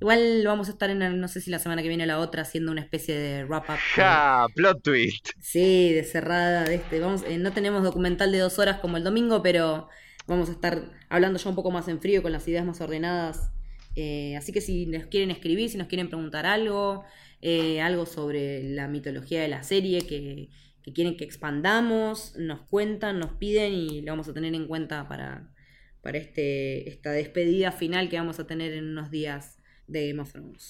[0.00, 2.42] Igual vamos a estar en, no sé si la semana que viene o la otra,
[2.42, 3.76] haciendo una especie de wrap-up.
[3.96, 4.46] ¡Ja!
[4.54, 5.30] Plot twist.
[5.40, 6.64] Sí, de cerrada.
[6.64, 7.00] De este.
[7.00, 9.88] vamos, eh, no tenemos documental de dos horas como el domingo, pero
[10.26, 13.50] vamos a estar hablando ya un poco más en frío, con las ideas más ordenadas
[14.00, 17.04] eh, así que si nos quieren escribir, si nos quieren preguntar algo,
[17.42, 20.50] eh, algo sobre la mitología de la serie que,
[20.94, 25.52] quieren que expandamos, nos cuentan, nos piden y lo vamos a tener en cuenta para,
[26.00, 29.58] para este, esta despedida final que vamos a tener en unos días
[29.88, 30.68] de Game of Thrones.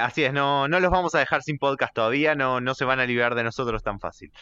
[0.00, 3.00] Así es, no, no los vamos a dejar sin podcast todavía, no, no se van
[3.00, 4.32] a liberar de nosotros tan fácil.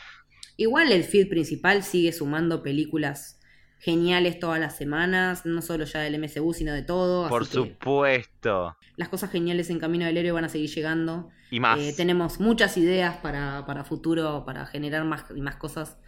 [0.57, 3.41] Igual el feed principal sigue sumando películas
[3.83, 7.29] geniales todas las semanas, no solo ya del MCU, sino de todo.
[7.29, 8.77] Por supuesto.
[8.95, 11.31] Las cosas geniales en Camino del Héroe van a seguir llegando.
[11.51, 11.81] Y más.
[11.81, 15.99] Eh, tenemos muchas ideas para, para futuro, para generar más y más cosas.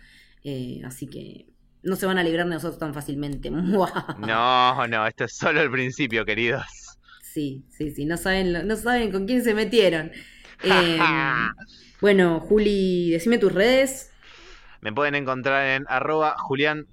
[0.44, 1.46] Eh, así que
[1.82, 3.51] no se van a librar de nosotros tan fácilmente.
[3.51, 6.64] no, no, esto es solo el principio, queridos.
[7.22, 10.12] Sí, sí, sí, no saben, no saben con quién se metieron.
[10.62, 10.98] Em,
[12.01, 14.14] bueno, Juli, decime tus redes.
[14.85, 16.86] Me pueden encontrar en arroba Julián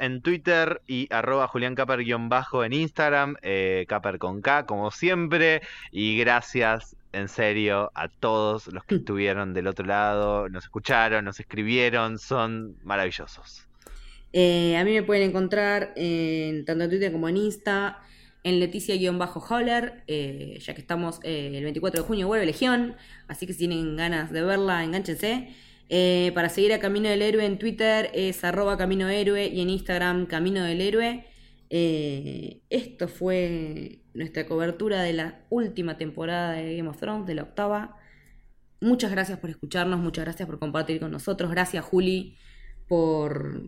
[0.00, 1.74] en Twitter y arroba Julián
[2.30, 3.86] bajo en Instagram, eh,
[4.18, 5.60] con como siempre.
[5.92, 11.38] Y gracias en serio a todos los que estuvieron del otro lado, nos escucharon, nos
[11.38, 13.66] escribieron, son maravillosos.
[14.32, 18.00] Eh, a mí me pueden encontrar en, tanto en Twitter como en Insta
[18.44, 22.96] en Leticia-Holler, eh, ya que estamos eh, el 24 de junio, vuelve Legión,
[23.28, 25.54] así que si tienen ganas de verla, enganchense.
[25.88, 29.70] Eh, para seguir a Camino del Héroe en Twitter es arroba Camino Héroe y en
[29.70, 31.26] Instagram Camino del Héroe.
[31.70, 37.96] esto fue nuestra cobertura de la última temporada de Game of Thrones, de la octava.
[38.80, 41.50] Muchas gracias por escucharnos, muchas gracias por compartir con nosotros.
[41.50, 42.36] Gracias, Juli,
[42.88, 43.62] por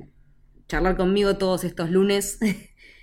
[0.69, 2.39] charlar conmigo todos estos lunes.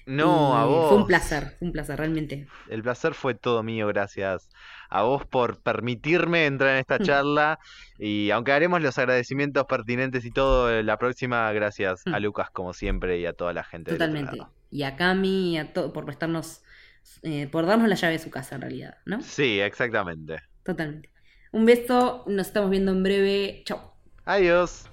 [0.06, 0.90] No, a vos.
[0.90, 2.48] Fue un placer, fue un placer, realmente.
[2.70, 4.50] El placer fue todo mío, gracias
[4.90, 7.60] a vos por permitirme entrar en esta charla.
[8.00, 12.24] Y aunque haremos los agradecimientos pertinentes y todo, eh, la próxima, gracias a mm.
[12.24, 13.92] Lucas, como siempre, y a toda la gente.
[13.92, 14.38] Totalmente.
[14.72, 16.64] Y a Cami, y a todo, por prestarnos,
[17.24, 19.22] eh, por darnos la llave de su casa, en realidad, ¿no?
[19.22, 20.42] Sí, exactamente.
[20.64, 21.10] Totalmente.
[21.52, 23.62] Un beso, nos estamos viendo en breve.
[23.66, 23.94] Chao.
[24.26, 24.90] Adiós.